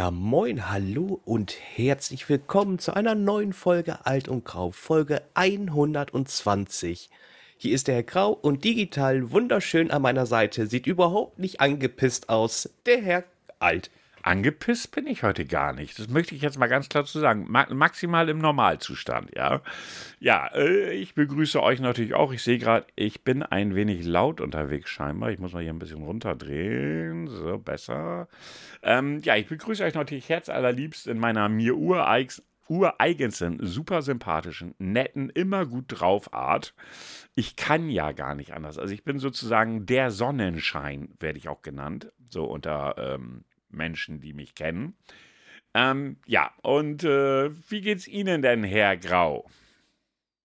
Ja, 0.00 0.10
moin, 0.10 0.70
hallo 0.70 1.20
und 1.26 1.54
herzlich 1.74 2.26
willkommen 2.30 2.78
zu 2.78 2.94
einer 2.94 3.14
neuen 3.14 3.52
Folge 3.52 4.06
Alt 4.06 4.28
und 4.28 4.46
Grau, 4.46 4.70
Folge 4.70 5.20
120. 5.34 7.10
Hier 7.58 7.74
ist 7.74 7.86
der 7.86 7.96
Herr 7.96 8.02
Grau 8.04 8.32
und 8.32 8.64
digital 8.64 9.30
wunderschön 9.30 9.90
an 9.90 10.00
meiner 10.00 10.24
Seite, 10.24 10.66
sieht 10.68 10.86
überhaupt 10.86 11.38
nicht 11.38 11.60
angepisst 11.60 12.30
aus, 12.30 12.70
der 12.86 13.02
Herr 13.02 13.24
Alt. 13.58 13.90
Angepisst 14.22 14.90
bin 14.92 15.06
ich 15.06 15.22
heute 15.22 15.46
gar 15.46 15.72
nicht. 15.72 15.98
Das 15.98 16.08
möchte 16.08 16.34
ich 16.34 16.42
jetzt 16.42 16.58
mal 16.58 16.66
ganz 16.66 16.88
klar 16.88 17.04
zu 17.04 17.18
sagen. 17.18 17.46
Ma 17.48 17.66
maximal 17.70 18.28
im 18.28 18.38
Normalzustand, 18.38 19.34
ja. 19.34 19.62
Ja, 20.18 20.48
äh, 20.54 20.92
ich 20.92 21.14
begrüße 21.14 21.62
euch 21.62 21.80
natürlich 21.80 22.14
auch. 22.14 22.32
Ich 22.32 22.42
sehe 22.42 22.58
gerade, 22.58 22.86
ich 22.96 23.24
bin 23.24 23.42
ein 23.42 23.74
wenig 23.74 24.04
laut 24.04 24.40
unterwegs 24.40 24.90
scheinbar. 24.90 25.30
Ich 25.30 25.38
muss 25.38 25.52
mal 25.52 25.62
hier 25.62 25.72
ein 25.72 25.78
bisschen 25.78 26.02
runterdrehen. 26.02 27.28
So, 27.28 27.58
besser. 27.58 28.28
Ähm, 28.82 29.20
ja, 29.22 29.36
ich 29.36 29.46
begrüße 29.46 29.82
euch 29.84 29.94
natürlich 29.94 30.28
herzallerliebst 30.28 31.06
in 31.06 31.18
meiner 31.18 31.48
mir 31.48 31.76
ureigens 31.76 32.42
ureigensten, 32.70 33.58
super 33.66 34.00
sympathischen, 34.00 34.76
netten, 34.78 35.28
immer 35.28 35.66
gut 35.66 35.86
drauf 35.88 36.32
Art. 36.32 36.72
Ich 37.34 37.56
kann 37.56 37.90
ja 37.90 38.12
gar 38.12 38.36
nicht 38.36 38.52
anders. 38.52 38.78
Also 38.78 38.94
ich 38.94 39.02
bin 39.02 39.18
sozusagen 39.18 39.86
der 39.86 40.12
Sonnenschein, 40.12 41.12
werde 41.18 41.38
ich 41.38 41.48
auch 41.48 41.62
genannt. 41.62 42.12
So 42.30 42.44
unter 42.44 42.94
ähm, 42.96 43.44
Menschen, 43.72 44.20
die 44.20 44.32
mich 44.32 44.54
kennen. 44.54 44.94
Ähm, 45.74 46.16
ja, 46.26 46.52
und 46.62 47.04
äh, 47.04 47.50
wie 47.70 47.80
geht's 47.80 48.08
Ihnen 48.08 48.42
denn, 48.42 48.64
Herr 48.64 48.96
Grau? 48.96 49.48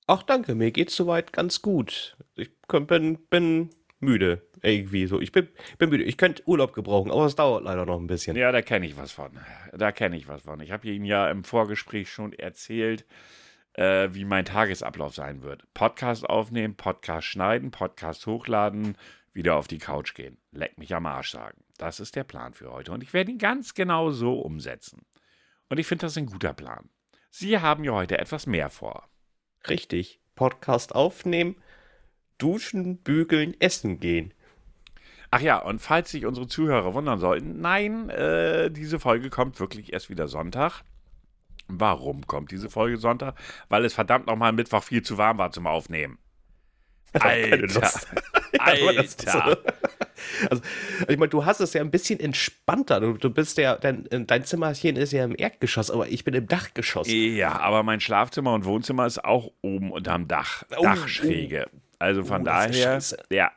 Ach, 0.07 0.21
danke, 0.21 0.53
mir 0.53 0.71
geht's 0.71 0.95
soweit 0.95 1.33
ganz 1.33 1.61
gut. 1.61 2.15
Ich 2.35 2.51
bin, 2.67 3.17
bin 3.29 3.69
müde, 3.99 4.41
irgendwie 4.61 5.07
so. 5.07 5.19
Ich 5.19 5.31
bin, 5.31 5.47
bin 5.79 5.89
müde. 5.89 6.03
Ich 6.03 6.17
könnte 6.17 6.47
Urlaub 6.47 6.73
gebrauchen, 6.73 7.11
aber 7.11 7.25
es 7.25 7.35
dauert 7.35 7.63
leider 7.63 7.85
noch 7.85 7.99
ein 7.99 8.07
bisschen. 8.07 8.35
Ja, 8.35 8.51
da 8.51 8.61
kenne 8.61 8.85
ich 8.85 8.97
was 8.97 9.11
von. 9.11 9.31
Da 9.73 9.91
kenne 9.91 10.15
ich 10.15 10.27
was 10.27 10.43
von. 10.43 10.59
Ich 10.61 10.71
habe 10.71 10.87
Ihnen 10.87 11.05
ja 11.05 11.29
im 11.29 11.43
Vorgespräch 11.43 12.11
schon 12.11 12.33
erzählt, 12.33 13.05
äh, 13.73 14.09
wie 14.11 14.25
mein 14.25 14.45
Tagesablauf 14.45 15.15
sein 15.15 15.41
wird. 15.41 15.63
Podcast 15.73 16.29
aufnehmen, 16.29 16.75
Podcast 16.75 17.25
schneiden, 17.25 17.71
Podcast 17.71 18.27
hochladen, 18.27 18.97
wieder 19.33 19.55
auf 19.55 19.67
die 19.67 19.79
Couch 19.79 20.13
gehen. 20.13 20.37
Leck 20.51 20.77
mich 20.77 20.93
am 20.93 21.07
Arsch 21.07 21.31
sagen. 21.31 21.64
Das 21.77 21.99
ist 21.99 22.15
der 22.15 22.23
Plan 22.23 22.53
für 22.53 22.71
heute 22.71 22.91
und 22.91 23.03
ich 23.03 23.13
werde 23.13 23.31
ihn 23.31 23.37
ganz 23.37 23.73
genau 23.73 24.11
so 24.11 24.39
umsetzen. 24.39 25.05
Und 25.69 25.79
ich 25.79 25.87
finde 25.87 26.05
das 26.05 26.17
ein 26.17 26.27
guter 26.27 26.53
Plan. 26.53 26.89
Sie 27.31 27.59
haben 27.59 27.83
ja 27.83 27.91
heute 27.91 28.17
etwas 28.17 28.47
mehr 28.47 28.69
vor. 28.69 29.09
Richtig. 29.67 30.21
Podcast 30.35 30.95
aufnehmen, 30.95 31.55
duschen, 32.37 32.97
bügeln, 32.97 33.59
essen 33.59 33.99
gehen. 33.99 34.33
Ach 35.31 35.41
ja, 35.41 35.57
und 35.57 35.79
falls 35.79 36.11
sich 36.11 36.25
unsere 36.25 36.47
Zuhörer 36.47 36.93
wundern 36.93 37.19
sollten, 37.19 37.59
nein, 37.59 38.09
äh, 38.09 38.71
diese 38.71 38.99
Folge 38.99 39.29
kommt 39.29 39.59
wirklich 39.59 39.91
erst 39.91 40.09
wieder 40.09 40.27
Sonntag. 40.27 40.83
Warum 41.67 42.27
kommt 42.27 42.51
diese 42.51 42.69
Folge 42.69 42.97
Sonntag? 42.97 43.35
Weil 43.69 43.85
es 43.85 43.93
verdammt 43.93 44.27
nochmal 44.27 44.53
Mittwoch 44.53 44.83
viel 44.83 45.01
zu 45.01 45.17
warm 45.17 45.37
war 45.37 45.51
zum 45.51 45.67
Aufnehmen. 45.67 46.19
Alter. 47.13 47.91
Alter. 48.59 49.57
Also, 50.49 50.61
ich 51.07 51.17
meine, 51.17 51.29
du 51.29 51.45
hast 51.45 51.59
es 51.59 51.73
ja 51.73 51.81
ein 51.81 51.91
bisschen 51.91 52.19
entspannter. 52.19 52.99
Du, 52.99 53.13
du 53.13 53.29
bist 53.29 53.57
ja, 53.57 53.75
dein, 53.75 54.07
dein 54.09 54.43
Zimmerchen 54.43 54.95
ist 54.95 55.11
ja 55.11 55.23
im 55.23 55.35
Erdgeschoss, 55.37 55.91
aber 55.91 56.07
ich 56.07 56.23
bin 56.23 56.33
im 56.33 56.47
Dachgeschoss. 56.47 57.07
Ja, 57.09 57.59
aber 57.59 57.83
mein 57.83 57.99
Schlafzimmer 57.99 58.53
und 58.53 58.65
Wohnzimmer 58.65 59.05
ist 59.05 59.23
auch 59.23 59.51
oben 59.61 59.91
unterm 59.91 60.27
Dach. 60.27 60.63
Oh, 60.77 60.83
Dachschräge. 60.83 61.67
Oh. 61.71 61.79
Also 61.99 62.23
von 62.23 62.41
oh, 62.41 62.45
daher, 62.45 62.99
ja. 63.31 63.51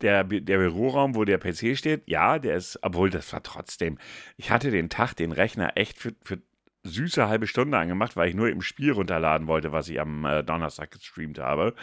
Der, 0.00 0.22
der 0.22 0.58
Büroraum, 0.58 1.16
wo 1.16 1.24
der 1.24 1.38
PC 1.38 1.76
steht, 1.76 2.02
ja, 2.06 2.38
der 2.38 2.54
ist, 2.54 2.78
obwohl 2.82 3.10
das 3.10 3.32
war 3.32 3.42
trotzdem. 3.42 3.98
Ich 4.36 4.52
hatte 4.52 4.70
den 4.70 4.90
Tag, 4.90 5.14
den 5.14 5.32
Rechner 5.32 5.72
echt 5.74 5.98
für, 5.98 6.14
für 6.22 6.38
süße 6.84 7.28
halbe 7.28 7.46
Stunde 7.46 7.78
angemacht, 7.78 8.16
weil 8.16 8.28
ich 8.28 8.34
nur 8.34 8.48
im 8.48 8.62
Spiel 8.62 8.92
runterladen 8.92 9.46
wollte, 9.46 9.72
was 9.72 9.88
ich 9.88 10.00
am 10.00 10.24
äh, 10.24 10.42
Donnerstag 10.44 10.92
gestreamt 10.92 11.38
habe. 11.38 11.74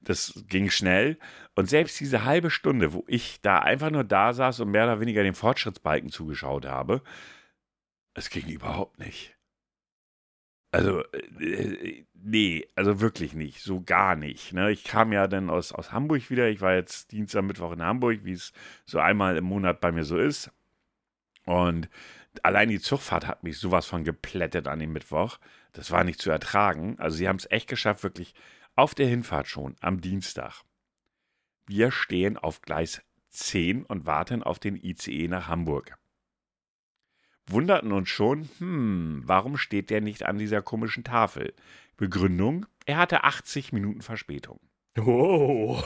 Das 0.00 0.44
ging 0.48 0.70
schnell. 0.70 1.18
Und 1.54 1.68
selbst 1.68 2.00
diese 2.00 2.24
halbe 2.24 2.50
Stunde, 2.50 2.92
wo 2.92 3.04
ich 3.06 3.40
da 3.42 3.58
einfach 3.58 3.90
nur 3.90 4.04
da 4.04 4.32
saß 4.32 4.60
und 4.60 4.70
mehr 4.70 4.84
oder 4.84 5.00
weniger 5.00 5.22
den 5.22 5.34
Fortschrittsbalken 5.34 6.10
zugeschaut 6.10 6.66
habe, 6.66 7.02
es 8.14 8.30
ging 8.30 8.48
überhaupt 8.48 8.98
nicht. 8.98 9.36
Also, 10.72 11.02
äh, 11.40 12.04
nee, 12.14 12.66
also 12.76 13.00
wirklich 13.00 13.34
nicht, 13.34 13.60
so 13.60 13.82
gar 13.82 14.14
nicht. 14.14 14.52
Ne? 14.52 14.70
Ich 14.70 14.84
kam 14.84 15.12
ja 15.12 15.26
dann 15.26 15.50
aus, 15.50 15.72
aus 15.72 15.92
Hamburg 15.92 16.30
wieder. 16.30 16.48
Ich 16.48 16.60
war 16.60 16.74
jetzt 16.74 17.10
Dienstag, 17.12 17.42
Mittwoch 17.42 17.72
in 17.72 17.82
Hamburg, 17.82 18.20
wie 18.24 18.32
es 18.32 18.52
so 18.86 19.00
einmal 19.00 19.36
im 19.36 19.44
Monat 19.44 19.80
bei 19.80 19.90
mir 19.90 20.04
so 20.04 20.16
ist. 20.16 20.50
Und 21.44 21.88
allein 22.42 22.68
die 22.68 22.80
Zugfahrt 22.80 23.26
hat 23.26 23.42
mich 23.42 23.58
sowas 23.58 23.86
von 23.86 24.04
geplättet 24.04 24.68
an 24.68 24.78
dem 24.78 24.92
Mittwoch. 24.92 25.38
Das 25.72 25.90
war 25.90 26.04
nicht 26.04 26.20
zu 26.20 26.30
ertragen. 26.30 26.96
Also, 26.98 27.16
sie 27.16 27.28
haben 27.28 27.36
es 27.36 27.50
echt 27.50 27.68
geschafft, 27.68 28.04
wirklich 28.04 28.34
auf 28.80 28.94
der 28.94 29.08
Hinfahrt 29.08 29.46
schon, 29.46 29.76
am 29.82 30.00
Dienstag. 30.00 30.62
Wir 31.66 31.90
stehen 31.90 32.38
auf 32.38 32.62
Gleis 32.62 33.02
10 33.28 33.84
und 33.84 34.06
warten 34.06 34.42
auf 34.42 34.58
den 34.58 34.74
ICE 34.74 35.28
nach 35.28 35.48
Hamburg. 35.48 35.98
Wunderten 37.46 37.92
uns 37.92 38.08
schon, 38.08 38.48
hm, 38.56 39.20
warum 39.26 39.58
steht 39.58 39.90
der 39.90 40.00
nicht 40.00 40.24
an 40.24 40.38
dieser 40.38 40.62
komischen 40.62 41.04
Tafel? 41.04 41.52
Begründung, 41.98 42.64
er 42.86 42.96
hatte 42.96 43.22
80 43.24 43.74
Minuten 43.74 44.00
Verspätung. 44.00 44.60
Oh. 44.98 45.78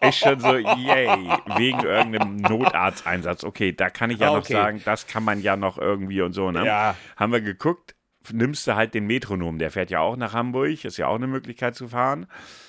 Ist 0.00 0.18
schon 0.18 0.40
so, 0.40 0.56
yay, 0.56 1.30
wegen 1.56 1.78
irgendeinem 1.78 2.38
Notarzteinsatz. 2.38 3.44
Okay, 3.44 3.72
da 3.72 3.88
kann 3.88 4.10
ich 4.10 4.18
ja 4.18 4.30
okay. 4.30 4.36
noch 4.36 4.46
sagen, 4.46 4.82
das 4.84 5.06
kann 5.06 5.22
man 5.22 5.40
ja 5.40 5.56
noch 5.56 5.78
irgendwie 5.78 6.22
und 6.22 6.32
so, 6.32 6.50
ne? 6.50 6.66
Ja. 6.66 6.96
Haben 7.16 7.32
wir 7.32 7.40
geguckt, 7.40 7.94
nimmst 8.32 8.66
du 8.66 8.74
halt 8.74 8.94
den 8.94 9.06
Metronom, 9.06 9.58
der 9.58 9.70
fährt 9.70 9.90
ja 9.90 10.00
auch 10.00 10.16
nach 10.16 10.32
Hamburg, 10.32 10.84
ist 10.84 10.96
ja 10.96 11.06
auch 11.06 11.16
eine 11.16 11.26
Möglichkeit 11.26 11.74
zu 11.74 11.88
fahren. 11.88 12.26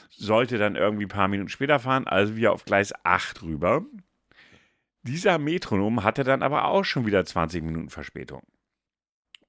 Sollte 0.09 0.57
dann 0.57 0.75
irgendwie 0.75 1.05
ein 1.05 1.09
paar 1.09 1.27
Minuten 1.27 1.49
später 1.49 1.79
fahren, 1.79 2.07
also 2.07 2.35
wir 2.35 2.51
auf 2.51 2.65
Gleis 2.65 2.93
8 3.03 3.43
rüber. 3.43 3.85
Dieser 5.03 5.39
Metronom 5.39 6.03
hatte 6.03 6.23
dann 6.23 6.43
aber 6.43 6.65
auch 6.65 6.83
schon 6.83 7.05
wieder 7.05 7.25
20 7.25 7.63
Minuten 7.63 7.89
Verspätung. 7.89 8.43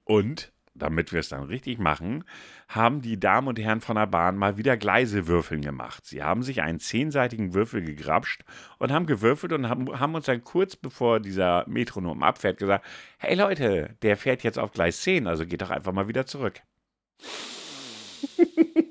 Und 0.04 0.52
damit 0.75 1.12
wir 1.12 1.21
es 1.21 1.28
dann 1.28 1.44
richtig 1.44 1.78
machen, 1.78 2.25
haben 2.69 3.03
die 3.03 3.21
Damen 3.21 3.49
und 3.49 3.59
Herren 3.59 3.81
von 3.81 3.97
der 3.97 4.06
Bahn 4.06 4.37
mal 4.37 4.56
wieder 4.56 4.77
Gleisewürfeln 4.77 5.60
gemacht. 5.60 6.06
Sie 6.06 6.22
haben 6.22 6.43
sich 6.43 6.62
einen 6.62 6.81
zehnseitigen 6.81 7.55
Würfel 7.55 7.83
gegrapscht 7.83 8.43
und 8.78 8.93
haben 8.93 9.06
gewürfelt 9.06 9.53
und 9.53 9.69
haben, 9.69 9.99
haben 9.99 10.15
uns 10.15 10.27
dann 10.27 10.44
kurz 10.44 10.77
bevor 10.77 11.21
dieser 11.21 11.65
Metronom 11.69 12.22
abfährt 12.22 12.59
gesagt, 12.59 12.84
hey 13.19 13.34
Leute, 13.34 13.97
der 14.03 14.16
fährt 14.16 14.43
jetzt 14.43 14.59
auf 14.59 14.72
Gleis 14.72 15.03
10, 15.03 15.27
also 15.27 15.47
geht 15.47 15.62
doch 15.62 15.71
einfach 15.71 15.93
mal 15.93 16.09
wieder 16.09 16.27
zurück. 16.27 16.61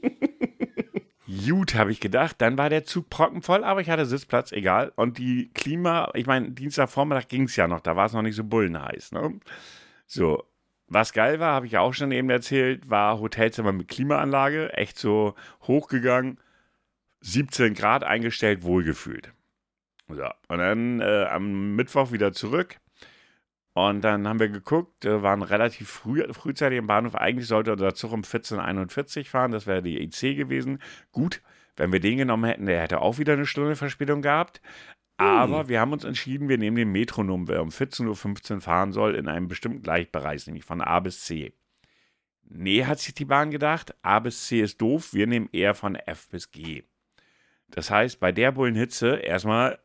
Gut, 1.46 1.76
habe 1.76 1.92
ich 1.92 2.00
gedacht. 2.00 2.36
Dann 2.40 2.58
war 2.58 2.70
der 2.70 2.84
Zug 2.84 3.10
prockenvoll, 3.10 3.64
aber 3.64 3.82
ich 3.82 3.90
hatte 3.90 4.06
Sitzplatz, 4.06 4.52
egal. 4.52 4.92
Und 4.96 5.18
die 5.18 5.50
Klima, 5.54 6.12
ich 6.14 6.26
meine, 6.26 6.52
Dienstagvormittag 6.52 7.28
ging 7.30 7.44
es 7.44 7.56
ja 7.56 7.68
noch, 7.68 7.80
da 7.80 7.96
war 7.96 8.06
es 8.06 8.14
noch 8.14 8.22
nicht 8.22 8.36
so 8.36 8.44
bullenheiß. 8.44 9.14
Ne? 9.14 9.40
So, 10.08 10.44
was 10.92 11.14
geil 11.14 11.40
war, 11.40 11.54
habe 11.54 11.68
ich 11.68 11.78
auch 11.78 11.94
schon 11.94 12.12
eben 12.12 12.30
erzählt, 12.30 12.90
war 12.90 13.20
Hotelzimmer 13.20 13.72
mit 13.72 13.88
Klimaanlage, 13.88 14.74
echt 14.74 14.98
so 14.98 15.36
hochgegangen, 15.64 16.38
17 17.22 17.74
Grad 17.76 18.04
eingestellt, 18.04 18.64
wohlgefühlt. 18.64 19.32
So, 20.10 20.26
und 20.50 20.58
dann 20.58 21.00
äh, 21.00 21.26
am 21.30 21.76
Mittwoch 21.76 22.12
wieder 22.12 22.34
zurück. 22.34 22.78
Und 23.74 24.02
dann 24.02 24.28
haben 24.28 24.42
wir 24.42 24.50
geguckt, 24.50 25.06
äh, 25.06 25.24
waren 25.24 25.44
relativ 25.44 25.90
früh, 25.90 26.26
frühzeitig 26.34 26.78
im 26.78 26.88
Bahnhof. 26.88 27.16
Eigentlich 27.16 27.48
sollte 27.48 27.72
unser 27.72 27.94
Zug 27.96 28.12
um 28.12 28.24
14.41 28.24 29.20
Uhr 29.20 29.26
fahren, 29.26 29.52
das 29.52 29.66
wäre 29.68 29.82
die 29.82 30.02
IC 30.04 30.36
gewesen. 30.36 30.80
Gut, 31.14 31.42
wenn 31.78 31.94
wir 31.94 32.02
den 32.02 32.18
genommen 32.18 32.44
hätten, 32.44 32.66
der 32.66 32.82
hätte 32.82 33.00
auch 33.00 33.18
wieder 33.18 33.34
eine 33.34 33.46
Stunde 33.46 33.78
Verspätung 33.78 34.22
gehabt. 34.22 34.62
Aber 35.22 35.62
hm. 35.62 35.70
wir 35.70 35.80
haben 35.80 35.94
uns 35.94 36.04
entschieden, 36.04 36.50
wir 36.50 36.58
nehmen 36.58 36.78
den 36.78 36.92
Metronom, 36.92 37.46
der 37.46 37.62
um 37.62 37.70
14.15 37.70 38.56
Uhr 38.56 38.62
fahren 38.62 38.92
soll, 38.92 39.16
in 39.16 39.28
einem 39.28 39.48
bestimmten 39.48 39.84
Gleichbereich, 39.84 40.48
nämlich 40.48 40.66
von 40.66 40.82
A 40.82 41.00
bis 41.00 41.22
C. 41.22 41.54
Nee, 42.44 42.86
hat 42.86 43.00
sich 43.00 43.14
die 43.14 43.26
Bahn 43.26 43.52
gedacht, 43.52 43.94
A 44.02 44.18
bis 44.18 44.48
C 44.48 44.62
ist 44.62 44.82
doof, 44.82 45.14
wir 45.14 45.28
nehmen 45.28 45.48
eher 45.52 45.76
von 45.76 45.96
F 45.96 46.28
bis 46.30 46.50
G. 46.50 46.84
Das 47.68 47.92
heißt, 47.92 48.20
bei 48.20 48.32
der 48.32 48.52
Bullenhitze 48.52 49.18
erstmal, 49.18 49.78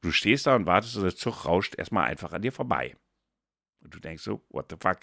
du 0.00 0.10
stehst 0.10 0.48
da 0.48 0.56
und 0.56 0.66
wartest 0.66 0.96
und 0.96 1.04
der 1.04 1.14
Zug 1.14 1.44
rauscht 1.44 1.78
erstmal 1.78 2.06
einfach 2.06 2.32
an 2.32 2.42
dir 2.42 2.52
vorbei. 2.52 2.96
Und 3.82 3.94
du 3.94 4.00
denkst 4.00 4.24
so, 4.24 4.44
what 4.48 4.66
the 4.68 4.76
fuck? 4.80 4.98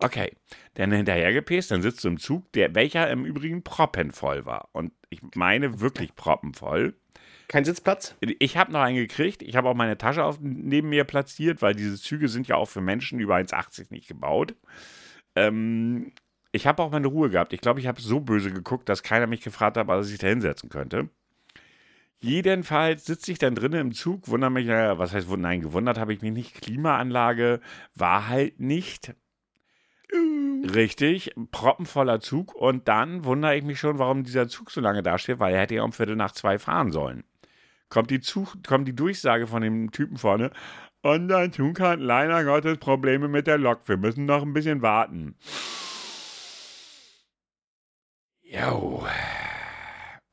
Okay, 0.00 0.36
dann 0.74 0.90
hinterhergepäst, 0.90 1.70
dann 1.70 1.82
sitzt 1.82 2.02
du 2.02 2.08
im 2.08 2.18
Zug, 2.18 2.50
der, 2.52 2.74
welcher 2.74 3.08
im 3.10 3.24
Übrigen 3.24 3.62
proppenvoll 3.62 4.44
war. 4.44 4.68
Und 4.72 4.92
ich 5.08 5.20
meine 5.34 5.80
wirklich 5.80 6.16
proppenvoll. 6.16 6.99
Kein 7.50 7.64
Sitzplatz? 7.64 8.14
Ich 8.20 8.56
habe 8.56 8.70
noch 8.70 8.78
einen 8.78 8.94
gekriegt. 8.94 9.42
Ich 9.42 9.56
habe 9.56 9.68
auch 9.68 9.74
meine 9.74 9.98
Tasche 9.98 10.22
auf, 10.22 10.38
neben 10.40 10.88
mir 10.88 11.02
platziert, 11.02 11.62
weil 11.62 11.74
diese 11.74 12.00
Züge 12.00 12.28
sind 12.28 12.46
ja 12.46 12.54
auch 12.54 12.68
für 12.68 12.80
Menschen 12.80 13.18
über 13.18 13.34
1,80 13.34 13.86
nicht 13.90 14.06
gebaut. 14.06 14.54
Ähm, 15.34 16.12
ich 16.52 16.68
habe 16.68 16.80
auch 16.80 16.92
meine 16.92 17.08
Ruhe 17.08 17.28
gehabt. 17.28 17.52
Ich 17.52 17.60
glaube, 17.60 17.80
ich 17.80 17.88
habe 17.88 18.00
so 18.00 18.20
böse 18.20 18.52
geguckt, 18.52 18.88
dass 18.88 19.02
keiner 19.02 19.26
mich 19.26 19.40
gefragt 19.40 19.76
hat, 19.76 19.88
was 19.88 20.12
ich 20.12 20.18
da 20.18 20.28
hinsetzen 20.28 20.70
könnte. 20.70 21.08
Jedenfalls 22.20 23.04
sitze 23.04 23.32
ich 23.32 23.38
dann 23.40 23.56
drinnen 23.56 23.80
im 23.80 23.94
Zug, 23.94 24.28
wundere 24.28 24.52
mich, 24.52 24.68
naja, 24.68 24.98
was 24.98 25.12
heißt, 25.12 25.28
nein, 25.36 25.60
gewundert 25.60 25.98
habe 25.98 26.12
ich 26.12 26.22
mich 26.22 26.30
nicht. 26.30 26.54
Klimaanlage 26.54 27.58
war 27.96 28.28
halt 28.28 28.60
nicht. 28.60 29.12
Richtig, 30.72 31.34
proppenvoller 31.50 32.20
Zug. 32.20 32.54
Und 32.54 32.86
dann 32.86 33.24
wundere 33.24 33.56
ich 33.56 33.64
mich 33.64 33.80
schon, 33.80 33.98
warum 33.98 34.22
dieser 34.22 34.46
Zug 34.46 34.70
so 34.70 34.80
lange 34.80 35.02
dasteht, 35.02 35.40
weil 35.40 35.52
er 35.52 35.62
hätte 35.62 35.74
ja 35.74 35.82
um 35.82 35.92
Viertel 35.92 36.14
nach 36.14 36.30
zwei 36.30 36.56
fahren 36.60 36.92
sollen. 36.92 37.24
Kommt 37.90 38.10
die, 38.10 38.20
Zug, 38.20 38.56
kommt 38.66 38.86
die 38.86 38.94
Durchsage 38.94 39.48
von 39.48 39.62
dem 39.62 39.90
Typen 39.90 40.16
vorne. 40.16 40.52
Unser 41.02 41.50
Zug 41.50 41.80
hat 41.80 41.98
leider 41.98 42.44
Gottes 42.44 42.78
Probleme 42.78 43.26
mit 43.26 43.46
der 43.46 43.58
Lok. 43.58 43.88
Wir 43.88 43.96
müssen 43.96 44.26
noch 44.26 44.42
ein 44.42 44.52
bisschen 44.52 44.80
warten. 44.80 45.34
Jo. 48.42 49.06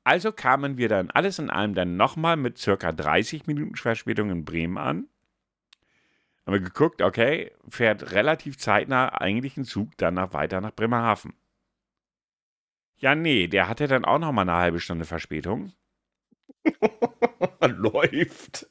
Also 0.04 0.32
kamen 0.32 0.78
wir 0.78 0.88
dann 0.88 1.10
alles 1.12 1.40
in 1.40 1.50
allem 1.50 1.74
dann 1.74 1.98
nochmal 1.98 2.38
mit 2.38 2.58
circa 2.58 2.92
30 2.92 3.48
Minuten 3.48 3.76
Verspätung 3.76 4.30
in 4.30 4.46
Bremen 4.46 4.78
an. 4.78 5.08
Haben 6.46 6.54
wir 6.54 6.60
geguckt, 6.60 7.02
okay, 7.02 7.52
fährt 7.68 8.12
relativ 8.12 8.58
zeitnah 8.58 9.10
eigentlich 9.20 9.58
ein 9.58 9.66
Zug 9.66 9.98
dann 9.98 10.14
nach, 10.14 10.32
weiter 10.32 10.62
nach 10.62 10.72
Bremerhaven. 10.72 11.34
Ja, 12.98 13.16
nee, 13.16 13.48
der 13.48 13.68
hatte 13.68 13.88
dann 13.88 14.06
auch 14.06 14.20
nochmal 14.20 14.48
eine 14.48 14.58
halbe 14.58 14.80
Stunde 14.80 15.06
Verspätung. 15.06 15.74
Läuft. 17.62 18.68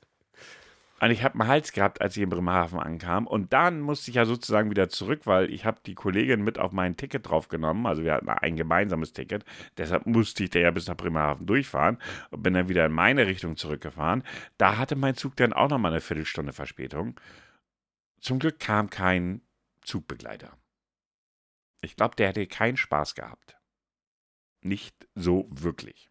Und 0.98 1.10
ich 1.10 1.22
habe 1.22 1.38
einen 1.38 1.48
Hals 1.48 1.72
gehabt, 1.72 2.00
als 2.00 2.16
ich 2.16 2.22
in 2.22 2.30
Bremerhaven 2.30 2.80
ankam. 2.80 3.26
Und 3.26 3.52
dann 3.52 3.80
musste 3.80 4.10
ich 4.10 4.14
ja 4.14 4.24
sozusagen 4.24 4.70
wieder 4.70 4.88
zurück, 4.88 5.22
weil 5.24 5.52
ich 5.52 5.66
habe 5.66 5.78
die 5.84 5.94
Kollegin 5.94 6.42
mit 6.42 6.58
auf 6.58 6.72
mein 6.72 6.96
Ticket 6.96 7.28
draufgenommen. 7.28 7.84
Also 7.86 8.02
wir 8.02 8.14
hatten 8.14 8.30
ein 8.30 8.56
gemeinsames 8.56 9.12
Ticket. 9.12 9.44
Deshalb 9.76 10.06
musste 10.06 10.44
ich 10.44 10.50
da 10.50 10.58
ja 10.58 10.70
bis 10.70 10.88
nach 10.88 10.96
Bremerhaven 10.96 11.46
durchfahren 11.46 11.98
und 12.30 12.42
bin 12.42 12.54
dann 12.54 12.68
wieder 12.68 12.86
in 12.86 12.92
meine 12.92 13.26
Richtung 13.26 13.56
zurückgefahren. 13.56 14.22
Da 14.56 14.78
hatte 14.78 14.96
mein 14.96 15.16
Zug 15.16 15.36
dann 15.36 15.52
auch 15.52 15.68
nochmal 15.68 15.92
eine 15.92 16.00
Viertelstunde 16.00 16.54
Verspätung. 16.54 17.20
Zum 18.20 18.38
Glück 18.38 18.58
kam 18.58 18.88
kein 18.88 19.42
Zugbegleiter. 19.82 20.56
Ich 21.82 21.96
glaube, 21.96 22.16
der 22.16 22.28
hätte 22.28 22.46
keinen 22.46 22.78
Spaß 22.78 23.14
gehabt. 23.14 23.58
Nicht 24.62 25.06
so 25.14 25.46
wirklich. 25.50 26.10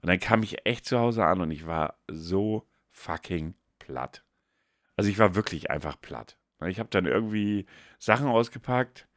Und 0.00 0.08
dann 0.08 0.20
kam 0.20 0.42
ich 0.42 0.66
echt 0.66 0.84
zu 0.84 0.98
Hause 0.98 1.24
an 1.24 1.40
und 1.40 1.50
ich 1.50 1.66
war 1.66 1.98
so 2.08 2.68
fucking 2.90 3.54
platt. 3.78 4.24
Also 4.96 5.10
ich 5.10 5.18
war 5.18 5.34
wirklich 5.34 5.70
einfach 5.70 6.00
platt. 6.00 6.38
Ich 6.66 6.78
habe 6.78 6.88
dann 6.90 7.06
irgendwie 7.06 7.66
Sachen 7.98 8.26
ausgepackt, 8.26 9.08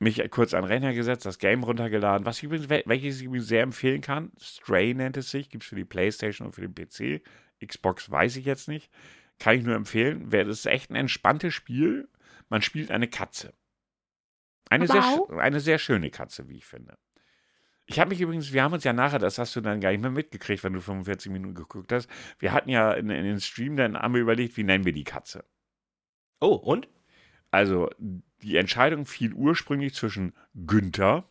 mich 0.00 0.22
kurz 0.30 0.52
an 0.52 0.62
den 0.62 0.72
Rechner 0.72 0.92
gesetzt, 0.92 1.26
das 1.26 1.38
Game 1.38 1.62
runtergeladen, 1.62 2.26
was 2.26 2.38
ich 2.38 2.44
übrigens, 2.44 2.68
welches 2.68 3.18
ich 3.18 3.26
übrigens 3.26 3.46
sehr 3.46 3.62
empfehlen 3.62 4.00
kann. 4.00 4.32
Stray 4.40 4.94
nennt 4.94 5.16
es 5.16 5.30
sich, 5.30 5.48
gibt 5.48 5.62
es 5.62 5.68
für 5.68 5.76
die 5.76 5.84
Playstation 5.84 6.46
und 6.46 6.52
für 6.52 6.68
den 6.68 6.74
PC. 6.74 7.22
Xbox 7.64 8.10
weiß 8.10 8.36
ich 8.36 8.44
jetzt 8.44 8.68
nicht. 8.68 8.90
Kann 9.38 9.56
ich 9.56 9.64
nur 9.64 9.74
empfehlen. 9.74 10.30
Das 10.30 10.48
ist 10.48 10.66
echt 10.66 10.90
ein 10.90 10.96
entspanntes 10.96 11.54
Spiel. 11.54 12.08
Man 12.48 12.62
spielt 12.62 12.90
eine 12.90 13.08
Katze. 13.08 13.54
Eine, 14.70 14.88
wow. 14.88 15.28
sehr, 15.28 15.38
eine 15.38 15.60
sehr 15.60 15.78
schöne 15.78 16.10
Katze, 16.10 16.48
wie 16.48 16.56
ich 16.56 16.66
finde. 16.66 16.98
Ich 17.86 17.98
habe 18.00 18.10
mich 18.10 18.20
übrigens, 18.20 18.52
wir 18.52 18.62
haben 18.62 18.72
uns 18.72 18.84
ja 18.84 18.92
nachher, 18.94 19.18
das 19.18 19.38
hast 19.38 19.54
du 19.56 19.60
dann 19.60 19.80
gar 19.80 19.90
nicht 19.90 20.00
mehr 20.00 20.10
mitgekriegt, 20.10 20.64
wenn 20.64 20.72
du 20.72 20.80
45 20.80 21.30
Minuten 21.30 21.54
geguckt 21.54 21.92
hast. 21.92 22.08
Wir 22.38 22.52
hatten 22.52 22.70
ja 22.70 22.92
in, 22.92 23.10
in 23.10 23.24
den 23.24 23.40
Stream, 23.40 23.76
dann 23.76 23.96
haben 23.96 24.14
wir 24.14 24.22
überlegt, 24.22 24.56
wie 24.56 24.64
nennen 24.64 24.84
wir 24.84 24.92
die 24.92 25.04
Katze. 25.04 25.44
Oh, 26.40 26.54
und? 26.54 26.88
Also, 27.50 27.90
die 27.98 28.56
Entscheidung 28.56 29.06
fiel 29.06 29.32
ursprünglich 29.32 29.94
zwischen 29.94 30.34
Günther 30.54 31.28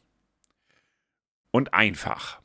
und 1.51 1.73
einfach. 1.73 2.41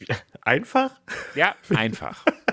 Einfach? 0.42 1.00
Ja, 1.34 1.56
einfach. 1.70 2.24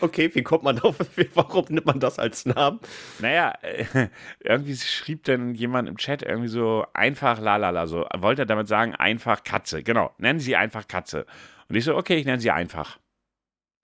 Okay, 0.00 0.30
wie 0.34 0.42
kommt 0.42 0.62
man 0.62 0.78
auf, 0.80 0.96
warum 1.34 1.66
nimmt 1.68 1.86
man 1.86 2.00
das 2.00 2.18
als 2.18 2.46
Namen? 2.46 2.80
Naja, 3.18 3.54
äh, 3.62 4.08
irgendwie 4.40 4.76
schrieb 4.76 5.24
dann 5.24 5.54
jemand 5.54 5.88
im 5.88 5.96
Chat 5.96 6.22
irgendwie 6.22 6.48
so 6.48 6.86
einfach 6.94 7.40
lalala, 7.40 7.86
so 7.86 8.06
wollte 8.16 8.42
er 8.42 8.46
damit 8.46 8.68
sagen, 8.68 8.94
einfach 8.94 9.44
Katze. 9.44 9.82
Genau, 9.82 10.14
nennen 10.18 10.40
Sie 10.40 10.56
einfach 10.56 10.88
Katze. 10.88 11.26
Und 11.68 11.76
ich 11.76 11.84
so, 11.84 11.96
okay, 11.96 12.16
ich 12.16 12.26
nenne 12.26 12.40
sie 12.40 12.50
einfach. 12.50 12.98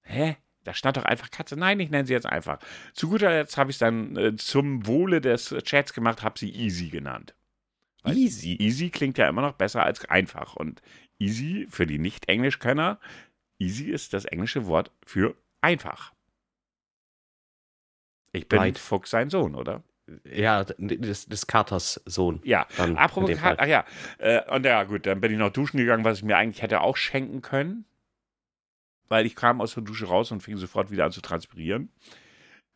Hä? 0.03 0.37
Da 0.65 0.75
stand 0.75 0.97
doch 0.97 1.05
einfach 1.05 1.31
Katze. 1.31 1.57
Nein, 1.57 1.81
ich 1.81 1.91
nenne 1.91 2.07
sie 2.07 2.13
jetzt 2.13 2.27
einfach. 2.27 2.59
Zu 2.93 3.09
guter 3.09 3.31
Letzt 3.31 3.57
habe 3.57 3.71
ich 3.71 3.75
es 3.75 3.81
dann 3.81 4.17
äh, 4.17 4.37
zum 4.37 4.87
Wohle 4.87 5.21
des 5.21 5.55
Chats 5.65 5.93
gemacht, 5.93 6.23
habe 6.23 6.39
sie 6.39 6.55
Easy 6.55 6.89
genannt. 6.89 7.35
Weil 8.03 8.17
easy? 8.17 8.57
Easy 8.61 8.91
klingt 8.91 9.19
ja 9.19 9.29
immer 9.29 9.43
noch 9.43 9.53
besser 9.53 9.85
als 9.85 10.05
einfach. 10.07 10.55
Und 10.57 10.83
Easy 11.19 11.67
für 11.71 11.87
die 11.87 11.99
Nicht-Englischkönner, 11.99 12.99
Easy 13.59 13.91
ist 13.91 14.13
das 14.13 14.25
englische 14.25 14.67
Wort 14.67 14.91
für 15.05 15.37
einfach. 15.63 16.13
Ich 18.33 18.49
bin 18.49 18.59
right. 18.59 18.79
Fuchs 18.79 19.11
sein 19.11 19.31
Sohn, 19.31 19.55
oder? 19.55 19.83
Ja, 20.25 20.65
des, 20.65 21.27
des 21.27 21.47
Katers 21.47 22.01
Sohn. 22.07 22.41
Ja, 22.45 22.67
apropos 22.97 23.37
Kater, 23.39 23.63
ach 23.63 23.67
ja. 23.67 23.85
Äh, 24.19 24.43
und 24.55 24.67
ja, 24.67 24.83
gut, 24.85 25.07
dann 25.07 25.21
bin 25.21 25.33
ich 25.33 25.39
noch 25.39 25.51
duschen 25.51 25.79
gegangen, 25.79 26.05
was 26.05 26.19
ich 26.19 26.25
mir 26.25 26.37
eigentlich 26.37 26.63
hätte 26.63 26.81
auch 26.81 26.97
schenken 26.97 27.41
können. 27.41 27.85
Weil 29.09 29.27
ich 29.27 29.37
kam 29.37 29.61
aus 29.61 29.75
der 29.75 29.83
Dusche 29.83 30.07
raus 30.07 30.33
und 30.33 30.43
fing 30.43 30.57
sofort 30.57 30.91
wieder 30.91 31.05
an 31.05 31.13
zu 31.13 31.21
transpirieren. 31.21 31.91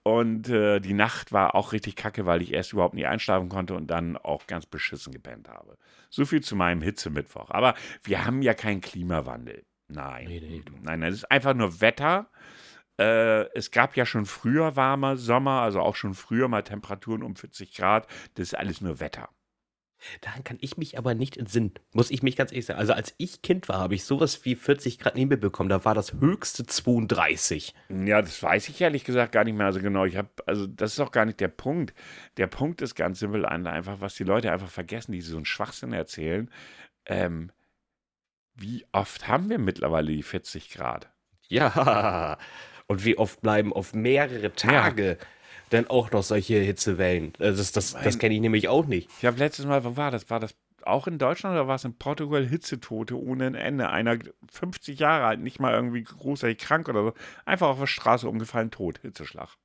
Und 0.03 0.49
äh, 0.49 0.79
die 0.79 0.95
Nacht 0.95 1.33
war 1.33 1.57
auch 1.57 1.73
richtig 1.73 1.97
kacke, 1.97 2.27
weil 2.27 2.43
ich 2.43 2.53
erst 2.53 2.73
überhaupt 2.73 2.95
nicht 2.95 3.09
einschlafen 3.09 3.49
konnte 3.49 3.75
und 3.75 3.89
dann 3.89 4.17
auch 4.17 4.47
ganz 4.47 4.65
beschissen 4.65 5.13
gepennt 5.13 5.49
habe. 5.49 5.77
So 6.11 6.25
viel 6.25 6.43
zu 6.43 6.55
meinem 6.55 6.81
Hitzemittwoch. 6.81 7.51
Aber 7.51 7.75
wir 8.05 8.25
haben 8.25 8.41
ja 8.41 8.55
keinen 8.55 8.81
Klimawandel. 8.81 9.65
Nein. 9.89 10.27
Nee, 10.29 10.41
nee, 10.41 10.63
nein, 10.83 11.03
es 11.03 11.17
ist 11.17 11.31
einfach 11.31 11.55
nur 11.55 11.81
Wetter. 11.81 12.29
Äh, 12.99 13.51
es 13.55 13.71
gab 13.71 13.97
ja 13.97 14.07
schon 14.07 14.27
früher 14.27 14.77
warme 14.77 15.17
Sommer, 15.17 15.63
also 15.63 15.81
auch 15.81 15.97
schon 15.97 16.15
früher 16.15 16.49
mal 16.49 16.63
Temperaturen 16.63 17.23
um 17.23 17.37
40 17.37 17.75
Grad. 17.75 18.07
Das 18.35 18.49
ist 18.49 18.55
alles 18.55 18.81
nur 18.81 19.01
Wetter. 19.01 19.29
Daran 20.21 20.45
kann 20.45 20.59
ich 20.61 20.77
mich 20.77 20.99
aber 20.99 21.15
nicht 21.15 21.37
entsinnen, 21.37 21.73
muss 21.93 22.11
ich 22.11 22.23
mich 22.23 22.37
ganz 22.37 22.53
ehrlich 22.53 22.67
sagen. 22.67 22.79
Also 22.79 22.93
als 22.93 23.15
ich 23.17 23.43
Kind 23.43 23.69
war, 23.69 23.79
habe 23.79 23.95
ich 23.95 24.05
sowas 24.05 24.45
wie 24.45 24.55
40 24.55 24.99
Grad 24.99 25.17
neben 25.17 25.31
mir 25.31 25.37
bekommen. 25.37 25.69
Da 25.69 25.85
war 25.85 25.95
das 25.95 26.13
höchste 26.15 26.67
32. 26.67 27.75
Ja, 27.89 28.21
das 28.21 28.43
weiß 28.43 28.69
ich 28.69 28.81
ehrlich 28.81 29.05
gesagt 29.05 29.33
gar 29.33 29.45
nicht 29.45 29.57
mehr 29.57 29.73
so 29.73 29.81
genau. 29.81 30.05
Ich 30.05 30.17
habe, 30.17 30.29
also 30.45 30.67
das 30.67 30.93
ist 30.93 31.01
auch 31.01 31.13
gar 31.13 31.25
nicht 31.25 31.41
der 31.41 31.49
Punkt. 31.49 31.95
Der 32.37 32.47
Punkt 32.47 32.83
ist 32.83 32.95
ganz 32.95 33.19
simpel 33.19 33.47
einfach, 33.47 34.01
was 34.01 34.15
die 34.15 34.25
Leute 34.25 34.53
einfach 34.53 34.69
vergessen, 34.69 35.13
die 35.13 35.23
so 35.23 35.37
einen 35.37 35.47
Schwachsinn 35.47 35.93
erzählen. 35.93 36.51
Ähm, 37.07 37.51
wie 38.55 38.87
oft 38.93 39.29
haben 39.29 39.49
wir 39.49 39.59
mittlerweile 39.59 40.13
die 40.13 40.23
40 40.23 40.71
Grad? 40.71 41.11
Ja, 41.49 42.39
und 42.87 43.05
wie 43.05 43.19
oft 43.19 43.41
bleiben 43.41 43.73
auf 43.73 43.95
mehrere 43.95 44.53
Tage 44.53 45.09
ja. 45.09 45.27
dann 45.71 45.87
auch 45.89 46.11
noch 46.11 46.23
solche 46.23 46.59
Hitzewellen? 46.59 47.33
Also 47.39 47.59
das, 47.59 47.73
das, 47.73 47.93
das 47.93 48.19
kenne 48.19 48.35
ich 48.35 48.41
nämlich 48.41 48.69
auch 48.69 48.87
nicht. 48.87 49.11
Ich 49.19 49.25
habe 49.25 49.39
letztes 49.39 49.67
Mal, 49.67 49.85
wo 49.85 49.97
war 49.97 50.11
das? 50.11 50.31
War 50.31 50.41
das 50.41 50.55
auch 50.83 51.07
in 51.07 51.19
Deutschland 51.19 51.55
oder 51.55 51.67
war 51.67 51.75
es 51.75 51.85
in 51.85 51.95
Portugal 51.95 52.47
Hitzetote 52.47 53.21
ohne 53.21 53.47
ein 53.47 53.55
Ende? 53.55 53.89
Einer 53.89 54.19
50 54.51 54.99
Jahre 54.99 55.27
alt, 55.27 55.41
nicht 55.41 55.59
mal 55.59 55.75
irgendwie 55.75 56.05
großartig 56.05 56.59
krank 56.59 56.89
oder 56.89 57.03
so, 57.03 57.13
einfach 57.45 57.69
auf 57.69 57.79
der 57.79 57.87
Straße 57.87 58.29
umgefallen, 58.29 58.71
tot, 58.71 59.01
Hitzeschlag. 59.03 59.57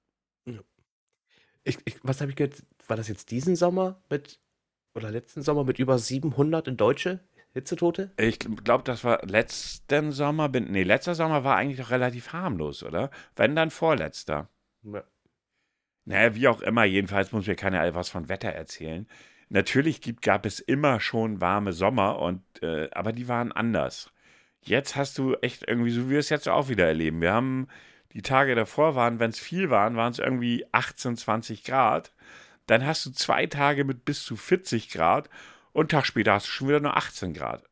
Ich, 1.64 1.78
ich, 1.86 1.98
was 2.04 2.22
habe 2.22 2.32
ich 2.32 2.38
gehört? 2.38 2.64
War 2.88 2.98
das 2.98 3.08
jetzt 3.08 3.32
diesen 3.32 3.56
Sommer 3.56 4.02
mit, 4.10 4.40
oder 4.96 5.12
letzten 5.12 5.44
Sommer 5.44 5.64
mit 5.64 5.80
über 5.80 5.98
700 5.98 6.68
in 6.68 6.78
Deutsche 6.78 7.20
Hitzetote? 7.54 8.12
Ich 8.18 8.40
glaube, 8.40 8.84
das 8.84 9.04
war 9.04 9.26
letzten 9.26 10.12
Sommer. 10.12 10.50
Bin, 10.50 10.72
nee, 10.72 10.84
letzter 10.84 11.16
Sommer 11.16 11.44
war 11.44 11.58
eigentlich 11.58 11.80
doch 11.80 11.92
relativ 11.92 12.32
harmlos, 12.34 12.84
oder? 12.84 13.12
Wenn 13.36 13.56
dann 13.56 13.72
vorletzter. 13.72 14.50
Ja. 14.84 15.04
Naja, 16.06 16.36
wie 16.36 16.48
auch 16.48 16.62
immer, 16.62 16.84
jedenfalls 16.86 17.32
muss 17.32 17.48
mir 17.48 17.56
keiner 17.56 17.94
was 17.94 18.10
von 18.10 18.30
Wetter 18.30 18.50
erzählen. 18.50 19.08
Natürlich 19.50 20.02
gibt, 20.02 20.22
gab 20.22 20.46
es 20.46 20.60
immer 20.60 21.00
schon 21.00 21.42
warme 21.42 21.74
Sommer, 21.74 22.20
und, 22.20 22.42
äh, 22.64 22.90
aber 22.92 23.12
die 23.12 23.28
waren 23.28 23.52
anders. 23.52 24.12
Jetzt 24.62 24.96
hast 24.96 25.18
du 25.18 25.36
echt 25.36 25.68
irgendwie, 25.68 25.92
so 25.92 26.06
wie 26.06 26.12
wir 26.12 26.20
es 26.20 26.30
jetzt 26.30 26.48
auch 26.48 26.70
wieder 26.70 26.88
erleben. 26.88 27.22
Wir 27.22 27.34
haben 27.34 27.68
die 28.14 28.22
Tage 28.22 28.56
davor 28.56 28.96
waren, 28.96 29.20
wenn 29.20 29.32
es 29.32 29.40
viel 29.40 29.70
waren, 29.70 29.96
waren 29.96 30.12
es 30.12 30.20
irgendwie 30.20 30.66
18, 30.72 31.18
20 31.18 31.64
Grad. 31.64 32.14
Dann 32.68 32.86
hast 32.86 33.06
du 33.06 33.12
zwei 33.12 33.46
Tage 33.48 33.84
mit 33.84 34.06
bis 34.06 34.24
zu 34.24 34.36
40 34.36 34.90
Grad 34.92 35.30
und 35.74 35.82
einen 35.82 35.90
Tag 35.90 36.06
später 36.06 36.34
hast 36.34 36.48
du 36.48 36.52
schon 36.52 36.68
wieder 36.68 36.80
nur 36.80 36.98
18 36.98 37.34
Grad. 37.34 37.64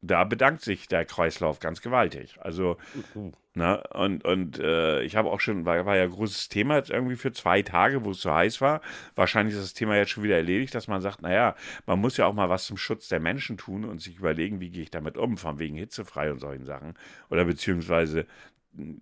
Da 0.00 0.22
bedankt 0.22 0.62
sich 0.62 0.86
der 0.86 1.04
Kreislauf 1.04 1.58
ganz 1.58 1.82
gewaltig. 1.82 2.36
Also, 2.40 2.76
mhm. 3.14 3.32
ne, 3.54 3.82
und, 3.92 4.24
und 4.24 4.60
äh, 4.60 5.02
ich 5.02 5.16
habe 5.16 5.28
auch 5.28 5.40
schon, 5.40 5.64
war, 5.64 5.84
war 5.86 5.96
ja 5.96 6.04
ein 6.04 6.10
großes 6.10 6.48
Thema 6.48 6.76
jetzt 6.76 6.90
irgendwie 6.90 7.16
für 7.16 7.32
zwei 7.32 7.62
Tage, 7.62 8.04
wo 8.04 8.12
es 8.12 8.20
so 8.20 8.32
heiß 8.32 8.60
war. 8.60 8.80
Wahrscheinlich 9.16 9.56
ist 9.56 9.62
das 9.62 9.74
Thema 9.74 9.96
jetzt 9.96 10.10
schon 10.10 10.22
wieder 10.22 10.36
erledigt, 10.36 10.72
dass 10.76 10.86
man 10.86 11.00
sagt, 11.00 11.22
naja, 11.22 11.56
man 11.84 11.98
muss 12.00 12.16
ja 12.16 12.26
auch 12.26 12.34
mal 12.34 12.48
was 12.48 12.66
zum 12.66 12.76
Schutz 12.76 13.08
der 13.08 13.18
Menschen 13.18 13.56
tun 13.56 13.84
und 13.84 14.00
sich 14.00 14.18
überlegen, 14.18 14.60
wie 14.60 14.70
gehe 14.70 14.84
ich 14.84 14.90
damit 14.92 15.16
um, 15.16 15.36
von 15.36 15.58
wegen 15.58 15.76
hitzefrei 15.76 16.30
und 16.30 16.38
solchen 16.38 16.64
Sachen. 16.64 16.94
Oder 17.28 17.44
beziehungsweise 17.44 18.26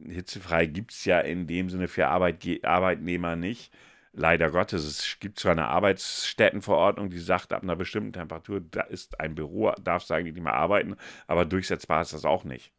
hitzefrei 0.09 0.65
gibt 0.65 0.93
es 0.93 1.05
ja 1.05 1.21
in 1.21 1.47
dem 1.47 1.69
Sinne 1.69 1.89
für 1.89 2.09
Arbeit, 2.09 2.43
Arbeitnehmer 2.65 3.37
nicht 3.37 3.71
leider 4.17 4.51
Gottes, 4.51 4.85
es 4.85 5.19
gibt 5.21 5.39
zwar 5.39 5.53
eine 5.53 5.69
Arbeitsstättenverordnung, 5.69 7.11
die 7.11 7.19
sagt, 7.19 7.53
ab 7.53 7.63
einer 7.63 7.77
bestimmten 7.77 8.13
Temperatur 8.13 8.61
da 8.61 8.81
ist 8.83 9.21
ein 9.21 9.35
Büro, 9.35 9.73
darfst 9.81 10.11
du 10.11 10.15
eigentlich 10.15 10.35
nicht 10.35 10.43
mehr 10.43 10.55
arbeiten, 10.55 10.97
aber 11.27 11.45
durchsetzbar 11.45 12.03
ist 12.03 12.13
das 12.13 12.25
auch 12.25 12.45
nicht. 12.45 12.73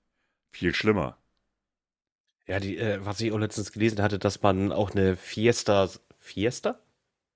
Viel 0.52 0.74
schlimmer. 0.74 1.18
Ja, 2.48 2.60
die, 2.60 2.78
äh, 2.78 3.06
was 3.06 3.22
ich 3.22 3.32
auch 3.32 3.38
letztens 3.38 3.72
gelesen 3.72 4.02
hatte, 4.02 4.20
dass 4.20 4.42
man 4.42 4.72
auch 4.72 4.92
eine 4.92 5.16
Fiesta. 5.16 5.90
Fiesta? 6.20 6.80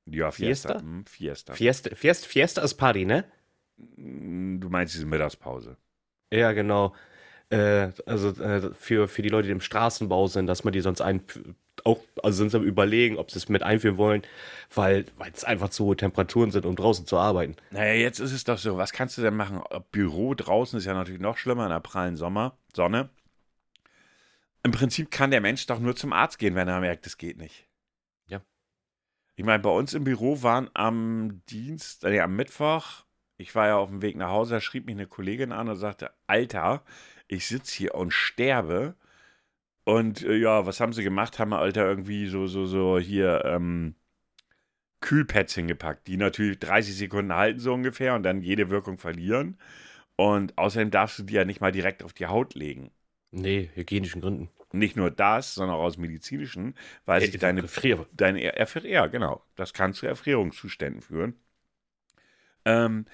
Ja, 0.05 0.31
Fiesta. 0.31 0.69
Fiesta? 0.69 0.79
Hm, 0.79 1.05
Fiesta. 1.05 1.53
Fiesta. 1.53 1.95
Fiesta. 1.95 2.27
Fiesta 2.27 2.61
ist 2.61 2.75
Party, 2.75 3.05
ne? 3.05 3.25
Hm, 3.95 4.59
du 4.61 4.69
meinst 4.69 4.93
diese 4.95 5.05
Mittagspause. 5.05 5.77
Ja, 6.31 6.53
genau. 6.53 6.95
Äh, 7.49 7.91
also 8.05 8.29
äh, 8.41 8.73
für, 8.73 9.09
für 9.09 9.21
die 9.21 9.29
Leute, 9.29 9.47
die 9.47 9.51
im 9.51 9.61
Straßenbau 9.61 10.27
sind, 10.27 10.47
dass 10.47 10.63
man 10.63 10.71
die 10.71 10.79
sonst 10.79 11.01
ein, 11.01 11.21
auch, 11.85 11.99
also 12.23 12.37
sind 12.37 12.51
sie 12.51 12.57
am 12.57 12.63
überlegen, 12.63 13.17
ob 13.17 13.31
sie 13.31 13.37
es 13.37 13.49
mit 13.49 13.63
einführen 13.63 13.97
wollen, 13.97 14.23
weil 14.73 15.05
es 15.33 15.43
einfach 15.43 15.69
zu 15.69 15.85
hohe 15.85 15.97
Temperaturen 15.97 16.51
sind, 16.51 16.65
um 16.65 16.75
draußen 16.75 17.05
zu 17.05 17.17
arbeiten. 17.17 17.55
Naja, 17.71 17.93
jetzt 17.93 18.19
ist 18.19 18.31
es 18.31 18.43
doch 18.43 18.57
so, 18.57 18.77
was 18.77 18.93
kannst 18.93 19.17
du 19.17 19.21
denn 19.21 19.35
machen? 19.35 19.61
Büro 19.91 20.33
draußen 20.33 20.77
ist 20.77 20.85
ja 20.85 20.93
natürlich 20.93 21.21
noch 21.21 21.37
schlimmer 21.37 21.63
in 21.63 21.71
der 21.71 21.79
prallen 21.79 22.15
Sommer, 22.15 22.57
Sonne. 22.73 23.09
Im 24.63 24.71
Prinzip 24.71 25.09
kann 25.09 25.31
der 25.31 25.41
Mensch 25.41 25.65
doch 25.65 25.79
nur 25.79 25.95
zum 25.95 26.13
Arzt 26.13 26.37
gehen, 26.37 26.55
wenn 26.55 26.67
er 26.67 26.79
merkt, 26.79 27.07
es 27.07 27.17
geht 27.17 27.37
nicht. 27.37 27.67
Ja. 28.27 28.41
Ich 29.35 29.43
meine, 29.43 29.63
bei 29.63 29.71
uns 29.71 29.93
im 29.93 30.03
Büro 30.03 30.43
waren 30.43 30.69
am 30.73 31.41
Dienst, 31.49 32.03
äh, 32.03 32.19
am 32.19 32.35
Mittwoch, 32.35 33.05
ich 33.37 33.55
war 33.55 33.67
ja 33.67 33.77
auf 33.77 33.89
dem 33.89 34.03
Weg 34.03 34.15
nach 34.15 34.29
Hause, 34.29 34.55
da 34.55 34.61
schrieb 34.61 34.85
mich 34.85 34.95
eine 34.95 35.07
Kollegin 35.07 35.51
an 35.51 35.67
und 35.67 35.75
sagte, 35.75 36.11
Alter, 36.27 36.83
ich 37.27 37.47
sitze 37.47 37.75
hier 37.75 37.95
und 37.95 38.11
sterbe. 38.11 38.95
Und 39.91 40.23
äh, 40.23 40.37
ja, 40.37 40.65
was 40.65 40.79
haben 40.79 40.93
sie 40.93 41.03
gemacht? 41.03 41.37
Haben 41.37 41.49
wir, 41.49 41.59
Alter, 41.59 41.85
irgendwie 41.85 42.27
so, 42.27 42.47
so, 42.47 42.65
so 42.65 42.97
hier, 42.97 43.43
ähm, 43.43 43.95
Kühlpads 45.01 45.53
hingepackt, 45.53 46.07
die 46.07 46.15
natürlich 46.15 46.59
30 46.59 46.95
Sekunden 46.95 47.33
halten, 47.33 47.59
so 47.59 47.73
ungefähr, 47.73 48.15
und 48.15 48.23
dann 48.23 48.41
jede 48.41 48.69
Wirkung 48.69 48.97
verlieren. 48.97 49.57
Und 50.15 50.57
außerdem 50.57 50.91
darfst 50.91 51.19
du 51.19 51.23
die 51.23 51.33
ja 51.33 51.43
nicht 51.43 51.59
mal 51.59 51.73
direkt 51.73 52.03
auf 52.03 52.13
die 52.13 52.27
Haut 52.27 52.55
legen. 52.55 52.91
Nee, 53.31 53.69
hygienischen 53.73 54.21
Gründen. 54.21 54.49
Nicht 54.71 54.95
nur 54.95 55.11
das, 55.11 55.55
sondern 55.55 55.75
auch 55.75 55.83
aus 55.83 55.97
medizinischen, 55.97 56.75
weil 57.03 57.19
sich 57.19 57.37
deine, 57.37 57.63
Erfrier. 57.63 58.05
deine 58.13 58.43
Erfrier, 58.43 58.89
ja, 58.89 59.07
genau, 59.07 59.43
das 59.57 59.73
kann 59.73 59.93
zu 59.93 60.05
Erfrierungszuständen 60.05 61.01
führen. 61.01 61.35
Ähm, 62.63 63.07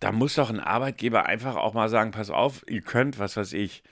da 0.00 0.12
muss 0.12 0.36
doch 0.36 0.48
ein 0.48 0.60
Arbeitgeber 0.60 1.26
einfach 1.26 1.56
auch 1.56 1.74
mal 1.74 1.90
sagen, 1.90 2.10
pass 2.10 2.30
auf, 2.30 2.64
ihr 2.70 2.80
könnt, 2.80 3.18
was 3.18 3.36
weiß 3.36 3.52
ich, 3.52 3.82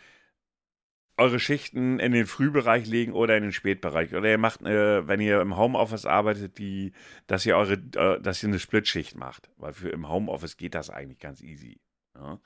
eure 1.21 1.39
Schichten 1.39 2.01
in 2.01 2.13
den 2.13 2.27
Frühbereich 2.27 2.87
legen 2.87 3.13
oder 3.13 3.37
in 3.37 3.43
den 3.43 3.53
Spätbereich. 3.53 4.15
Oder 4.15 4.31
ihr 4.31 4.39
macht, 4.39 4.63
äh, 4.63 5.07
wenn 5.07 5.21
ihr 5.21 5.41
im 5.41 5.57
Homeoffice 5.57 6.07
arbeitet, 6.07 6.59
die, 6.59 6.93
dass 7.27 7.45
ihr 7.47 7.57
eure, 7.57 7.75
äh, 7.75 8.21
dass 8.21 8.43
ihr 8.43 8.49
eine 8.49 8.59
Splitschicht 8.59 9.17
macht. 9.17 9.51
Weil 9.57 9.73
für 9.75 9.91
im 9.91 10.09
Homeoffice 10.09 10.57
geht 10.57 10.75
das 10.75 10.91
eigentlich 10.91 11.19
ganz 11.19 11.43
easy. 11.43 11.81
Ja? 12.17 12.41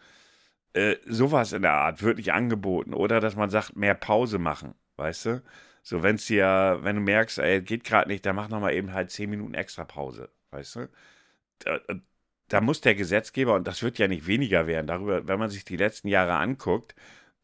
Äh, 0.75 0.97
sowas 1.07 1.52
in 1.52 1.62
der 1.62 1.73
Art 1.75 2.02
wird 2.02 2.19
nicht 2.19 2.33
angeboten. 2.33 2.95
Oder 2.95 3.21
dass 3.21 3.37
man 3.37 3.49
sagt, 3.49 3.76
mehr 3.76 3.95
Pause 3.95 4.38
machen, 4.38 4.75
weißt 4.97 5.26
du? 5.26 5.43
So, 5.83 6.02
wenn 6.02 6.16
es 6.16 6.26
dir, 6.26 6.78
wenn 6.83 6.97
du 6.97 7.02
merkst, 7.02 7.38
ey, 7.38 7.61
geht 7.62 7.85
gerade 7.85 8.09
nicht, 8.09 8.26
dann 8.26 8.37
mach 8.37 8.49
nochmal 8.49 8.75
eben 8.75 8.93
halt 8.93 9.11
zehn 9.11 9.31
Minuten 9.31 9.54
extra 9.54 9.85
Pause, 9.85 10.31
weißt 10.50 10.76
du? 10.76 10.88
Da, 11.61 11.76
äh, 11.88 11.97
da, 12.49 12.61
muss 12.61 12.81
der 12.81 12.95
Gesetzgeber, 12.95 13.54
und 13.54 13.69
das 13.69 13.83
wird 13.83 13.99
ja 13.99 14.09
nicht 14.09 14.26
weniger 14.26 14.66
werden, 14.66 14.87
darüber, 14.87 15.28
wenn 15.28 15.38
man 15.38 15.50
sich 15.50 15.64
die 15.64 15.76
letzten 15.76 16.09
Jahre 16.09 16.35
anguckt, 16.37 16.95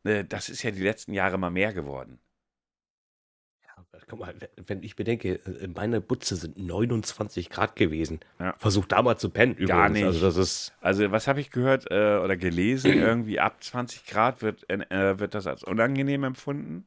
das 0.02 0.49
ist 0.49 0.62
ja 0.62 0.71
die 0.71 0.83
letzten 0.83 1.12
Jahre 1.12 1.38
mal 1.38 1.50
mehr 1.50 1.73
geworden. 1.73 2.21
Guck 4.09 4.21
mal, 4.21 4.35
wenn 4.66 4.83
ich 4.83 4.97
bedenke, 4.97 5.35
äh, 5.35 5.69
meine 5.69 6.00
Butze 6.00 6.37
sind 6.37 6.59
29 6.59 7.49
Grad 7.49 7.76
gewesen. 7.76 8.21
Ja. 8.38 8.54
Versuch 8.59 8.87
da 8.87 9.02
mal 9.02 9.16
zu 9.16 9.30
pennen. 9.30 9.52
Übrigens. 9.52 9.69
Gar 9.69 9.88
nicht. 9.88 10.04
Also, 10.04 10.21
das 10.21 10.37
ist 10.37 10.73
also 10.80 11.11
was 11.12 11.28
habe 11.28 11.40
ich 11.40 11.50
gehört 11.50 11.90
äh, 11.90 12.19
oder 12.19 12.37
gelesen? 12.37 12.92
irgendwie 12.95 13.38
ab 13.38 13.62
20 13.62 14.07
Grad 14.07 14.42
wird, 14.42 14.69
äh, 14.69 15.19
wird 15.19 15.35
das 15.35 15.47
als 15.47 15.62
unangenehm 15.64 16.25
empfunden. 16.25 16.87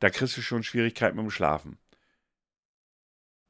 Da 0.00 0.10
kriegst 0.10 0.36
du 0.36 0.42
schon 0.42 0.62
Schwierigkeiten 0.62 1.16
mit 1.16 1.24
dem 1.24 1.30
Schlafen. 1.30 1.78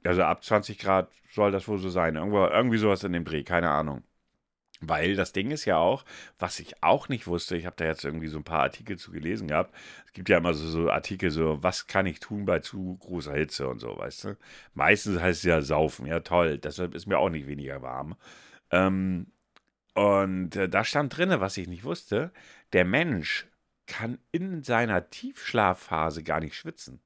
Also 0.04 0.22
ab 0.22 0.44
20 0.44 0.78
Grad 0.78 1.10
soll 1.32 1.50
das 1.50 1.68
wohl 1.68 1.78
so 1.78 1.90
sein. 1.90 2.16
Irgendwo, 2.16 2.46
irgendwie 2.46 2.78
sowas 2.78 3.04
in 3.04 3.12
dem 3.12 3.24
Dreh, 3.24 3.42
keine 3.42 3.70
Ahnung. 3.70 4.02
Weil 4.80 5.16
das 5.16 5.32
Ding 5.32 5.50
ist 5.50 5.64
ja 5.64 5.76
auch, 5.78 6.04
was 6.38 6.60
ich 6.60 6.82
auch 6.84 7.08
nicht 7.08 7.26
wusste, 7.26 7.56
ich 7.56 7.66
habe 7.66 7.74
da 7.76 7.84
jetzt 7.84 8.04
irgendwie 8.04 8.28
so 8.28 8.38
ein 8.38 8.44
paar 8.44 8.62
Artikel 8.62 8.96
zu 8.96 9.10
gelesen 9.10 9.48
gehabt. 9.48 9.74
Es 10.06 10.12
gibt 10.12 10.28
ja 10.28 10.38
immer 10.38 10.54
so, 10.54 10.68
so, 10.68 10.90
Artikel, 10.90 11.30
so, 11.30 11.62
was 11.62 11.88
kann 11.88 12.06
ich 12.06 12.20
tun 12.20 12.44
bei 12.44 12.60
zu 12.60 12.96
großer 13.00 13.34
Hitze 13.34 13.66
und 13.68 13.80
so, 13.80 13.98
weißt 13.98 14.24
du? 14.24 14.36
Meistens 14.74 15.20
heißt 15.20 15.40
es 15.40 15.44
ja 15.44 15.60
saufen, 15.62 16.06
ja 16.06 16.20
toll, 16.20 16.58
deshalb 16.58 16.94
ist 16.94 17.06
mir 17.06 17.18
auch 17.18 17.30
nicht 17.30 17.48
weniger 17.48 17.82
warm. 17.82 18.16
Ähm, 18.70 19.32
und 19.94 20.54
äh, 20.54 20.68
da 20.68 20.84
stand 20.84 21.16
drin, 21.16 21.30
was 21.40 21.56
ich 21.56 21.66
nicht 21.66 21.82
wusste, 21.84 22.32
der 22.72 22.84
Mensch 22.84 23.48
kann 23.86 24.18
in 24.30 24.62
seiner 24.62 25.10
Tiefschlafphase 25.10 26.22
gar 26.22 26.38
nicht 26.38 26.54
schwitzen. 26.54 27.00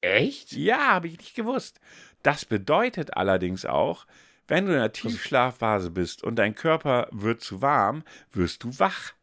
Echt? 0.00 0.52
Ja, 0.52 0.92
habe 0.92 1.08
ich 1.08 1.18
nicht 1.18 1.34
gewusst. 1.34 1.80
Das 2.22 2.44
bedeutet 2.44 3.16
allerdings 3.16 3.64
auch, 3.64 4.06
wenn 4.52 4.66
du 4.66 4.72
in 4.72 4.80
der 4.80 4.92
Tiefschlafphase 4.92 5.90
bist 5.90 6.22
und 6.22 6.36
dein 6.36 6.54
Körper 6.54 7.08
wird 7.10 7.40
zu 7.40 7.62
warm, 7.62 8.04
wirst 8.32 8.62
du 8.64 8.78
wach. 8.78 9.14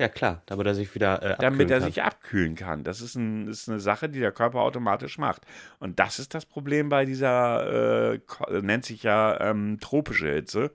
Ja, 0.00 0.08
klar, 0.08 0.40
damit 0.46 0.66
er 0.66 0.74
sich 0.74 0.94
wieder 0.94 1.22
äh, 1.22 1.36
Damit 1.38 1.70
er 1.70 1.80
kann. 1.80 1.88
sich 1.88 2.02
abkühlen 2.02 2.54
kann. 2.54 2.84
Das 2.84 3.02
ist, 3.02 3.16
ein, 3.16 3.48
ist, 3.48 3.68
eine 3.68 3.80
Sache, 3.80 4.08
die 4.08 4.20
der 4.20 4.32
Körper 4.32 4.60
automatisch 4.60 5.18
macht. 5.18 5.42
Und 5.78 5.98
das 5.98 6.18
ist 6.18 6.32
das 6.32 6.46
Problem 6.46 6.88
bei 6.88 7.04
dieser, 7.04 8.14
äh, 8.14 8.20
nennt 8.62 8.86
sich 8.86 9.02
ja 9.02 9.38
ähm, 9.42 9.78
tropische 9.78 10.32
Hitze 10.32 10.72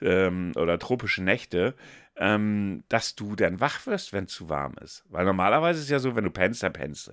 ähm, 0.00 0.50
oder 0.56 0.76
tropische 0.80 1.22
Nächte, 1.22 1.76
ähm, 2.16 2.82
dass 2.88 3.14
du 3.14 3.36
dann 3.36 3.60
wach 3.60 3.86
wirst, 3.86 4.12
wenn 4.12 4.24
es 4.24 4.32
zu 4.32 4.48
warm 4.48 4.74
ist. 4.82 5.04
Weil 5.08 5.24
normalerweise 5.24 5.78
ist 5.78 5.84
es 5.84 5.90
ja 5.90 6.00
so, 6.00 6.16
wenn 6.16 6.24
du 6.24 6.32
pennst, 6.32 6.64
dann 6.64 6.72
pennst 6.72 7.06
du. 7.06 7.12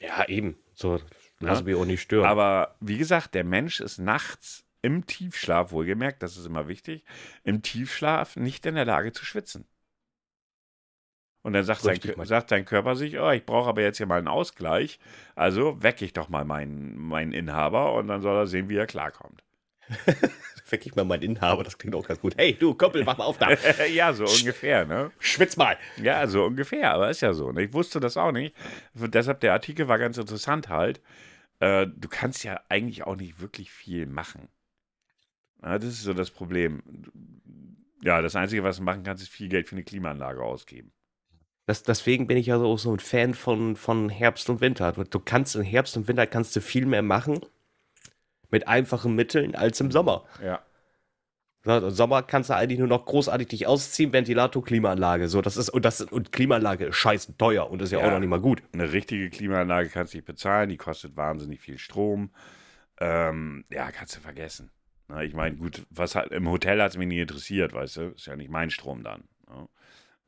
Ja, 0.00 0.26
eben. 0.26 0.56
So, 0.74 0.98
lass 1.38 1.60
ja? 1.60 1.64
mich 1.66 1.76
auch 1.76 1.84
nicht 1.84 2.02
stören. 2.02 2.26
Aber 2.26 2.74
wie 2.80 2.98
gesagt, 2.98 3.36
der 3.36 3.44
Mensch 3.44 3.78
ist 3.78 3.98
nachts 3.98 4.64
im 4.82 5.06
Tiefschlaf, 5.06 5.72
wohlgemerkt, 5.72 6.22
das 6.22 6.36
ist 6.36 6.46
immer 6.46 6.68
wichtig, 6.68 7.04
im 7.44 7.62
Tiefschlaf 7.62 8.36
nicht 8.36 8.66
in 8.66 8.74
der 8.74 8.84
Lage 8.84 9.12
zu 9.12 9.24
schwitzen. 9.24 9.66
Und 11.42 11.54
dann 11.54 11.64
sagt, 11.64 11.86
Richtig, 11.86 12.16
sein, 12.16 12.26
sagt 12.26 12.50
dein 12.50 12.64
Körper 12.66 12.96
sich, 12.96 13.18
oh, 13.18 13.30
ich 13.30 13.46
brauche 13.46 13.70
aber 13.70 13.80
jetzt 13.80 13.96
hier 13.96 14.06
mal 14.06 14.18
einen 14.18 14.28
Ausgleich, 14.28 14.98
also 15.34 15.82
wecke 15.82 16.04
ich 16.04 16.12
doch 16.12 16.28
mal 16.28 16.44
meinen, 16.44 16.98
meinen 16.98 17.32
Inhaber 17.32 17.94
und 17.94 18.08
dann 18.08 18.20
soll 18.20 18.36
er 18.36 18.46
sehen, 18.46 18.68
wie 18.68 18.76
er 18.76 18.86
klarkommt. 18.86 19.42
wecke 20.68 20.86
ich 20.86 20.94
mal 20.94 21.04
meinen 21.04 21.22
Inhaber, 21.22 21.64
das 21.64 21.78
klingt 21.78 21.94
auch 21.94 22.06
ganz 22.06 22.20
gut. 22.20 22.34
Hey, 22.36 22.54
du 22.54 22.74
Koppel, 22.74 23.04
mach 23.04 23.16
mal 23.16 23.24
auf 23.24 23.38
da. 23.38 23.50
ja, 23.92 24.12
so 24.12 24.24
ungefähr, 24.24 24.84
ne? 24.84 25.10
Schwitz 25.18 25.56
mal. 25.56 25.78
Ja, 25.96 26.26
so 26.26 26.44
ungefähr, 26.44 26.92
aber 26.92 27.10
ist 27.10 27.22
ja 27.22 27.32
so. 27.32 27.52
Ne? 27.52 27.64
Ich 27.64 27.72
wusste 27.72 28.00
das 28.00 28.18
auch 28.18 28.32
nicht. 28.32 28.54
Deshalb 28.94 29.40
der 29.40 29.54
Artikel 29.54 29.88
war 29.88 29.98
ganz 29.98 30.18
interessant 30.18 30.68
halt. 30.68 31.00
Äh, 31.58 31.86
du 31.86 32.08
kannst 32.08 32.44
ja 32.44 32.60
eigentlich 32.68 33.04
auch 33.04 33.16
nicht 33.16 33.40
wirklich 33.40 33.70
viel 33.70 34.06
machen. 34.06 34.48
Ja, 35.62 35.78
das 35.78 35.90
ist 35.90 36.02
so 36.02 36.14
das 36.14 36.30
Problem. 36.30 36.82
Ja, 38.02 38.22
das 38.22 38.36
Einzige, 38.36 38.64
was 38.64 38.78
du 38.78 38.82
machen 38.82 39.02
kannst, 39.02 39.22
ist 39.22 39.30
viel 39.30 39.48
Geld 39.48 39.68
für 39.68 39.76
eine 39.76 39.84
Klimaanlage 39.84 40.42
ausgeben. 40.42 40.92
Das, 41.66 41.82
deswegen 41.82 42.26
bin 42.26 42.36
ich 42.36 42.46
ja 42.46 42.58
so, 42.58 42.76
so 42.76 42.92
ein 42.92 42.98
Fan 42.98 43.34
von, 43.34 43.76
von 43.76 44.08
Herbst 44.08 44.48
und 44.50 44.60
Winter. 44.60 44.92
Du 44.92 45.20
kannst 45.20 45.54
im 45.54 45.62
Herbst 45.62 45.96
und 45.96 46.08
Winter 46.08 46.26
kannst 46.26 46.56
du 46.56 46.60
viel 46.60 46.86
mehr 46.86 47.02
machen 47.02 47.40
mit 48.50 48.66
einfachen 48.66 49.14
Mitteln 49.14 49.54
als 49.54 49.80
im 49.80 49.90
Sommer. 49.90 50.24
Ja. 50.42 50.60
Im 51.64 51.90
Sommer 51.90 52.22
kannst 52.22 52.48
du 52.48 52.56
eigentlich 52.56 52.78
nur 52.78 52.88
noch 52.88 53.04
großartig 53.04 53.48
dich 53.48 53.66
ausziehen, 53.66 54.12
Ventilator, 54.12 54.64
Klimaanlage. 54.64 55.28
So, 55.28 55.42
das 55.42 55.58
ist, 55.58 55.68
und, 55.68 55.84
das, 55.84 56.00
und 56.00 56.32
Klimaanlage 56.32 56.86
ist 56.86 56.96
scheiße 56.96 57.36
teuer 57.36 57.70
und 57.70 57.82
ist 57.82 57.92
ja, 57.92 58.00
ja, 58.00 58.06
auch 58.06 58.10
noch 58.10 58.18
nicht 58.18 58.30
mal 58.30 58.40
gut. 58.40 58.62
Eine 58.72 58.92
richtige 58.92 59.28
Klimaanlage 59.28 59.90
kannst 59.90 60.14
du 60.14 60.18
nicht 60.18 60.26
bezahlen, 60.26 60.70
die 60.70 60.78
kostet 60.78 61.16
wahnsinnig 61.16 61.60
viel 61.60 61.78
Strom. 61.78 62.30
Ähm, 62.98 63.64
ja, 63.70 63.90
kannst 63.92 64.16
du 64.16 64.20
vergessen. 64.20 64.70
Na, 65.10 65.24
ich 65.24 65.34
meine, 65.34 65.56
gut, 65.56 65.84
was 65.90 66.14
halt, 66.14 66.30
im 66.30 66.48
Hotel 66.48 66.80
hat 66.80 66.92
es 66.92 66.96
mich 66.96 67.08
nie 67.08 67.20
interessiert, 67.20 67.72
weißt 67.72 67.96
du, 67.96 68.02
ist 68.10 68.26
ja 68.26 68.36
nicht 68.36 68.50
mein 68.50 68.70
Strom 68.70 69.02
dann. 69.02 69.24
Ne? 69.48 69.68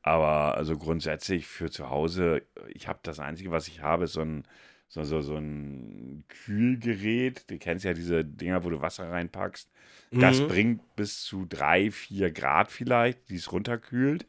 Aber 0.01 0.57
also 0.57 0.77
grundsätzlich 0.77 1.47
für 1.47 1.71
zu 1.71 1.89
Hause, 1.89 2.41
ich 2.67 2.89
habe 2.89 2.99
das 3.03 3.19
Einzige, 3.19 3.51
was 3.51 3.69
ich 3.69 3.81
habe, 3.81 4.03
ist 4.03 4.13
so 4.13 4.21
ein, 4.21 4.43
so, 4.89 5.03
so, 5.05 5.21
so 5.21 5.37
ein 5.37 6.25
Kühlgerät. 6.27 7.49
Du 7.49 7.57
kennst 7.57 7.85
ja 7.85 7.93
diese 7.93 8.25
Dinger, 8.25 8.65
wo 8.65 8.69
du 8.69 8.81
Wasser 8.81 9.09
reinpackst. 9.09 9.71
Das 10.11 10.41
mhm. 10.41 10.47
bringt 10.49 10.95
bis 10.97 11.23
zu 11.23 11.45
drei, 11.45 11.89
vier 11.89 12.31
Grad 12.31 12.69
vielleicht, 12.69 13.29
die 13.29 13.37
es 13.37 13.53
runterkühlt. 13.53 14.27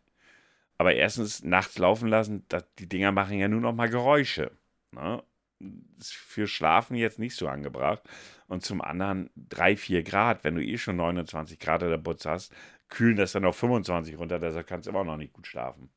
Aber 0.79 0.95
erstens 0.95 1.43
nachts 1.43 1.79
laufen 1.79 2.09
lassen, 2.09 2.45
das, 2.49 2.65
die 2.79 2.89
Dinger 2.89 3.11
machen 3.11 3.39
ja 3.39 3.49
nur 3.49 3.61
noch 3.61 3.75
mal 3.75 3.89
Geräusche. 3.89 4.53
Ne? 4.93 5.21
Für 6.01 6.47
Schlafen 6.47 6.97
jetzt 6.97 7.19
nicht 7.19 7.37
so 7.37 7.49
angebracht. 7.49 8.03
Und 8.47 8.65
zum 8.65 8.81
anderen 8.81 9.31
3, 9.37 9.77
4 9.77 10.03
Grad, 10.03 10.45
wenn 10.45 10.55
du 10.55 10.63
eh 10.63 10.79
schon 10.79 10.97
29 10.97 11.59
Grad 11.59 11.83
in 11.83 11.91
der 11.91 11.99
Butz 11.99 12.27
hast, 12.27 12.55
kühlen 12.89 13.17
das 13.17 13.33
dann 13.33 13.45
auf 13.45 13.57
25 13.57 14.19
runter, 14.19 14.39
deshalb 14.39 14.67
kannst 14.67 14.87
du 14.87 14.91
immer 14.91 15.05
noch 15.05 15.17
nicht 15.17 15.33
gut 15.33 15.47
schlafen. 15.47 15.91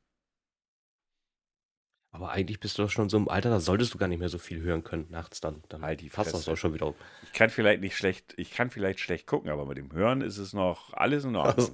Aber 2.10 2.30
eigentlich 2.30 2.58
bist 2.58 2.78
du 2.78 2.82
doch 2.82 2.90
schon 2.90 3.10
so 3.10 3.18
im 3.18 3.28
Alter, 3.28 3.50
da 3.50 3.60
solltest 3.60 3.92
du 3.92 3.98
gar 3.98 4.08
nicht 4.08 4.18
mehr 4.18 4.30
so 4.30 4.38
viel 4.38 4.62
hören 4.62 4.82
können 4.82 5.06
nachts 5.10 5.40
dann. 5.40 5.62
Dann 5.68 5.82
Halt 5.82 6.00
die 6.00 6.08
fasst 6.08 6.32
das 6.32 6.46
doch 6.46 6.56
schon 6.56 6.72
wieder 6.72 6.86
um. 6.86 6.94
Ich 7.22 7.32
kann 7.32 7.50
vielleicht 7.50 7.82
nicht 7.82 7.96
schlecht, 7.96 8.34
ich 8.38 8.50
kann 8.50 8.70
vielleicht 8.70 9.00
schlecht 9.00 9.26
gucken, 9.26 9.50
aber 9.50 9.66
mit 9.66 9.76
dem 9.76 9.92
Hören 9.92 10.22
ist 10.22 10.38
es 10.38 10.54
noch 10.54 10.94
alles 10.94 11.24
in 11.24 11.36
Ordnung. 11.36 11.70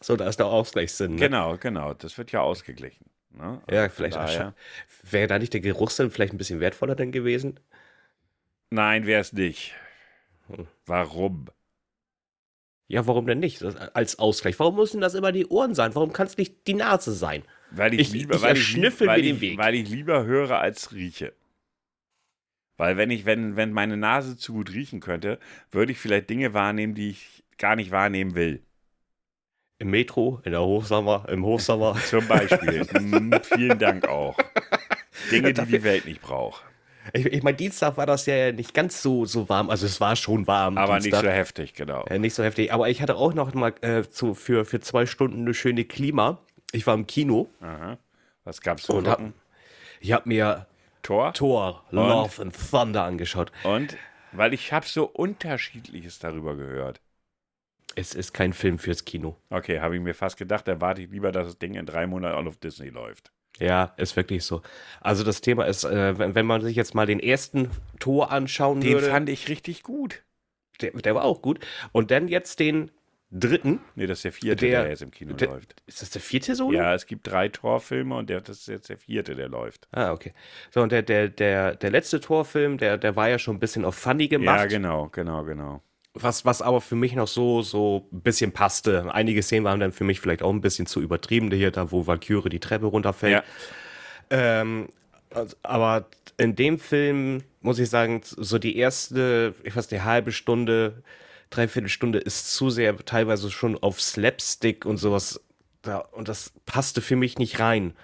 So, 0.00 0.16
da 0.16 0.26
ist 0.26 0.38
der 0.38 0.46
Ausgleichssinn. 0.46 1.12
Ne? 1.12 1.20
Genau, 1.20 1.58
genau. 1.58 1.92
Das 1.92 2.16
wird 2.16 2.32
ja 2.32 2.40
ausgeglichen. 2.40 3.04
Ne? 3.36 3.60
Ja, 3.70 3.82
Also 3.82 3.94
von 3.96 4.10
vielleicht. 4.10 4.54
Wäre 5.02 5.26
da 5.26 5.38
nicht 5.38 5.52
der 5.52 5.60
Geruchssinn 5.60 6.10
vielleicht 6.10 6.32
ein 6.32 6.38
bisschen 6.38 6.60
wertvoller 6.60 6.94
denn 6.94 7.12
gewesen? 7.12 7.60
Nein, 8.70 9.06
wäre 9.06 9.20
es 9.20 9.32
nicht. 9.32 9.74
Hm. 10.48 10.66
Warum? 10.86 11.46
Ja, 12.86 13.06
warum 13.06 13.26
denn 13.26 13.38
nicht? 13.38 13.62
Als 13.94 14.18
Ausgleich. 14.18 14.58
Warum 14.58 14.76
müssen 14.76 15.00
das 15.00 15.14
immer 15.14 15.32
die 15.32 15.46
Ohren 15.46 15.74
sein? 15.74 15.94
Warum 15.94 16.12
kann 16.12 16.26
es 16.26 16.36
nicht 16.36 16.66
die 16.66 16.74
Nase 16.74 17.12
sein? 17.12 17.42
Weil 17.70 17.94
ich, 17.94 18.00
Ich- 18.00 18.12
lieber, 18.12 18.36
ich 18.36 18.42
weil, 18.42 18.56
ich, 18.56 18.76
weil, 19.00 19.16
mir 19.16 19.22
den 19.22 19.36
ich, 19.36 19.40
Weg. 19.40 19.58
weil 19.58 19.74
ich 19.74 19.88
lieber 19.88 20.24
höre 20.24 20.58
als 20.60 20.92
rieche. 20.92 21.32
Weil 22.76 22.96
wenn 22.96 23.10
ich, 23.10 23.24
wenn, 23.24 23.56
wenn 23.56 23.72
meine 23.72 23.96
Nase 23.96 24.36
zu 24.36 24.52
gut 24.52 24.72
riechen 24.72 25.00
könnte, 25.00 25.38
würde 25.70 25.92
ich 25.92 25.98
vielleicht 25.98 26.28
Dinge 26.28 26.54
wahrnehmen, 26.54 26.94
die 26.94 27.10
ich 27.10 27.44
gar 27.56 27.76
nicht 27.76 27.90
wahrnehmen 27.90 28.34
will. 28.34 28.62
Im 29.78 29.90
Metro, 29.90 30.40
in 30.44 30.52
der 30.52 30.62
Hochsommer, 30.62 31.26
im 31.28 31.44
Hochsommer. 31.44 31.96
Zum 32.06 32.26
Beispiel. 32.26 32.86
Hm, 32.92 33.32
vielen 33.42 33.78
Dank 33.78 34.08
auch. 34.08 34.36
Dinge, 35.30 35.52
die 35.52 35.66
die 35.66 35.82
Welt 35.82 36.04
nicht 36.06 36.22
braucht. 36.22 36.62
Ich, 37.12 37.26
ich 37.26 37.42
meine, 37.42 37.56
Dienstag 37.56 37.96
war 37.96 38.06
das 38.06 38.26
ja 38.26 38.52
nicht 38.52 38.72
ganz 38.72 39.02
so, 39.02 39.26
so 39.26 39.48
warm. 39.48 39.68
Also 39.68 39.86
es 39.86 40.00
war 40.00 40.16
schon 40.16 40.46
warm. 40.46 40.78
Aber 40.78 40.94
nicht 40.94 41.06
Dienstag. 41.06 41.24
so 41.24 41.30
heftig, 41.30 41.74
genau. 41.74 42.04
Äh, 42.04 42.18
nicht 42.18 42.34
so 42.34 42.42
heftig. 42.42 42.72
Aber 42.72 42.88
ich 42.88 43.02
hatte 43.02 43.16
auch 43.16 43.34
noch 43.34 43.52
mal 43.54 43.74
äh, 43.82 44.02
zu, 44.08 44.34
für, 44.34 44.64
für 44.64 44.80
zwei 44.80 45.06
Stunden 45.06 45.42
eine 45.42 45.54
schöne 45.54 45.84
Klima. 45.84 46.38
Ich 46.72 46.86
war 46.86 46.94
im 46.94 47.06
Kino 47.06 47.48
Aha. 47.60 47.98
Was 48.44 48.60
gab's 48.60 48.82
zu 48.84 49.06
hab, 49.06 49.20
ich 50.00 50.12
habe 50.12 50.28
mir 50.28 50.66
Tor? 51.02 51.32
Thor, 51.32 51.84
Love 51.90 52.42
and 52.42 52.54
Thunder 52.70 53.04
angeschaut. 53.04 53.52
Und? 53.62 53.96
Weil 54.32 54.52
ich 54.52 54.72
habe 54.72 54.86
so 54.86 55.04
Unterschiedliches 55.04 56.18
darüber 56.18 56.56
gehört. 56.56 57.00
Es 57.96 58.14
ist 58.14 58.32
kein 58.34 58.52
Film 58.52 58.78
fürs 58.78 59.04
Kino. 59.04 59.36
Okay, 59.50 59.80
habe 59.80 59.96
ich 59.96 60.02
mir 60.02 60.14
fast 60.14 60.36
gedacht, 60.36 60.66
da 60.68 60.80
warte 60.80 61.02
ich 61.02 61.10
lieber, 61.10 61.30
dass 61.32 61.46
das 61.46 61.58
Ding 61.58 61.74
in 61.74 61.86
drei 61.86 62.06
Monaten 62.06 62.34
auch 62.36 62.46
auf 62.48 62.56
Disney 62.58 62.88
läuft. 62.88 63.30
Ja, 63.60 63.94
ist 63.98 64.16
wirklich 64.16 64.42
so. 64.44 64.62
Also 65.00 65.22
das 65.22 65.40
Thema 65.40 65.64
ist, 65.66 65.84
äh, 65.84 66.18
wenn, 66.18 66.34
wenn 66.34 66.44
man 66.46 66.60
sich 66.62 66.74
jetzt 66.74 66.94
mal 66.94 67.06
den 67.06 67.20
ersten 67.20 67.70
Tor 68.00 68.32
anschauen 68.32 68.80
Den 68.80 68.94
würde, 68.94 69.06
fand 69.10 69.28
ich 69.28 69.48
richtig 69.48 69.82
gut. 69.84 70.22
der, 70.80 70.90
der 70.90 71.14
war 71.14 71.22
auch 71.24 71.40
gut. 71.40 71.64
Und 71.92 72.10
dann 72.10 72.26
jetzt 72.26 72.58
den 72.58 72.90
dritten. 73.30 73.78
Nee, 73.94 74.06
das 74.08 74.18
ist 74.18 74.24
der 74.24 74.32
vierte, 74.32 74.66
Der- 74.66 74.82
der, 74.82 74.90
jetzt 74.90 75.02
im 75.02 75.12
Kino 75.12 75.34
der- 75.34 75.48
läuft. 75.48 75.76
Ist 75.86 76.02
das 76.02 76.10
der 76.10 76.20
vierte 76.20 76.56
Solo? 76.56 76.76
Ja, 76.76 76.94
es 76.94 77.06
gibt 77.06 77.28
drei 77.28 77.48
Torfilme 77.48 78.16
und 78.16 78.28
der, 78.28 78.40
das 78.40 78.58
ist 78.58 78.66
jetzt 78.66 78.88
der 78.88 78.98
vierte, 78.98 79.36
der 79.36 79.48
läuft. 79.48 79.86
Ah, 79.92 80.10
okay. 80.12 80.32
So, 80.70 80.82
und 80.82 80.90
der, 80.90 81.02
der, 81.02 81.28
der, 81.28 81.76
der 81.76 81.90
letzte 81.90 82.20
Torfilm, 82.20 82.76
der, 82.78 82.98
der 82.98 83.14
war 83.14 83.28
ja 83.28 83.38
schon 83.38 83.54
ein 83.56 83.60
bisschen 83.60 83.84
auf 83.84 83.94
Funny 83.94 84.26
gemacht. 84.26 84.58
Ja, 84.58 84.66
genau, 84.66 85.08
genau, 85.10 85.44
genau. 85.44 85.80
Was, 86.14 86.44
was 86.44 86.62
aber 86.62 86.80
für 86.80 86.94
mich 86.94 87.14
noch 87.14 87.26
so, 87.26 87.62
so 87.62 88.08
ein 88.12 88.20
bisschen 88.20 88.52
passte. 88.52 89.12
Einige 89.12 89.42
Szenen 89.42 89.64
waren 89.64 89.80
dann 89.80 89.92
für 89.92 90.04
mich 90.04 90.20
vielleicht 90.20 90.42
auch 90.42 90.50
ein 90.50 90.60
bisschen 90.60 90.86
zu 90.86 91.00
übertrieben, 91.00 91.50
hier, 91.50 91.72
da 91.72 91.90
wo 91.90 92.06
Valkyrie 92.06 92.48
die 92.48 92.60
Treppe 92.60 92.86
runterfällt. 92.86 93.44
Ja. 93.44 93.44
Ähm, 94.30 94.88
aber 95.62 96.06
in 96.36 96.54
dem 96.54 96.78
Film 96.78 97.42
muss 97.60 97.80
ich 97.80 97.90
sagen, 97.90 98.20
so 98.24 98.58
die 98.58 98.76
erste, 98.76 99.54
ich 99.64 99.74
weiß 99.74 99.90
nicht, 99.90 100.04
halbe 100.04 100.30
Stunde, 100.30 101.02
dreiviertel 101.50 101.88
Stunde 101.88 102.20
ist 102.20 102.54
zu 102.54 102.70
sehr 102.70 102.96
teilweise 103.04 103.50
schon 103.50 103.76
auf 103.76 104.00
Slapstick 104.00 104.86
und 104.86 104.98
sowas. 104.98 105.40
Da, 105.82 105.98
und 105.98 106.28
das 106.28 106.52
passte 106.64 107.00
für 107.00 107.16
mich 107.16 107.38
nicht 107.38 107.58
rein. 107.58 107.94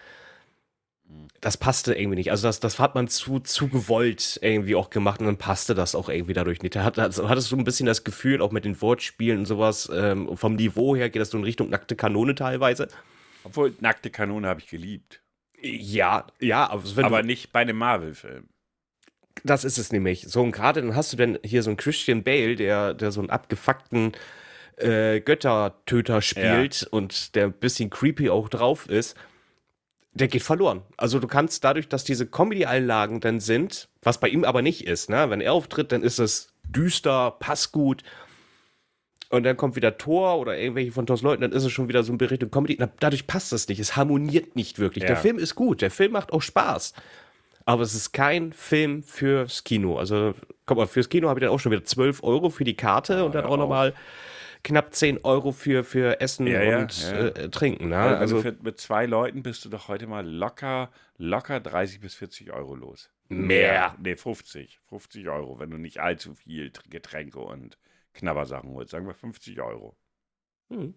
Das 1.40 1.57
passte 1.57 1.95
irgendwie 1.95 2.17
nicht. 2.17 2.31
Also 2.31 2.47
das, 2.47 2.61
das 2.61 2.79
hat 2.79 2.95
man 2.95 3.09
zu, 3.09 3.40
zu 3.40 3.69
gewollt 3.69 4.38
irgendwie 4.43 4.75
auch 4.75 4.90
gemacht 4.90 5.21
und 5.21 5.26
dann 5.26 5.38
passte 5.38 5.75
das 5.75 5.95
auch 5.95 6.11
irgendwie 6.11 6.35
dadurch 6.35 6.62
nicht. 6.62 6.76
Da 6.76 6.85
hat, 6.85 6.99
also 6.99 7.29
hattest 7.31 7.50
du 7.50 7.57
ein 7.57 7.64
bisschen 7.64 7.87
das 7.87 8.05
Gefühl, 8.05 8.43
auch 8.43 8.52
mit 8.52 8.67
den 8.67 8.81
Wortspielen 8.83 9.38
und 9.38 9.46
sowas, 9.46 9.90
ähm, 9.92 10.37
vom 10.37 10.57
Niveau 10.57 10.94
her 10.94 11.09
geht 11.09 11.23
das 11.23 11.31
so 11.31 11.38
in 11.38 11.44
Richtung 11.44 11.70
nackte 11.70 11.96
Kanone 11.96 12.35
teilweise. 12.35 12.88
Obwohl, 13.44 13.75
Nackte 13.81 14.11
Kanone 14.11 14.49
habe 14.49 14.61
ich 14.61 14.66
geliebt. 14.66 15.23
Ja, 15.62 16.27
ja, 16.40 16.68
aber, 16.70 17.05
Aber 17.05 17.23
nicht 17.23 17.53
bei 17.53 17.61
einem 17.61 17.79
Marvel-Film. 17.79 18.49
das 19.44 19.64
ist 19.64 19.79
es 19.79 19.92
nämlich. 19.92 20.27
So, 20.29 20.42
und 20.42 20.53
gerade 20.53 20.83
dann 20.83 20.94
hast 20.94 21.12
du 21.12 21.16
dann 21.16 21.38
hier 21.42 21.62
so 21.62 21.70
einen 21.70 21.77
Christian 21.77 22.23
Bale, 22.23 22.57
der, 22.57 22.94
der 22.94 23.12
so 23.12 23.20
einen 23.20 23.31
abgefuckten 23.31 24.12
äh, 24.77 25.20
Göttertöter 25.20 26.23
spielt 26.23 26.87
und 26.90 27.35
der 27.35 27.46
ein 27.46 27.53
bisschen 27.53 27.90
creepy 27.90 28.31
auch 28.31 28.49
drauf 28.49 28.88
ist. 28.88 29.16
Der 30.12 30.29
geht 30.29 30.42
verloren. 30.42 30.83
Also 30.96 31.20
du 31.20 31.29
kannst 31.29 31.62
dadurch, 31.62 31.88
dass 31.88 32.03
diese 32.05 32.27
Comedy-Einlagen 32.27 33.20
dann 33.20 33.38
sind, 33.40 33.88
was 34.03 34.18
bei 34.18 34.29
ihm 34.29 34.44
aber 34.44 34.61
nicht 34.62 34.87
ist, 34.87 35.09
ne? 35.09 35.31
Wenn 35.31 35.40
er 35.40 35.53
auftritt, 35.53 35.92
dann 35.92 36.03
ist 36.03 36.18
es 36.18 36.53
düster, 36.64 37.33
passgut. 37.38 38.03
Und 39.29 39.44
dann 39.44 39.57
kommt 39.57 39.77
wieder 39.77 39.96
Thor 39.96 40.38
oder 40.40 40.59
irgendwelche 40.59 40.90
von 40.90 41.07
Thors 41.07 41.23
Leuten, 41.23 41.42
dann 41.42 41.53
ist 41.53 41.62
es 41.64 41.70
schon 41.70 41.88
wieder 41.88 42.03
so 42.03 42.12
ein 42.12 42.18
Bericht 42.18 42.42
und 42.42 42.51
Comedy. 42.51 42.77
Na, 42.81 42.90
dadurch 42.99 43.29
passt 43.29 43.53
das 43.53 43.68
nicht. 43.68 43.79
Es 43.79 43.94
harmoniert 43.94 44.57
nicht 44.57 44.81
wirklich. 44.81 45.05
Der 45.05 45.14
Ja. 45.14 45.20
Film 45.20 45.38
ist 45.38 45.55
gut, 45.55 45.83
der 45.83 45.92
Film 45.92 46.11
macht 46.12 46.33
auch 46.33 46.42
Spaß. 46.42 46.92
Aber 47.64 47.83
es 47.83 47.94
ist 47.94 48.11
kein 48.12 48.53
Film 48.53 49.05
fürs 49.05 49.62
Kino. 49.62 49.96
Also, 49.99 50.35
guck 50.66 50.79
mal, 50.79 50.88
fürs 50.88 51.09
Kino 51.09 51.29
habe 51.29 51.38
ich 51.38 51.44
dann 51.44 51.55
auch 51.55 51.61
schon 51.61 51.70
wieder 51.70 51.85
12 51.85 52.25
Euro 52.25 52.51
für 52.51 52.64
die 52.64 52.75
Karte 52.75 53.25
und 53.25 53.33
dann 53.37 53.44
hör 53.44 53.51
auch 53.51 53.55
auf. 53.55 53.61
nochmal 53.61 53.94
knapp 54.62 54.94
10 54.94 55.25
Euro 55.25 55.53
für, 55.53 55.85
für 55.85 56.20
Essen 56.20 56.46
Ja, 56.46 56.62
ja, 56.62 56.79
und 56.81 57.03
ja. 57.03 57.27
Äh, 57.29 57.49
Trinken. 57.51 57.88
Ne? 57.88 57.96
Also, 57.99 58.37
Also, 58.37 58.42
für, 58.42 58.57
mit 58.62 58.79
zwei 58.81 59.07
Leuten 59.07 59.42
bist 59.42 59.64
du 59.64 59.68
doch 59.68 59.88
heute 59.88 60.07
mal 60.07 60.27
locker, 60.27 60.90
locker 61.16 61.61
30 61.61 62.01
bis 62.01 62.14
40 62.14 62.53
Euro 62.53 62.75
los. 62.75 63.11
Mehr. 63.29 63.96
Nee, 64.01 64.16
50. 64.16 64.81
50 64.88 65.29
Euro, 65.29 65.59
wenn 65.61 65.70
du 65.70 65.77
nicht 65.77 65.99
allzu 66.01 66.35
viel 66.35 66.73
Getränke 66.88 67.38
und 67.38 67.79
Knabbersachen 68.14 68.70
holst. 68.70 68.90
Sagen 68.90 69.07
wir 69.07 69.14
50 69.14 69.61
Euro. 69.61 69.96
hm. 70.70 70.94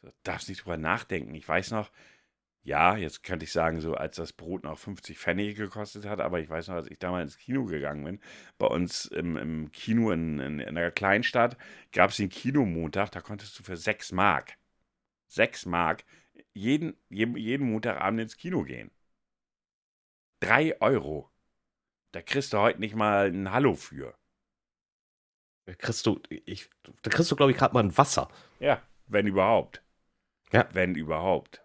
So, 0.00 0.10
darfst 0.22 0.48
nicht 0.48 0.64
drüber 0.64 0.76
nachdenken. 0.76 1.34
Ich 1.34 1.48
weiß 1.48 1.72
noch, 1.72 1.90
ja, 2.62 2.96
jetzt 2.96 3.22
könnte 3.22 3.44
ich 3.44 3.52
sagen, 3.52 3.80
so 3.80 3.94
als 3.94 4.16
das 4.16 4.32
Brot 4.32 4.64
noch 4.64 4.78
50 4.78 5.18
Pfennige 5.18 5.54
gekostet 5.54 6.04
hat, 6.04 6.20
aber 6.20 6.40
ich 6.40 6.50
weiß 6.50 6.68
noch, 6.68 6.74
als 6.74 6.90
ich 6.90 6.98
damals 6.98 7.34
ins 7.34 7.38
Kino 7.38 7.64
gegangen 7.64 8.04
bin, 8.04 8.20
bei 8.58 8.66
uns 8.66 9.06
im, 9.06 9.36
im 9.36 9.72
Kino 9.72 10.10
in, 10.10 10.38
in, 10.38 10.60
in 10.60 10.76
einer 10.76 10.90
Kleinstadt 10.90 11.56
gab 11.92 12.10
es 12.10 12.16
den 12.16 12.28
Kinomontag, 12.28 13.10
da 13.10 13.20
konntest 13.20 13.58
du 13.58 13.62
für 13.62 13.76
6 13.76 14.12
Mark, 14.12 14.58
6 15.28 15.66
Mark, 15.66 16.04
jeden, 16.52 16.96
jeden, 17.08 17.36
jeden 17.36 17.70
Montagabend 17.70 18.20
ins 18.20 18.36
Kino 18.36 18.62
gehen. 18.64 18.90
3 20.40 20.80
Euro. 20.80 21.30
Da 22.12 22.22
kriegst 22.22 22.52
du 22.52 22.58
heute 22.58 22.80
nicht 22.80 22.94
mal 22.94 23.28
ein 23.28 23.50
Hallo 23.50 23.74
für. 23.74 24.14
Da 25.66 25.74
kriegst 25.74 26.06
du, 26.06 26.20
ich, 26.30 26.70
da 27.02 27.10
kriegst 27.10 27.30
du, 27.30 27.36
glaube 27.36 27.52
ich, 27.52 27.58
gerade 27.58 27.74
mal 27.74 27.84
ein 27.84 27.96
Wasser. 27.96 28.28
Ja, 28.58 28.82
wenn 29.06 29.26
überhaupt. 29.26 29.82
Ja. 30.52 30.66
Wenn 30.72 30.94
überhaupt. 30.94 31.62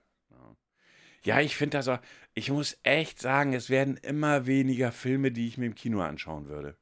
Ja, 1.25 1.39
ich 1.39 1.55
finde 1.55 1.77
das 1.77 1.87
auch, 1.87 1.99
ich 2.33 2.49
muss 2.51 2.77
echt 2.83 3.19
sagen, 3.19 3.53
es 3.53 3.69
werden 3.69 3.97
immer 3.97 4.45
weniger 4.45 4.91
Filme, 4.91 5.31
die 5.31 5.47
ich 5.47 5.57
mir 5.57 5.67
im 5.67 5.75
Kino 5.75 6.01
anschauen 6.01 6.47
würde. 6.47 6.77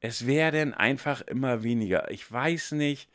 Es 0.00 0.26
werden 0.26 0.74
einfach 0.74 1.20
immer 1.20 1.62
weniger. 1.62 2.10
Ich 2.10 2.30
weiß 2.30 2.72
nicht, 2.72 3.10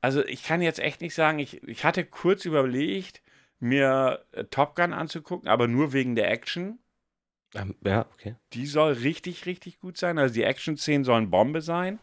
also 0.00 0.24
ich 0.24 0.42
kann 0.42 0.62
jetzt 0.62 0.78
echt 0.78 1.00
nicht 1.00 1.14
sagen, 1.14 1.38
ich, 1.38 1.62
ich 1.64 1.84
hatte 1.84 2.04
kurz 2.04 2.44
überlegt, 2.44 3.22
mir 3.60 4.24
äh, 4.32 4.44
Top 4.44 4.76
Gun 4.76 4.92
anzugucken, 4.92 5.48
aber 5.48 5.68
nur 5.68 5.92
wegen 5.92 6.14
der 6.14 6.30
Action. 6.30 6.78
Ähm, 7.54 7.74
ja, 7.84 8.06
okay. 8.12 8.36
Die 8.52 8.66
soll 8.66 8.92
richtig, 8.92 9.46
richtig 9.46 9.80
gut 9.80 9.96
sein. 9.96 10.18
Also 10.18 10.34
die 10.34 10.42
Action-Szenen 10.44 11.04
sollen 11.04 11.30
Bombe 11.30 11.60
sein. 11.60 11.98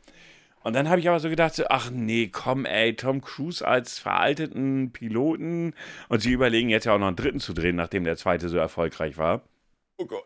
Und 0.65 0.73
dann 0.73 0.89
habe 0.89 0.99
ich 0.99 1.07
aber 1.07 1.19
so 1.19 1.29
gedacht, 1.29 1.53
so, 1.53 1.65
ach 1.69 1.91
nee, 1.91 2.27
komm 2.27 2.65
ey, 2.65 2.95
Tom 2.95 3.21
Cruise 3.21 3.65
als 3.65 3.99
veralteten 3.99 4.91
Piloten. 4.91 5.75
Und 6.09 6.21
sie 6.21 6.31
überlegen 6.31 6.69
jetzt 6.69 6.85
ja 6.85 6.95
auch 6.95 6.97
noch 6.97 7.05
einen 7.05 7.15
dritten 7.15 7.39
zu 7.39 7.53
drehen, 7.53 7.75
nachdem 7.75 8.03
der 8.03 8.17
zweite 8.17 8.49
so 8.49 8.57
erfolgreich 8.57 9.15
war. 9.15 9.43
Oh 9.97 10.07
Gott. 10.07 10.25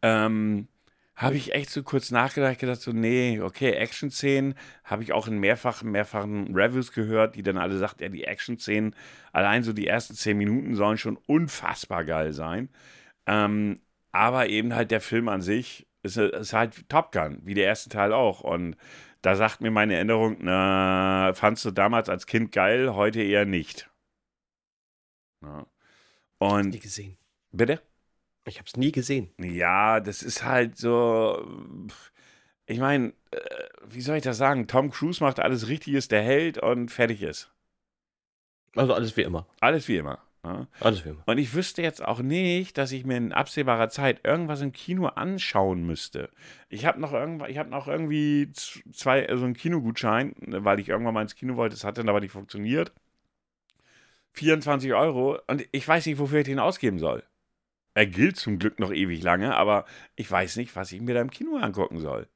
Ähm, 0.00 0.68
habe 1.16 1.34
ich 1.34 1.54
echt 1.54 1.70
so 1.70 1.82
kurz 1.82 2.12
nachgedacht, 2.12 2.60
gedacht 2.60 2.82
so, 2.82 2.92
nee, 2.92 3.40
okay, 3.40 3.72
Action-Szenen 3.72 4.54
habe 4.84 5.02
ich 5.02 5.12
auch 5.12 5.26
in 5.26 5.38
mehrfachen, 5.38 5.90
mehrfachen 5.90 6.54
Reviews 6.54 6.92
gehört, 6.92 7.34
die 7.34 7.42
dann 7.42 7.58
alle 7.58 7.76
sagt, 7.76 8.00
ja, 8.00 8.08
die 8.08 8.22
Action-Szenen, 8.22 8.94
allein 9.32 9.64
so 9.64 9.72
die 9.72 9.88
ersten 9.88 10.14
zehn 10.14 10.38
Minuten 10.38 10.76
sollen 10.76 10.98
schon 10.98 11.18
unfassbar 11.26 12.04
geil 12.04 12.32
sein. 12.32 12.68
Ähm, 13.26 13.80
aber 14.12 14.48
eben 14.48 14.72
halt 14.72 14.92
der 14.92 15.00
Film 15.00 15.28
an 15.28 15.42
sich 15.42 15.88
ist, 16.04 16.16
ist 16.16 16.52
halt 16.52 16.88
Top 16.88 17.10
Gun, 17.10 17.40
wie 17.42 17.54
der 17.54 17.64
erste 17.64 17.90
Teil 17.90 18.12
auch. 18.12 18.42
Und 18.42 18.76
da 19.24 19.36
sagt 19.36 19.62
mir 19.62 19.70
meine 19.70 19.94
Erinnerung, 19.94 20.36
na, 20.40 21.32
fandst 21.34 21.64
du 21.64 21.70
damals 21.70 22.10
als 22.10 22.26
Kind 22.26 22.52
geil, 22.52 22.94
heute 22.94 23.22
eher 23.22 23.46
nicht. 23.46 23.88
Ja. 25.42 25.60
Nie 25.60 25.66
Und 26.38 26.80
gesehen. 26.82 27.16
bitte? 27.50 27.80
Ich 28.46 28.58
habe 28.58 28.66
es 28.66 28.76
nie 28.76 28.92
gesehen. 28.92 29.30
Ja, 29.38 30.00
das 30.00 30.22
ist 30.22 30.44
halt 30.44 30.76
so. 30.76 31.42
Ich 32.66 32.78
meine, 32.78 33.14
äh, 33.30 33.40
wie 33.86 34.02
soll 34.02 34.18
ich 34.18 34.22
das 34.24 34.36
sagen? 34.36 34.66
Tom 34.66 34.90
Cruise 34.90 35.24
macht 35.24 35.40
alles 35.40 35.68
richtig, 35.68 35.94
ist 35.94 36.12
der 36.12 36.22
Held 36.22 36.58
und 36.58 36.90
fertig 36.90 37.22
ist. 37.22 37.50
Also 38.76 38.92
alles 38.92 39.16
wie 39.16 39.22
immer. 39.22 39.46
Alles 39.60 39.88
wie 39.88 39.96
immer. 39.96 40.18
Ne? 40.44 40.68
Und 41.26 41.38
ich 41.38 41.54
wüsste 41.54 41.82
jetzt 41.82 42.04
auch 42.04 42.20
nicht, 42.20 42.76
dass 42.76 42.92
ich 42.92 43.04
mir 43.04 43.16
in 43.16 43.32
absehbarer 43.32 43.88
Zeit 43.88 44.20
irgendwas 44.24 44.60
im 44.60 44.72
Kino 44.72 45.06
anschauen 45.06 45.84
müsste. 45.86 46.28
Ich 46.68 46.84
habe 46.84 47.00
noch, 47.00 47.12
hab 47.12 47.70
noch 47.70 47.88
irgendwie 47.88 48.52
zwei, 48.52 49.26
so 49.34 49.44
einen 49.44 49.54
Kinogutschein, 49.54 50.34
weil 50.46 50.80
ich 50.80 50.90
irgendwann 50.90 51.14
mal 51.14 51.22
ins 51.22 51.34
Kino 51.34 51.56
wollte. 51.56 51.74
Das 51.74 51.84
hat 51.84 51.98
dann 51.98 52.08
aber 52.08 52.20
nicht 52.20 52.32
funktioniert. 52.32 52.92
24 54.32 54.92
Euro 54.94 55.38
und 55.46 55.64
ich 55.72 55.86
weiß 55.86 56.06
nicht, 56.06 56.18
wofür 56.18 56.40
ich 56.40 56.44
den 56.46 56.58
ausgeben 56.58 56.98
soll. 56.98 57.22
Er 57.94 58.06
gilt 58.06 58.36
zum 58.36 58.58
Glück 58.58 58.80
noch 58.80 58.92
ewig 58.92 59.22
lange, 59.22 59.54
aber 59.54 59.86
ich 60.16 60.28
weiß 60.28 60.56
nicht, 60.56 60.74
was 60.74 60.90
ich 60.92 61.00
mir 61.00 61.14
da 61.14 61.20
im 61.20 61.30
Kino 61.30 61.56
angucken 61.56 62.00
soll. 62.00 62.28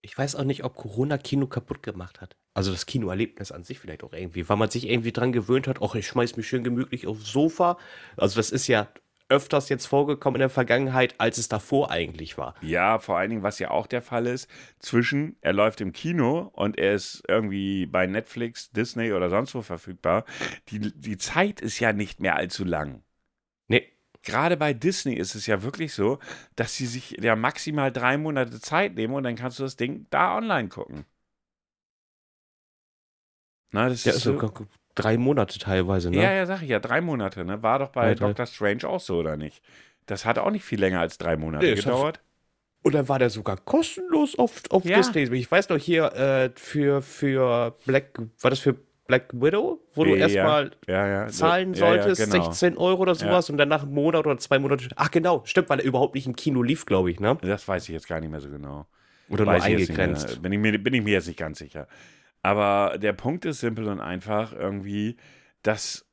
Ich 0.00 0.16
weiß 0.16 0.34
auch 0.36 0.44
nicht, 0.44 0.64
ob 0.64 0.74
Corona 0.74 1.18
Kino 1.18 1.46
kaputt 1.46 1.82
gemacht 1.82 2.22
hat. 2.22 2.36
Also 2.52 2.72
das 2.72 2.86
Kinoerlebnis 2.86 3.52
an 3.52 3.64
sich 3.64 3.78
vielleicht 3.78 4.02
auch 4.02 4.12
irgendwie, 4.12 4.48
weil 4.48 4.56
man 4.56 4.70
sich 4.70 4.88
irgendwie 4.88 5.12
dran 5.12 5.32
gewöhnt 5.32 5.68
hat, 5.68 5.80
ach, 5.82 5.94
ich 5.94 6.06
schmeiß 6.06 6.36
mich 6.36 6.48
schön 6.48 6.64
gemütlich 6.64 7.06
aufs 7.06 7.30
Sofa. 7.30 7.78
Also 8.16 8.36
das 8.36 8.50
ist 8.50 8.66
ja 8.66 8.88
öfters 9.30 9.68
jetzt 9.68 9.86
vorgekommen 9.86 10.36
in 10.36 10.40
der 10.40 10.50
Vergangenheit, 10.50 11.14
als 11.18 11.38
es 11.38 11.48
davor 11.48 11.90
eigentlich 11.90 12.36
war. 12.36 12.54
Ja, 12.60 12.98
vor 12.98 13.16
allen 13.16 13.30
Dingen, 13.30 13.42
was 13.42 13.58
ja 13.58 13.70
auch 13.70 13.86
der 13.86 14.02
Fall 14.02 14.26
ist, 14.26 14.50
zwischen 14.80 15.36
er 15.40 15.52
läuft 15.52 15.80
im 15.80 15.92
Kino 15.92 16.50
und 16.52 16.78
er 16.78 16.94
ist 16.94 17.22
irgendwie 17.28 17.86
bei 17.86 18.06
Netflix, 18.06 18.70
Disney 18.72 19.12
oder 19.12 19.30
sonst 19.30 19.54
wo 19.54 19.62
verfügbar, 19.62 20.24
die, 20.68 20.80
die 20.80 21.16
Zeit 21.16 21.60
ist 21.60 21.78
ja 21.78 21.92
nicht 21.92 22.20
mehr 22.20 22.36
allzu 22.36 22.64
lang. 22.64 23.02
Nee. 23.68 23.86
Gerade 24.22 24.58
bei 24.58 24.74
Disney 24.74 25.14
ist 25.14 25.34
es 25.34 25.46
ja 25.46 25.62
wirklich 25.62 25.94
so, 25.94 26.18
dass 26.54 26.74
sie 26.74 26.86
sich 26.86 27.16
ja 27.20 27.36
maximal 27.36 27.90
drei 27.90 28.18
Monate 28.18 28.60
Zeit 28.60 28.94
nehmen 28.96 29.14
und 29.14 29.22
dann 29.22 29.36
kannst 29.36 29.58
du 29.58 29.62
das 29.62 29.76
Ding 29.76 30.06
da 30.10 30.36
online 30.36 30.68
gucken. 30.68 31.06
Na, 33.72 33.88
das 33.88 34.04
ja, 34.04 34.12
ist 34.12 34.22
so, 34.22 34.38
drei 34.94 35.16
Monate 35.16 35.58
teilweise, 35.58 36.10
ne? 36.10 36.22
Ja, 36.22 36.32
ja, 36.32 36.46
sag 36.46 36.62
ich 36.62 36.68
ja, 36.68 36.80
drei 36.80 37.00
Monate, 37.00 37.44
ne? 37.44 37.62
War 37.62 37.78
doch 37.78 37.90
bei 37.90 38.08
ja, 38.08 38.14
Doctor 38.14 38.46
Strange 38.46 38.84
auch 38.84 39.00
so, 39.00 39.18
oder 39.18 39.36
nicht? 39.36 39.62
Das 40.06 40.24
hat 40.24 40.38
auch 40.38 40.50
nicht 40.50 40.64
viel 40.64 40.80
länger 40.80 41.00
als 41.00 41.18
drei 41.18 41.36
Monate 41.36 41.66
nee, 41.66 41.74
gedauert. 41.74 42.20
Und 42.82 42.94
dann 42.94 43.08
war 43.08 43.18
der 43.18 43.30
sogar 43.30 43.58
kostenlos 43.58 44.38
auf, 44.38 44.62
auf 44.70 44.84
ja. 44.84 44.96
Disney. 44.96 45.22
Ich 45.36 45.50
weiß 45.50 45.68
noch 45.68 45.76
hier 45.76 46.12
äh, 46.14 46.50
für, 46.54 47.02
für 47.02 47.76
Black, 47.84 48.18
war 48.40 48.50
das 48.50 48.58
für 48.58 48.74
Black 49.06 49.32
Widow, 49.32 49.80
wo 49.94 50.04
du 50.04 50.10
ja, 50.10 50.28
erstmal 50.28 50.70
ja, 50.86 51.06
ja. 51.06 51.26
zahlen 51.26 51.74
solltest, 51.74 52.30
genau. 52.30 52.44
16 52.44 52.76
Euro 52.78 53.02
oder 53.02 53.14
sowas 53.14 53.50
und 53.50 53.58
dann 53.58 53.68
nach 53.68 53.82
einem 53.82 53.92
Monat 53.92 54.24
oder 54.24 54.38
zwei 54.38 54.58
Monaten. 54.58 54.88
Ach 54.96 55.10
genau, 55.10 55.42
stimmt, 55.44 55.68
weil 55.68 55.80
er 55.80 55.84
überhaupt 55.84 56.14
nicht 56.14 56.26
im 56.26 56.36
Kino 56.36 56.62
lief, 56.62 56.86
glaube 56.86 57.10
ich, 57.10 57.18
ne? 57.18 57.36
Das 57.42 57.66
weiß 57.66 57.82
ich 57.84 57.88
jetzt 57.90 58.06
gar 58.06 58.20
nicht 58.20 58.30
mehr 58.30 58.40
so 58.40 58.48
genau. 58.48 58.86
Oder 59.28 59.44
nur 59.44 59.54
eingegrenzt. 59.54 60.40
Bin 60.40 60.52
ich, 60.52 60.58
mir, 60.58 60.78
bin 60.78 60.94
ich 60.94 61.02
mir 61.02 61.14
jetzt 61.14 61.26
nicht 61.26 61.38
ganz 61.38 61.58
sicher. 61.58 61.88
Aber 62.42 62.98
der 62.98 63.12
Punkt 63.12 63.44
ist 63.44 63.60
simpel 63.60 63.88
und 63.88 64.00
einfach 64.00 64.52
irgendwie, 64.52 65.16
dass 65.62 66.06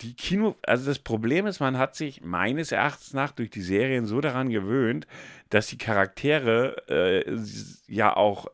die 0.00 0.14
Kino, 0.14 0.56
also 0.62 0.86
das 0.86 0.98
Problem 0.98 1.46
ist, 1.46 1.60
man 1.60 1.76
hat 1.76 1.94
sich 1.94 2.22
meines 2.22 2.72
Erachtens 2.72 3.12
nach 3.12 3.32
durch 3.32 3.50
die 3.50 3.60
Serien 3.60 4.06
so 4.06 4.20
daran 4.20 4.48
gewöhnt, 4.48 5.06
dass 5.50 5.66
die 5.66 5.78
Charaktere 5.78 6.88
äh, 6.88 7.38
ja 7.86 8.16
auch 8.16 8.46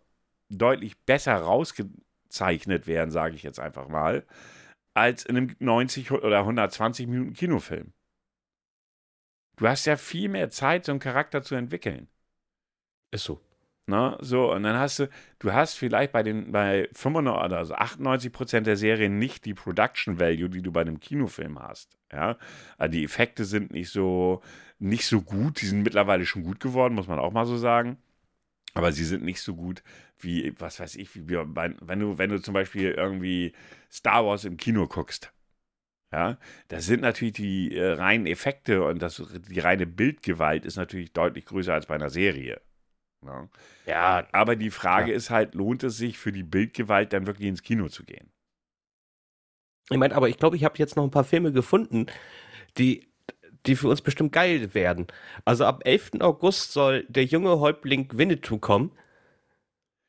deutlich 0.48 0.98
besser 0.98 1.36
rausgezeichnet 1.36 2.86
werden, 2.86 3.10
sage 3.10 3.36
ich 3.36 3.42
jetzt 3.42 3.60
einfach 3.60 3.88
mal, 3.88 4.26
als 4.94 5.24
in 5.24 5.36
einem 5.36 5.56
90 5.60 6.10
oder 6.10 6.40
120 6.40 7.06
Minuten 7.06 7.34
Kinofilm. 7.34 7.92
Du 9.56 9.68
hast 9.68 9.86
ja 9.86 9.96
viel 9.96 10.28
mehr 10.28 10.50
Zeit, 10.50 10.84
so 10.84 10.92
einen 10.92 11.00
Charakter 11.00 11.42
zu 11.42 11.54
entwickeln. 11.54 12.08
Ist 13.10 13.24
so. 13.24 13.40
Ne? 13.88 14.16
So, 14.20 14.52
und 14.52 14.64
dann 14.64 14.76
hast 14.76 14.98
du, 14.98 15.08
du 15.38 15.52
hast 15.52 15.74
vielleicht 15.74 16.12
bei 16.12 16.22
den, 16.24 16.50
bei 16.50 16.88
95, 16.92 17.56
also 17.56 17.74
98 17.74 18.32
Prozent 18.32 18.66
der 18.66 18.76
Serien 18.76 19.18
nicht 19.18 19.44
die 19.44 19.54
Production 19.54 20.18
Value, 20.18 20.48
die 20.50 20.62
du 20.62 20.72
bei 20.72 20.80
einem 20.80 20.98
Kinofilm 20.98 21.60
hast. 21.60 21.96
Ja, 22.12 22.36
also 22.78 22.92
die 22.92 23.04
Effekte 23.04 23.44
sind 23.44 23.70
nicht 23.72 23.90
so, 23.90 24.42
nicht 24.78 25.06
so 25.06 25.22
gut. 25.22 25.60
Die 25.60 25.66
sind 25.66 25.82
mittlerweile 25.82 26.26
schon 26.26 26.42
gut 26.42 26.60
geworden, 26.60 26.94
muss 26.94 27.06
man 27.08 27.18
auch 27.20 27.32
mal 27.32 27.46
so 27.46 27.56
sagen. 27.56 27.98
Aber 28.74 28.92
sie 28.92 29.04
sind 29.04 29.24
nicht 29.24 29.40
so 29.40 29.54
gut 29.56 29.82
wie, 30.18 30.54
was 30.58 30.80
weiß 30.80 30.96
ich, 30.96 31.16
wie, 31.16 31.36
wenn 31.36 32.00
du, 32.00 32.18
wenn 32.18 32.30
du 32.30 32.40
zum 32.42 32.54
Beispiel 32.54 32.92
irgendwie 32.92 33.54
Star 33.90 34.26
Wars 34.26 34.44
im 34.44 34.56
Kino 34.58 34.86
guckst. 34.88 35.32
Ja, 36.12 36.38
das 36.68 36.86
sind 36.86 37.02
natürlich 37.02 37.34
die 37.34 37.74
äh, 37.76 37.92
reinen 37.92 38.26
Effekte 38.26 38.84
und 38.84 39.02
das, 39.02 39.22
die 39.48 39.60
reine 39.60 39.86
Bildgewalt 39.86 40.64
ist 40.64 40.76
natürlich 40.76 41.12
deutlich 41.12 41.46
größer 41.46 41.74
als 41.74 41.86
bei 41.86 41.94
einer 41.96 42.10
Serie. 42.10 42.60
Ne? 43.22 43.48
Ja, 43.86 44.26
aber 44.32 44.56
die 44.56 44.70
Frage 44.70 45.10
ja. 45.10 45.16
ist 45.16 45.30
halt, 45.30 45.54
lohnt 45.54 45.82
es 45.82 45.96
sich 45.96 46.18
für 46.18 46.32
die 46.32 46.42
Bildgewalt 46.42 47.12
dann 47.12 47.26
wirklich 47.26 47.48
ins 47.48 47.62
Kino 47.62 47.88
zu 47.88 48.04
gehen? 48.04 48.30
Ich 49.90 49.96
meine, 49.96 50.14
aber 50.14 50.28
ich 50.28 50.36
glaube, 50.36 50.56
ich 50.56 50.64
habe 50.64 50.78
jetzt 50.78 50.96
noch 50.96 51.04
ein 51.04 51.10
paar 51.10 51.24
Filme 51.24 51.52
gefunden, 51.52 52.06
die, 52.76 53.08
die 53.66 53.76
für 53.76 53.88
uns 53.88 54.02
bestimmt 54.02 54.32
geil 54.32 54.74
werden. 54.74 55.06
Also 55.44 55.64
ab 55.64 55.82
11. 55.84 56.12
August 56.20 56.72
soll 56.72 57.04
der 57.08 57.24
junge 57.24 57.60
Häuptling 57.60 58.08
Winnetou 58.12 58.58
kommen. 58.58 58.92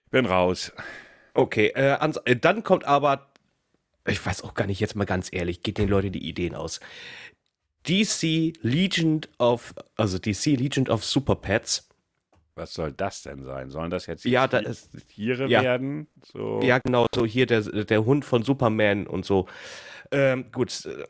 Bin 0.09 0.25
raus. 0.25 0.71
Okay, 1.33 1.67
äh, 1.75 1.97
äh, 2.25 2.35
dann 2.35 2.63
kommt 2.63 2.85
aber, 2.85 3.31
ich 4.07 4.25
weiß 4.25 4.43
auch 4.43 4.55
gar 4.55 4.65
nicht, 4.65 4.79
jetzt 4.79 4.95
mal 4.95 5.05
ganz 5.05 5.29
ehrlich, 5.31 5.61
geht 5.61 5.77
den 5.77 5.89
Leuten 5.89 6.11
die 6.11 6.27
Ideen 6.27 6.55
aus. 6.55 6.79
DC 7.87 8.53
Legend 8.61 9.29
of, 9.37 9.75
also 9.95 10.17
DC 10.17 10.57
Legend 10.57 10.89
of 10.89 11.05
Super 11.05 11.35
Pets 11.35 11.86
was 12.57 12.73
soll 12.73 12.91
das 12.91 13.21
denn 13.21 13.43
sein? 13.43 13.69
Sollen 13.69 13.89
das 13.89 14.07
jetzt 14.07 14.25
ja, 14.25 14.47
da 14.47 14.59
ist, 14.59 14.89
Tiere 15.09 15.47
ja. 15.47 15.61
werden? 15.61 16.07
So. 16.23 16.59
Ja, 16.61 16.79
genau, 16.79 17.05
so 17.13 17.25
hier 17.25 17.45
der, 17.45 17.61
der 17.61 18.05
Hund 18.05 18.25
von 18.25 18.43
Superman 18.43 19.07
und 19.07 19.25
so. 19.25 19.47
Ähm, 20.11 20.51
gut. 20.51 20.85
Äh, 20.85 21.05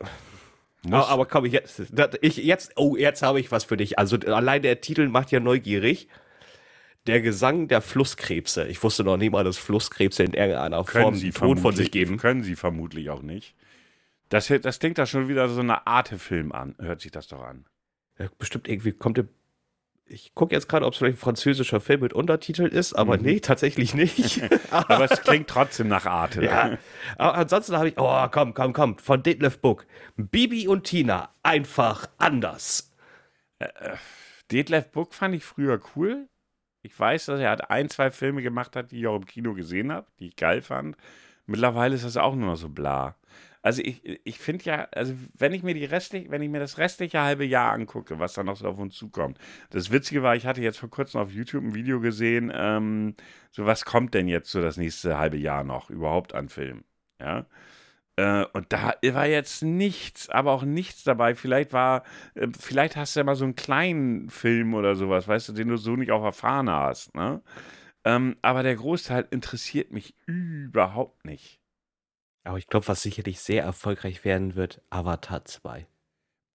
Muss. 0.88 1.08
Aber 1.08 1.26
komm, 1.26 1.44
jetzt, 1.46 1.82
ich, 2.20 2.36
jetzt, 2.36 2.72
oh, 2.76 2.96
jetzt 2.96 3.22
habe 3.22 3.40
ich 3.40 3.50
was 3.50 3.64
für 3.64 3.76
dich. 3.76 3.98
Also 3.98 4.16
allein 4.16 4.62
der 4.62 4.80
Titel 4.80 5.08
macht 5.08 5.30
ja 5.32 5.40
neugierig. 5.40 6.08
Der 7.06 7.22
Gesang 7.22 7.68
der 7.68 7.80
Flusskrebse. 7.80 8.68
Ich 8.68 8.82
wusste 8.82 9.02
noch 9.02 9.16
nie 9.16 9.30
mal, 9.30 9.42
dass 9.42 9.56
Flusskrebse 9.56 10.22
in 10.22 10.34
irgendeiner 10.34 10.84
können 10.84 11.02
Form 11.04 11.14
sie 11.14 11.30
Ton 11.30 11.56
von 11.56 11.74
sich 11.74 11.90
geben. 11.90 12.18
Können 12.18 12.42
sie 12.42 12.54
vermutlich 12.54 13.10
auch 13.10 13.22
nicht. 13.22 13.54
Das, 14.28 14.52
das 14.62 14.78
klingt 14.78 14.98
da 14.98 15.06
schon 15.06 15.26
wieder 15.28 15.48
so 15.48 15.60
eine 15.60 15.86
Arte-Film 15.86 16.52
an. 16.52 16.74
Hört 16.78 17.00
sich 17.00 17.10
das 17.10 17.28
doch 17.28 17.42
an. 17.42 17.64
Ja, 18.18 18.26
bestimmt 18.38 18.68
irgendwie 18.68 18.92
kommt 18.92 19.16
der 19.16 19.26
ich 20.08 20.34
gucke 20.34 20.54
jetzt 20.54 20.68
gerade, 20.68 20.86
ob 20.86 20.92
es 20.92 20.98
vielleicht 20.98 21.16
ein 21.16 21.20
französischer 21.20 21.80
Film 21.80 22.00
mit 22.00 22.12
Untertitel 22.12 22.66
ist, 22.66 22.94
aber 22.94 23.16
mhm. 23.16 23.24
nee, 23.24 23.40
tatsächlich 23.40 23.94
nicht. 23.94 24.42
aber 24.70 25.10
es 25.10 25.22
klingt 25.22 25.48
trotzdem 25.48 25.88
nach 25.88 26.06
Arte. 26.06 26.44
Ja. 26.44 26.78
Aber 27.16 27.34
ansonsten 27.34 27.76
habe 27.76 27.88
ich, 27.88 27.94
oh, 27.98 28.26
komm, 28.30 28.54
komm, 28.54 28.72
komm, 28.72 28.98
von 28.98 29.22
Detlef 29.22 29.58
Book. 29.58 29.86
Bibi 30.16 30.68
und 30.68 30.84
Tina, 30.84 31.30
einfach 31.42 32.08
anders. 32.18 32.92
Äh, 33.58 33.66
äh, 33.66 33.96
Detlef 34.50 34.90
Book 34.90 35.14
fand 35.14 35.34
ich 35.34 35.44
früher 35.44 35.80
cool. 35.94 36.28
Ich 36.82 36.98
weiß, 36.98 37.26
dass 37.26 37.40
er 37.40 37.50
hat 37.50 37.70
ein, 37.70 37.88
zwei 37.88 38.10
Filme 38.10 38.42
gemacht 38.42 38.76
hat, 38.76 38.92
die 38.92 39.00
ich 39.00 39.06
auch 39.06 39.16
im 39.16 39.26
Kino 39.26 39.54
gesehen 39.54 39.92
habe, 39.92 40.06
die 40.18 40.28
ich 40.28 40.36
geil 40.36 40.62
fand. 40.62 40.96
Mittlerweile 41.46 41.94
ist 41.94 42.04
das 42.04 42.16
auch 42.16 42.34
nur 42.34 42.50
noch 42.50 42.56
so 42.56 42.68
bla. 42.68 43.16
Also 43.62 43.82
ich, 43.82 44.02
ich 44.24 44.38
finde 44.38 44.64
ja, 44.64 44.88
also 44.92 45.14
wenn 45.34 45.52
ich 45.52 45.62
mir 45.62 45.74
die 45.74 45.84
restlich, 45.84 46.30
wenn 46.30 46.42
ich 46.42 46.48
mir 46.48 46.60
das 46.60 46.78
restliche 46.78 47.20
halbe 47.20 47.44
Jahr 47.44 47.72
angucke, 47.72 48.18
was 48.18 48.34
da 48.34 48.44
noch 48.44 48.56
so 48.56 48.68
auf 48.68 48.78
uns 48.78 48.94
zukommt. 48.96 49.38
Das 49.70 49.90
Witzige 49.90 50.22
war, 50.22 50.36
ich 50.36 50.46
hatte 50.46 50.62
jetzt 50.62 50.78
vor 50.78 50.90
kurzem 50.90 51.20
auf 51.20 51.32
YouTube 51.32 51.64
ein 51.64 51.74
Video 51.74 52.00
gesehen, 52.00 52.52
ähm, 52.54 53.14
so 53.50 53.66
was 53.66 53.84
kommt 53.84 54.14
denn 54.14 54.28
jetzt 54.28 54.50
so 54.50 54.62
das 54.62 54.76
nächste 54.76 55.18
halbe 55.18 55.36
Jahr 55.36 55.64
noch 55.64 55.90
überhaupt 55.90 56.34
an 56.34 56.48
Filmen? 56.48 56.84
Ja. 57.20 57.46
Äh, 58.16 58.46
und 58.52 58.72
da 58.72 58.94
war 59.12 59.26
jetzt 59.26 59.62
nichts, 59.62 60.28
aber 60.28 60.52
auch 60.52 60.64
nichts 60.64 61.04
dabei. 61.04 61.34
Vielleicht 61.34 61.72
war, 61.72 62.02
äh, 62.34 62.48
vielleicht 62.58 62.96
hast 62.96 63.14
du 63.14 63.20
ja 63.20 63.24
mal 63.24 63.36
so 63.36 63.44
einen 63.44 63.56
kleinen 63.56 64.28
Film 64.30 64.74
oder 64.74 64.96
sowas, 64.96 65.28
weißt 65.28 65.50
du, 65.50 65.52
den 65.52 65.68
du 65.68 65.76
so 65.76 65.96
nicht 65.96 66.10
auch 66.12 66.24
erfahren 66.24 66.68
hast, 66.70 67.14
ne? 67.14 67.42
Ähm, 68.04 68.36
aber 68.42 68.62
der 68.62 68.76
Großteil 68.76 69.26
interessiert 69.30 69.92
mich 69.92 70.14
überhaupt 70.26 71.24
nicht. 71.26 71.57
Aber 72.44 72.58
ich 72.58 72.66
glaube, 72.66 72.88
was 72.88 73.02
sicherlich 73.02 73.40
sehr 73.40 73.62
erfolgreich 73.62 74.24
werden 74.24 74.54
wird, 74.54 74.80
Avatar 74.90 75.44
2. 75.44 75.86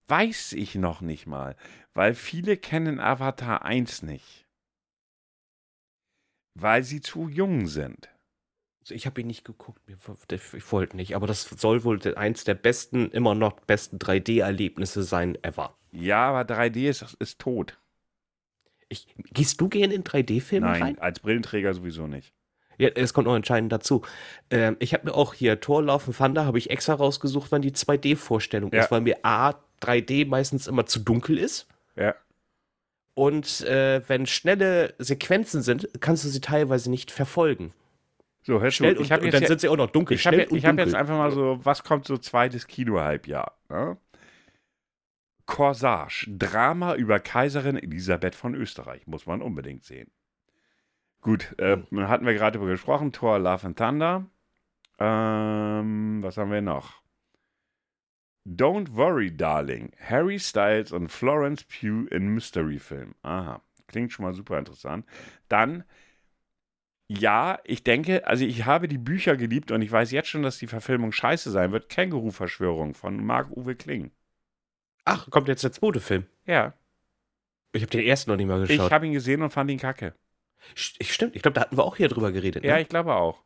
Weiß 0.08 0.54
ich 0.54 0.76
noch 0.76 1.02
nicht 1.02 1.28
mal, 1.28 1.56
weil 1.93 2.13
viele 2.13 2.58
kennen 2.58 3.00
Avatar 3.00 3.63
1 3.63 4.04
nicht. 4.04 4.46
Weil 6.56 6.84
sie 6.84 7.02
zu 7.02 7.30
jung 7.30 7.67
sind. 7.67 8.10
Also 8.82 8.96
ich 8.96 9.06
habe 9.06 9.22
ihn 9.22 9.28
nicht 9.28 9.46
geguckt, 9.46 9.82
ich 9.88 10.72
wollte 10.72 10.98
nicht, 10.98 11.15
aber 11.15 11.26
das 11.26 11.43
soll 11.43 11.86
wohl 11.86 12.02
eins 12.17 12.43
der 12.43 12.56
besten, 12.56 13.10
immer 13.12 13.34
noch 13.34 13.62
besten 13.62 13.98
3D-Erlebnisse 13.98 15.04
sein 15.04 15.41
ever. 15.41 15.78
Ja, 15.91 16.30
aber 16.30 16.54
3D 16.54 16.89
ist, 16.89 17.15
ist 17.19 17.39
tot. 17.39 17.80
Ich, 18.89 19.08
gehst 19.15 19.62
du 19.62 19.69
gern 19.69 19.89
in 19.89 20.04
3D-Filme 20.04 20.67
rein? 20.67 20.80
Nein, 20.80 21.00
als 21.00 21.22
Brillenträger 21.22 21.74
sowieso 21.74 22.08
nicht. 22.08 22.34
Ja, 22.78 22.90
es 22.90 23.14
kommt 23.14 23.28
noch 23.28 23.36
entscheidend 23.36 23.72
dazu. 23.72 24.04
Ähm, 24.50 24.78
ich 24.80 24.94
habe 24.94 25.06
mir 25.06 25.14
auch 25.14 25.34
hier 25.34 25.60
Tor 25.60 25.84
Laufen 25.84 26.14
Thunder 26.14 26.46
habe 26.46 26.58
ich 26.58 26.70
extra 26.70 26.94
rausgesucht, 26.94 27.52
wann 27.52 27.62
die 27.62 27.72
2D-Vorstellung 27.72 28.72
ja. 28.72 28.82
ist, 28.82 28.92
weil 28.92 29.02
mir 29.02 29.18
A 29.24 29.56
3D 29.82 30.28
meistens 30.28 30.68
immer 30.68 30.86
zu 30.86 31.00
dunkel 31.00 31.38
ist. 31.38 31.68
Ja. 31.96 32.16
Und 33.16 33.62
äh, 33.62 34.02
wenn 34.08 34.26
schnelle 34.26 34.96
Sequenzen 34.98 35.62
sind, 35.62 35.88
kannst 36.00 36.24
du 36.26 36.30
sie 36.30 36.42
teilweise 36.42 36.90
nicht 36.90 37.12
verfolgen. 37.12 37.74
So, 38.42 38.60
hörst 38.60 38.78
Schnell 38.78 38.96
du, 38.96 39.00
und, 39.00 39.06
ich 39.06 39.12
hab 39.12 39.20
und 39.20 39.26
jetzt 39.26 39.36
dann 39.36 39.42
ja- 39.44 39.48
sind 39.48 39.62
sie 39.62 39.70
auch 39.70 39.78
noch 39.78 39.92
dunkel. 39.92 40.16
Ich 40.16 40.26
habe 40.26 40.48
und 40.48 40.66
hab 40.66 40.78
jetzt 40.78 40.96
einfach 40.96 41.18
mal 41.18 41.32
so, 41.32 41.60
was 41.64 41.84
kommt 41.84 42.06
so 42.06 42.18
zweites 42.18 42.68
Kinohalbjahr? 42.68 43.58
Ne? 43.70 43.98
Corsage, 45.46 46.28
Drama 46.30 46.96
über 46.96 47.20
Kaiserin 47.20 47.78
Elisabeth 47.78 48.36
von 48.36 48.56
Österreich, 48.56 49.08
muss 49.08 49.26
man 49.26 49.42
unbedingt 49.42 49.84
sehen. 49.84 50.10
Gut, 51.24 51.56
äh, 51.58 51.78
hatten 51.96 52.26
wir 52.26 52.34
gerade 52.34 52.58
darüber 52.58 52.72
gesprochen, 52.72 53.12
Thor, 53.14 53.40
Love 53.40 53.68
and 53.68 53.78
Thunder. 53.78 54.26
Ähm, 55.00 56.20
was 56.22 56.38
haben 56.38 56.52
wir 56.52 56.62
noch? 56.62 57.02
Don't 58.46 58.94
Worry, 58.96 59.36
Darling, 59.36 59.94
Harry 60.00 60.38
Styles 60.38 60.92
und 60.92 61.08
Florence 61.08 61.64
Pugh 61.64 62.08
in 62.12 62.28
Mystery-Film. 62.28 63.16
Aha, 63.22 63.62
klingt 63.88 64.12
schon 64.12 64.26
mal 64.26 64.34
super 64.34 64.60
interessant. 64.60 65.06
Dann 65.48 65.86
ja, 67.08 67.60
ich 67.64 67.84
denke, 67.84 68.26
also 68.28 68.44
ich 68.44 68.66
habe 68.66 68.88
die 68.88 68.98
Bücher 68.98 69.38
geliebt 69.38 69.72
und 69.72 69.82
ich 69.82 69.92
weiß 69.92 70.12
jetzt 70.12 70.30
schon, 70.30 70.42
dass 70.44 70.58
die 70.58 70.68
Verfilmung 70.68 71.12
scheiße 71.12 71.52
sein 71.52 71.72
wird. 71.72 71.90
Känguru-Verschwörung 71.90 72.94
von 72.96 73.24
Marc-Uwe 73.24 73.76
Kling. 73.76 74.12
Ach, 75.06 75.30
kommt 75.30 75.48
jetzt 75.48 75.64
der 75.64 75.72
zweite 75.74 76.00
Film. 76.00 76.26
Ja, 76.46 76.74
Ich 77.72 77.82
habe 77.82 77.92
den 77.92 78.06
ersten 78.06 78.32
noch 78.32 78.38
nicht 78.38 78.48
mal 78.48 78.62
ich 78.64 78.70
geschaut. 78.70 78.92
habe 78.92 79.06
ihn 79.06 79.14
gesehen 79.14 79.42
und 79.42 79.52
fand 79.52 79.70
ihn 79.70 79.80
kacke. 79.80 80.16
St- 80.76 81.04
Stimmt, 81.04 81.36
ich 81.36 81.41
glaube, 81.41 81.56
da 81.56 81.62
hatten 81.62 81.78
wir 81.78 81.84
auch 81.84 81.95
hier 81.97 82.08
drüber 82.08 82.32
geredet. 82.32 82.63
Ne? 82.63 82.69
Ja, 82.69 82.80
ich 82.80 82.89
glaube 82.89 83.15
auch. 83.15 83.41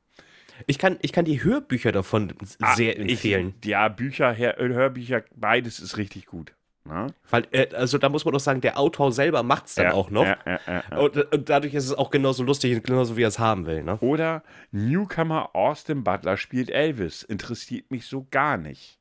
ich, 0.65 0.77
kann, 0.79 0.97
ich 1.01 1.11
kann 1.13 1.25
die 1.25 1.43
Hörbücher 1.43 1.91
davon 1.91 2.33
Ah, 2.61 2.75
sehr 2.75 2.97
empfehlen. 2.99 3.53
Ich, 3.61 3.67
ja, 3.67 3.87
Bücher, 3.89 4.35
Hör- 4.37 4.57
Hörbücher, 4.57 5.23
beides 5.35 5.79
ist 5.79 5.97
richtig 5.97 6.25
gut. 6.25 6.53
Ne? 6.85 7.07
Weil, 7.29 7.43
äh, 7.51 7.67
also 7.75 7.97
da 7.97 8.07
muss 8.07 8.23
man 8.23 8.33
doch 8.33 8.39
sagen, 8.39 8.61
der 8.61 8.79
Autor 8.79 9.11
selber 9.11 9.43
macht 9.43 9.65
es 9.65 9.75
dann 9.75 9.87
ja, 9.87 9.93
auch 9.93 10.09
noch. 10.09 10.23
Ja, 10.25 10.37
ja. 10.65 10.97
Und, 10.97 11.17
und 11.33 11.49
dadurch 11.49 11.73
ist 11.73 11.83
es 11.85 11.93
auch 11.93 12.09
genauso 12.09 12.43
lustig 12.43 12.73
und 12.75 12.83
genauso, 12.85 13.17
wie 13.17 13.23
er 13.23 13.27
es 13.27 13.39
haben 13.39 13.65
will. 13.65 13.83
Ne? 13.83 13.97
Oder 13.99 14.41
Newcomer 14.71 15.53
Austin 15.53 16.03
Butler 16.05 16.37
spielt 16.37 16.69
Elvis. 16.69 17.23
Interessiert 17.23 17.91
mich 17.91 18.05
so 18.05 18.25
gar 18.31 18.55
nicht. 18.55 18.99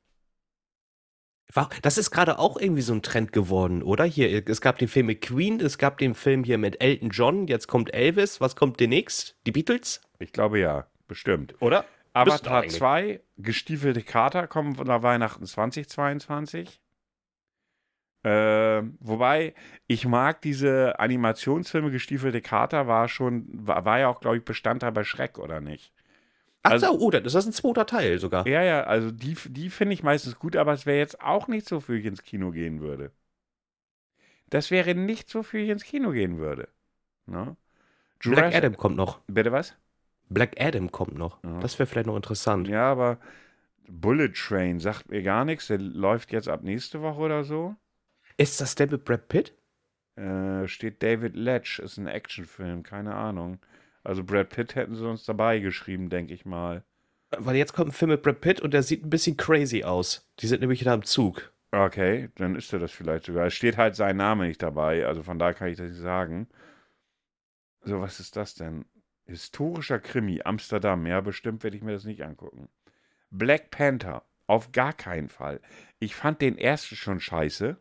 Das 1.82 1.96
ist 1.96 2.10
gerade 2.10 2.38
auch 2.38 2.58
irgendwie 2.58 2.82
so 2.82 2.92
ein 2.92 3.02
Trend 3.02 3.32
geworden, 3.32 3.82
oder? 3.82 4.04
Hier, 4.04 4.46
es 4.48 4.60
gab 4.60 4.78
den 4.78 4.88
Film 4.88 5.06
mit 5.06 5.20
Queen, 5.22 5.60
es 5.60 5.78
gab 5.78 5.98
den 5.98 6.14
Film 6.14 6.44
hier 6.44 6.58
mit 6.58 6.82
Elton 6.82 7.10
John, 7.10 7.46
jetzt 7.46 7.68
kommt 7.68 7.94
Elvis. 7.94 8.40
Was 8.40 8.56
kommt 8.56 8.80
demnächst? 8.80 9.36
Die 9.46 9.52
Beatles? 9.52 10.02
Ich 10.18 10.32
glaube 10.32 10.58
ja, 10.58 10.86
bestimmt. 11.06 11.54
Oder? 11.60 11.84
Müssten 12.24 12.46
Avatar 12.46 12.62
eigentlich. 12.62 12.78
2, 12.78 13.20
gestiefelte 13.36 14.02
Kater 14.02 14.46
kommen 14.46 14.76
von 14.76 14.86
der 14.86 15.02
Weihnachten 15.02 15.46
2022. 15.46 16.80
Ähm, 18.24 18.96
wobei, 19.00 19.54
ich 19.86 20.06
mag 20.06 20.42
diese 20.42 20.98
Animationsfilme, 20.98 21.92
gestiefelte 21.92 22.40
Kater 22.40 22.88
war 22.88 23.08
schon, 23.08 23.46
war, 23.52 23.84
war 23.84 24.00
ja 24.00 24.08
auch, 24.08 24.20
glaube 24.20 24.38
ich, 24.38 24.44
Bestandteil 24.44 24.90
bei 24.92 25.04
Schreck, 25.04 25.38
oder 25.38 25.60
nicht? 25.60 25.92
Ach 26.66 26.72
Also- 26.72 26.86
so, 26.86 26.98
oh, 27.00 27.10
das 27.10 27.34
ist 27.34 27.46
ein 27.46 27.52
zweiter 27.52 27.86
Teil 27.86 28.18
sogar. 28.18 28.46
Ja, 28.46 28.62
ja, 28.62 28.84
also 28.84 29.10
die, 29.10 29.34
die 29.48 29.70
finde 29.70 29.94
ich 29.94 30.02
meistens 30.02 30.38
gut, 30.38 30.56
aber 30.56 30.72
es 30.72 30.86
wäre 30.86 30.98
jetzt 30.98 31.20
auch 31.20 31.48
nicht 31.48 31.66
so, 31.68 31.80
für 31.80 31.98
ich 31.98 32.04
ins 32.04 32.22
Kino 32.22 32.50
gehen 32.50 32.80
würde. 32.80 33.10
Das 34.50 34.70
wäre 34.70 34.94
nicht 34.94 35.28
so, 35.28 35.42
für 35.42 35.58
ich 35.58 35.70
ins 35.70 35.84
Kino 35.84 36.10
gehen 36.12 36.38
würde. 36.38 36.68
Ne? 37.26 37.56
Black 38.20 38.54
Adam 38.54 38.76
kommt 38.76 38.96
noch. 38.96 39.20
Bitte 39.26 39.52
was? 39.52 39.74
Black 40.28 40.60
Adam 40.60 40.90
kommt 40.90 41.16
noch. 41.16 41.42
Ja. 41.44 41.58
Das 41.60 41.78
wäre 41.78 41.86
vielleicht 41.86 42.06
noch 42.06 42.16
interessant. 42.16 42.68
Ja, 42.68 42.90
aber 42.90 43.18
Bullet 43.88 44.30
Train 44.32 44.78
sagt 44.80 45.08
mir 45.10 45.22
gar 45.22 45.44
nichts. 45.44 45.66
Der 45.68 45.78
läuft 45.78 46.32
jetzt 46.32 46.48
ab 46.48 46.62
nächste 46.62 47.02
Woche 47.02 47.20
oder 47.20 47.44
so. 47.44 47.74
Ist 48.36 48.60
das 48.60 48.74
der 48.74 48.90
mit 48.90 49.04
Brad 49.04 49.28
Pitt? 49.28 49.54
Äh, 50.16 50.66
steht 50.66 51.02
David 51.02 51.36
Letch, 51.36 51.78
ist 51.78 51.98
ein 51.98 52.06
Actionfilm, 52.06 52.82
keine 52.82 53.14
Ahnung. 53.14 53.58
Also 54.06 54.22
Brad 54.22 54.50
Pitt 54.50 54.76
hätten 54.76 54.94
sie 54.94 55.04
uns 55.04 55.24
dabei 55.24 55.58
geschrieben, 55.58 56.10
denke 56.10 56.32
ich 56.32 56.44
mal. 56.44 56.84
Weil 57.36 57.56
jetzt 57.56 57.72
kommt 57.72 57.88
ein 57.88 57.92
Film 57.92 58.12
mit 58.12 58.22
Brad 58.22 58.40
Pitt 58.40 58.60
und 58.60 58.72
der 58.72 58.84
sieht 58.84 59.04
ein 59.04 59.10
bisschen 59.10 59.36
crazy 59.36 59.82
aus. 59.82 60.30
Die 60.38 60.46
sind 60.46 60.60
nämlich 60.60 60.84
da 60.84 60.94
im 60.94 61.02
Zug. 61.02 61.52
Okay, 61.72 62.30
dann 62.36 62.54
ist 62.54 62.72
er 62.72 62.78
das 62.78 62.92
vielleicht 62.92 63.24
sogar. 63.24 63.46
Es 63.46 63.54
steht 63.54 63.76
halt 63.76 63.96
sein 63.96 64.16
Name 64.16 64.46
nicht 64.46 64.62
dabei, 64.62 65.04
also 65.06 65.24
von 65.24 65.40
daher 65.40 65.54
kann 65.54 65.68
ich 65.68 65.76
das 65.76 65.90
nicht 65.90 66.00
sagen. 66.00 66.46
So, 67.80 68.00
was 68.00 68.20
ist 68.20 68.36
das 68.36 68.54
denn? 68.54 68.84
Historischer 69.24 69.98
Krimi, 69.98 70.40
Amsterdam. 70.44 71.04
Ja, 71.04 71.20
bestimmt 71.20 71.64
werde 71.64 71.76
ich 71.76 71.82
mir 71.82 71.92
das 71.92 72.04
nicht 72.04 72.22
angucken. 72.22 72.68
Black 73.30 73.72
Panther, 73.72 74.24
auf 74.46 74.70
gar 74.70 74.92
keinen 74.92 75.28
Fall. 75.28 75.60
Ich 75.98 76.14
fand 76.14 76.40
den 76.40 76.58
ersten 76.58 76.94
schon 76.94 77.18
scheiße. 77.18 77.76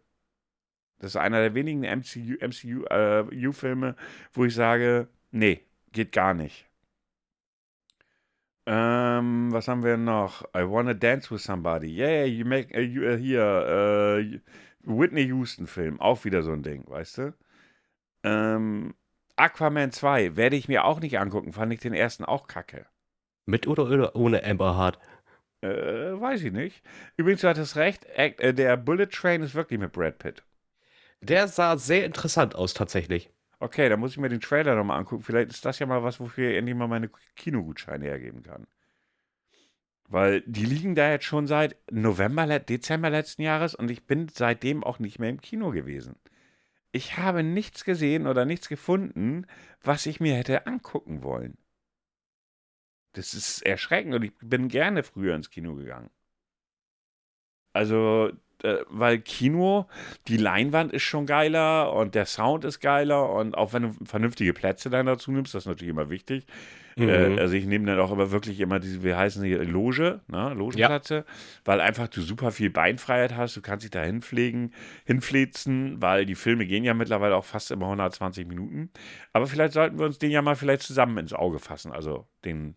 Das 0.97 1.11
ist 1.11 1.17
einer 1.17 1.41
der 1.41 1.53
wenigen 1.53 1.81
MCU, 1.81 2.33
MCU 2.41 2.85
äh, 2.85 3.93
wo 4.33 4.45
ich 4.45 4.55
sage, 4.55 5.07
nee, 5.29 5.61
geht 5.95 6.11
gar 6.11 6.35
nicht. 6.35 6.67
Ähm, 8.67 9.51
was 9.51 9.67
haben 9.67 9.83
wir 9.83 9.97
noch? 9.97 10.43
I 10.55 10.67
wanna 10.67 10.93
dance 10.93 11.31
with 11.31 11.43
somebody. 11.43 11.87
Yeah, 11.87 12.25
you 12.25 12.45
make, 12.45 12.75
uh, 12.75 12.81
you, 12.81 13.03
uh, 13.03 13.17
hier, 13.17 13.41
uh, 13.43 14.39
Whitney 14.85 15.25
Houston 15.25 15.67
Film. 15.67 15.99
Auch 15.99 16.25
wieder 16.25 16.43
so 16.43 16.51
ein 16.51 16.63
Ding, 16.63 16.83
weißt 16.87 17.17
du? 17.19 17.33
Ähm, 18.23 18.95
Aquaman 19.35 19.91
2 19.91 20.35
werde 20.35 20.55
ich 20.55 20.67
mir 20.67 20.85
auch 20.85 20.99
nicht 20.99 21.19
angucken. 21.19 21.53
Fand 21.53 21.73
ich 21.73 21.79
den 21.79 21.93
ersten 21.93 22.25
auch 22.25 22.47
kacke. 22.47 22.85
Mit 23.45 23.67
oder 23.67 23.83
oder 23.85 24.15
ohne 24.15 24.43
Amber 24.43 24.75
Hart? 24.75 24.99
Äh, 25.61 25.67
weiß 25.67 26.43
ich 26.43 26.51
nicht. 26.51 26.83
Übrigens, 27.17 27.41
du 27.41 27.49
hattest 27.49 27.75
recht, 27.75 28.05
äh, 28.05 28.53
der 28.53 28.77
Bullet 28.77 29.07
Train 29.07 29.41
ist 29.43 29.55
wirklich 29.55 29.79
mit 29.79 29.91
Brad 29.91 30.17
Pitt. 30.19 30.43
Der 31.21 31.47
sah 31.47 31.77
sehr 31.77 32.05
interessant 32.05 32.55
aus, 32.55 32.73
tatsächlich. 32.73 33.31
Okay, 33.59 33.89
dann 33.89 33.99
muss 33.99 34.11
ich 34.11 34.17
mir 34.17 34.29
den 34.29 34.41
Trailer 34.41 34.75
nochmal 34.75 34.99
angucken. 34.99 35.23
Vielleicht 35.23 35.51
ist 35.51 35.65
das 35.65 35.79
ja 35.79 35.85
mal 35.85 36.03
was, 36.03 36.19
wofür 36.19 36.51
ich 36.51 36.57
endlich 36.57 36.75
mal 36.75 36.87
meine 36.87 37.09
Kinogutscheine 37.35 38.05
hergeben 38.05 38.43
kann. 38.43 38.67
Weil 40.07 40.41
die 40.41 40.65
liegen 40.65 40.95
da 40.95 41.09
jetzt 41.11 41.25
schon 41.25 41.47
seit 41.47 41.77
November, 41.91 42.59
Dezember 42.59 43.09
letzten 43.09 43.41
Jahres 43.41 43.73
und 43.73 43.89
ich 43.89 44.05
bin 44.05 44.27
seitdem 44.29 44.83
auch 44.83 44.99
nicht 44.99 45.19
mehr 45.19 45.29
im 45.29 45.41
Kino 45.41 45.71
gewesen. 45.71 46.15
Ich 46.91 47.17
habe 47.17 47.43
nichts 47.43 47.83
gesehen 47.85 48.27
oder 48.27 48.45
nichts 48.45 48.69
gefunden, 48.69 49.47
was 49.81 50.05
ich 50.05 50.19
mir 50.19 50.35
hätte 50.35 50.67
angucken 50.67 51.23
wollen. 51.23 51.57
Das 53.13 53.33
ist 53.33 53.61
erschreckend 53.65 54.13
und 54.13 54.23
ich 54.23 54.33
bin 54.41 54.67
gerne 54.67 55.03
früher 55.03 55.35
ins 55.35 55.49
Kino 55.49 55.75
gegangen. 55.75 56.09
Also, 57.73 58.31
äh, 58.65 58.83
weil 58.89 59.19
Kino, 59.19 59.87
die 60.27 60.37
Leinwand 60.37 60.91
ist 60.91 61.03
schon 61.03 61.25
geiler 61.25 61.93
und 61.93 62.15
der 62.15 62.25
Sound 62.25 62.65
ist 62.65 62.79
geiler 62.79 63.31
und 63.31 63.55
auch 63.55 63.73
wenn 63.73 63.83
du 63.83 63.91
vernünftige 64.05 64.53
Plätze 64.53 64.89
dann 64.89 65.05
dazu 65.05 65.31
nimmst, 65.31 65.53
das 65.53 65.63
ist 65.63 65.67
natürlich 65.67 65.91
immer 65.91 66.09
wichtig. 66.09 66.45
Mhm. 66.95 67.09
Äh, 67.09 67.39
also 67.39 67.55
ich 67.55 67.65
nehme 67.65 67.85
dann 67.85 67.99
auch 67.99 68.11
immer 68.11 68.31
wirklich 68.31 68.59
immer 68.59 68.79
diese, 68.79 69.03
wie 69.03 69.13
heißen 69.13 69.43
die, 69.43 69.53
Loge, 69.53 70.21
ne, 70.27 70.53
Logenplätze, 70.53 71.25
weil 71.65 71.81
einfach 71.81 72.07
du 72.07 72.21
super 72.21 72.51
viel 72.51 72.69
Beinfreiheit 72.69 73.35
hast, 73.35 73.55
du 73.57 73.61
kannst 73.61 73.83
dich 73.83 73.91
da 73.91 74.01
hinpflegen, 74.01 74.73
hinflitzen, 75.05 76.01
weil 76.01 76.25
die 76.25 76.35
Filme 76.35 76.65
gehen 76.65 76.83
ja 76.83 76.93
mittlerweile 76.93 77.35
auch 77.35 77.45
fast 77.45 77.71
immer 77.71 77.85
120 77.85 78.47
Minuten. 78.47 78.89
Aber 79.33 79.47
vielleicht 79.47 79.73
sollten 79.73 79.99
wir 79.99 80.05
uns 80.05 80.19
den 80.19 80.31
ja 80.31 80.41
mal 80.41 80.55
vielleicht 80.55 80.83
zusammen 80.83 81.17
ins 81.17 81.33
Auge 81.33 81.59
fassen, 81.59 81.91
also 81.91 82.27
den 82.45 82.75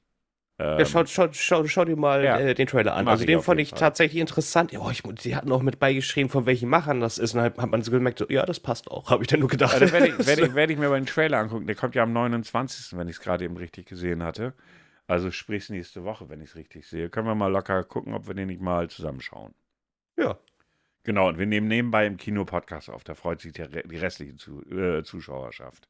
ähm, 0.59 0.79
Ja, 0.79 0.85
schau, 0.85 1.07
schau, 1.07 1.29
schau, 1.33 1.67
schau 1.67 1.85
dir 1.85 1.97
mal 1.97 2.25
Ja. 2.25 2.39
äh, 2.39 2.55
den 2.55 2.67
Trailer 2.67 2.95
an. 2.95 3.07
Also 3.09 3.25
den 3.25 3.41
fand 3.41 3.61
ich 3.61 3.71
Fall. 3.71 3.79
tatsächlich 3.79 4.21
interessant. 4.21 4.73
Ja, 4.73 4.81
oh, 4.81 4.91
ich, 4.91 5.03
die 5.03 5.37
hatten 5.37 5.51
auch 5.53 5.63
mit 5.63 5.79
beigeschrieben, 5.79 6.31
von 6.31 6.47
welchen 6.47 6.69
Machern 6.69 7.01
das 7.01 7.19
ist. 7.19 7.35
Und 7.35 7.43
dann 7.43 7.53
hat 7.57 7.71
man 7.71 7.83
so 7.83 7.91
gemerkt, 7.91 8.19
so, 8.19 8.27
ja, 8.29 8.45
das 8.45 8.61
passt 8.61 8.91
auch. 8.91 9.09
Habe 9.11 9.23
ich 9.23 9.29
dann 9.29 9.41
nur 9.41 9.49
gedacht. 9.49 9.81
Dann 9.81 9.93
werde 9.93 10.09
ich, 10.09 10.27
werd 10.27 10.39
ich, 10.41 10.55
werd 10.55 10.71
ich 10.71 10.79
mir 10.79 10.89
mal 10.89 11.01
den 11.01 11.07
Trailer 11.07 11.39
angucken. 11.39 11.67
Der 11.67 11.77
kommt 11.77 11.95
ja 11.95 12.03
am 12.03 12.13
29., 12.13 12.97
wenn 12.99 13.09
ich 13.09 13.17
es 13.17 13.21
gerade 13.21 13.45
eben 13.45 13.57
richtig 13.57 13.87
gesehen 13.87 14.23
hatte. 14.23 14.55
Also 15.07 15.31
sprich 15.31 15.71
nächste 15.71 16.05
Woche, 16.05 16.29
wenn 16.29 16.41
ich 16.43 16.51
es 16.51 16.57
richtig 16.57 16.87
sehe. 16.87 17.09
Können 17.09 17.27
wir 17.27 17.35
mal 17.35 17.51
locker 17.51 17.83
gucken, 17.85 18.13
ob 18.15 18.27
wir 18.27 18.35
den 18.35 18.49
nicht 18.49 18.61
mal 18.61 18.89
zusammenschauen. 18.91 19.55
ja. 20.17 20.39
Genau, 21.05 21.29
und 21.29 21.39
wir 21.39 21.47
nehmen 21.47 21.69
nebenbei 21.69 22.05
im 22.07 22.19
Kino 22.19 22.45
Podcast 22.45 22.91
auf. 22.91 23.03
Da 23.03 23.15
freut 23.15 23.41
sich 23.41 23.53
der, 23.55 23.69
die 23.69 23.97
restliche 23.97 24.37
Zu, 24.37 24.63
äh, 24.71 25.03
Zuschauerschaft. 25.05 25.89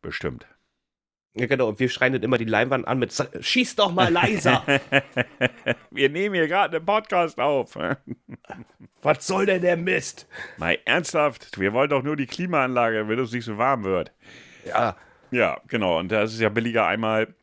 Bestimmt. 0.00 0.46
Ja, 1.34 1.46
genau. 1.46 1.68
Und 1.68 1.80
wir 1.80 1.88
schreien 1.88 2.12
dann 2.12 2.22
immer 2.22 2.38
die 2.38 2.44
Leinwand 2.44 2.86
an 2.86 2.98
mit, 2.98 3.12
"Sag- 3.12 3.30
schieß 3.42 3.76
doch 3.76 3.92
mal 3.92 4.10
leiser. 4.12 4.62
wir 5.90 6.08
nehmen 6.10 6.34
hier 6.34 6.48
gerade 6.48 6.76
einen 6.76 6.86
Podcast 6.86 7.38
auf. 7.40 7.76
Was 9.02 9.26
soll 9.26 9.46
denn 9.46 9.62
der 9.62 9.76
Mist? 9.76 10.28
Mal 10.58 10.78
ernsthaft, 10.84 11.58
wir 11.58 11.72
wollen 11.72 11.90
doch 11.90 12.02
nur 12.02 12.16
die 12.16 12.26
Klimaanlage, 12.26 12.98
damit 12.98 13.18
es 13.18 13.32
nicht 13.32 13.44
so 13.44 13.58
warm 13.58 13.82
wird. 13.84 14.12
Ja, 14.66 14.96
Ja, 15.30 15.60
genau. 15.66 15.98
Und 15.98 16.12
da 16.12 16.22
ist 16.22 16.34
es 16.34 16.40
ja 16.40 16.50
billiger, 16.50 16.86
einmal 16.86 17.34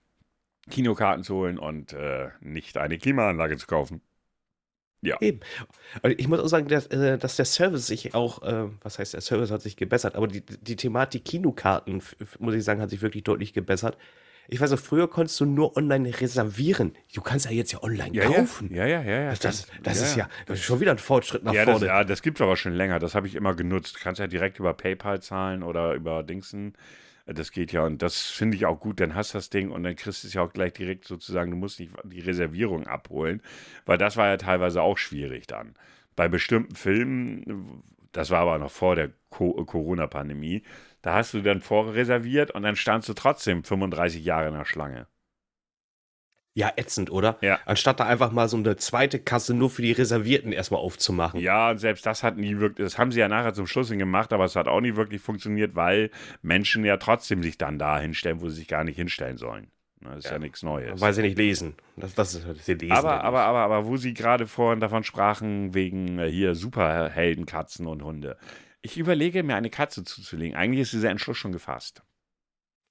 Kinokarten 0.69 1.23
zu 1.23 1.35
holen 1.35 1.57
und 1.57 1.93
äh, 1.93 2.29
nicht 2.39 2.77
eine 2.77 2.97
Klimaanlage 2.99 3.57
zu 3.57 3.65
kaufen. 3.67 4.01
Eben. 5.01 5.39
Und 6.01 6.19
ich 6.19 6.27
muss 6.27 6.39
auch 6.39 6.47
sagen, 6.47 6.67
dass, 6.67 6.87
äh, 6.87 7.17
dass 7.17 7.35
der 7.35 7.45
Service 7.45 7.87
sich 7.87 8.13
auch, 8.13 8.43
äh, 8.43 8.65
was 8.81 8.99
heißt, 8.99 9.13
der 9.13 9.21
Service 9.21 9.51
hat 9.51 9.61
sich 9.61 9.75
gebessert, 9.77 10.15
aber 10.15 10.27
die, 10.27 10.41
die 10.41 10.75
Thematik 10.75 11.25
Kinokarten, 11.25 12.01
muss 12.39 12.55
ich 12.55 12.63
sagen, 12.63 12.81
hat 12.81 12.89
sich 12.89 13.01
wirklich 13.01 13.23
deutlich 13.23 13.53
gebessert. 13.53 13.97
Ich 14.51 14.59
weiß 14.59 14.71
auch, 14.73 14.79
früher 14.79 15.07
konntest 15.07 15.39
du 15.39 15.45
nur 15.45 15.77
online 15.77 16.11
reservieren. 16.19 16.93
Du 17.13 17.21
kannst 17.21 17.45
ja 17.45 17.51
jetzt 17.51 17.71
ja 17.71 17.83
online 17.83 18.19
kaufen. 18.19 18.73
Ja, 18.73 18.87
ja, 18.87 19.03
ja, 19.03 19.21
ja. 19.21 19.29
Das, 19.29 19.39
das, 19.39 19.67
das 19.83 20.01
ist 20.01 20.15
ja 20.15 20.27
das 20.47 20.57
ist 20.57 20.65
schon 20.65 20.79
wieder 20.79 20.89
ein 20.91 20.97
Fortschritt 20.97 21.43
nach 21.43 21.53
Ja, 21.53 21.65
das, 21.65 21.73
vorne. 21.73 21.85
ja, 21.85 22.03
das 22.03 22.23
gibt 22.23 22.39
es 22.39 22.41
aber 22.41 22.57
schon 22.57 22.73
länger. 22.73 22.97
Das 22.97 23.13
habe 23.13 23.27
ich 23.27 23.35
immer 23.35 23.53
genutzt. 23.53 23.97
Du 23.97 23.99
kannst 24.01 24.19
ja 24.19 24.25
direkt 24.25 24.57
über 24.57 24.73
PayPal 24.73 25.21
zahlen 25.21 25.61
oder 25.61 25.93
über 25.93 26.23
Dingsen. 26.23 26.73
Das 27.31 27.51
geht 27.51 27.71
ja 27.71 27.83
und 27.83 28.01
das 28.01 28.21
finde 28.21 28.57
ich 28.57 28.65
auch 28.65 28.79
gut. 28.79 28.99
Dann 28.99 29.13
hast 29.13 29.33
du 29.33 29.37
das 29.37 29.49
Ding 29.49 29.69
und 29.69 29.83
dann 29.83 29.95
kriegst 29.95 30.23
du 30.23 30.27
es 30.27 30.33
ja 30.33 30.41
auch 30.41 30.51
gleich 30.51 30.73
direkt 30.73 31.05
sozusagen, 31.05 31.51
du 31.51 31.57
musst 31.57 31.79
nicht 31.79 31.91
die 32.03 32.21
Reservierung 32.21 32.87
abholen, 32.87 33.41
weil 33.85 33.97
das 33.97 34.17
war 34.17 34.27
ja 34.27 34.37
teilweise 34.37 34.81
auch 34.81 34.97
schwierig 34.97 35.45
dann. 35.47 35.75
Bei 36.15 36.27
bestimmten 36.27 36.75
Filmen, 36.75 37.83
das 38.11 38.31
war 38.31 38.41
aber 38.41 38.57
noch 38.57 38.71
vor 38.71 38.95
der 38.95 39.11
Corona-Pandemie, 39.29 40.63
da 41.01 41.15
hast 41.15 41.33
du 41.33 41.41
dann 41.41 41.61
vorreserviert 41.61 42.51
und 42.51 42.63
dann 42.63 42.75
standst 42.75 43.07
du 43.09 43.13
trotzdem 43.13 43.63
35 43.63 44.23
Jahre 44.25 44.47
in 44.47 44.55
der 44.55 44.65
Schlange. 44.65 45.07
Ja, 46.55 46.71
ätzend, 46.75 47.11
oder? 47.11 47.37
Ja. 47.41 47.59
Anstatt 47.65 47.99
da 47.99 48.05
einfach 48.05 48.31
mal 48.31 48.49
so 48.49 48.57
eine 48.57 48.75
zweite 48.75 49.19
Kasse 49.19 49.53
nur 49.53 49.69
für 49.69 49.81
die 49.81 49.91
Reservierten 49.91 50.51
erstmal 50.51 50.81
aufzumachen. 50.81 51.39
Ja, 51.39 51.69
und 51.69 51.77
selbst 51.77 52.05
das 52.05 52.23
hat 52.23 52.37
nie 52.37 52.57
wirklich, 52.57 52.85
das 52.85 52.97
haben 52.97 53.11
sie 53.11 53.19
ja 53.19 53.27
nachher 53.27 53.53
zum 53.53 53.67
Schluss 53.67 53.89
gemacht, 53.89 54.33
aber 54.33 54.45
es 54.45 54.55
hat 54.55 54.67
auch 54.67 54.81
nie 54.81 54.95
wirklich 54.95 55.21
funktioniert, 55.21 55.75
weil 55.75 56.09
Menschen 56.41 56.83
ja 56.83 56.97
trotzdem 56.97 57.43
sich 57.43 57.57
dann 57.57 57.77
da 57.77 57.99
hinstellen, 57.99 58.41
wo 58.41 58.49
sie 58.49 58.55
sich 58.57 58.67
gar 58.67 58.83
nicht 58.83 58.95
hinstellen 58.95 59.37
sollen. 59.37 59.71
Das 60.01 60.19
ist 60.19 60.25
ja, 60.25 60.33
ja 60.33 60.39
nichts 60.39 60.63
Neues. 60.63 61.01
Weil 61.01 61.13
sie 61.13 61.21
nicht 61.21 61.37
lesen. 61.37 61.75
Das, 61.97 62.15
das 62.15 62.33
ist 62.33 62.65
sie 62.65 62.73
lesen. 62.73 62.91
Aber, 62.93 63.23
aber, 63.23 63.41
aber, 63.41 63.59
aber, 63.59 63.85
wo 63.85 63.97
sie 63.97 64.13
gerade 64.13 64.47
vorhin 64.47 64.79
davon 64.79 65.03
sprachen, 65.03 65.73
wegen 65.73 66.19
äh, 66.19 66.29
hier 66.29 66.55
Superhelden, 66.55 67.45
Katzen 67.45 67.85
und 67.85 68.03
Hunde. 68.03 68.37
Ich 68.81 68.97
überlege 68.97 69.43
mir 69.43 69.55
eine 69.55 69.69
Katze 69.69 70.03
zuzulegen. 70.05 70.55
Eigentlich 70.55 70.81
ist 70.81 70.93
dieser 70.93 71.09
Entschluss 71.09 71.37
schon 71.37 71.51
gefasst. 71.51 72.01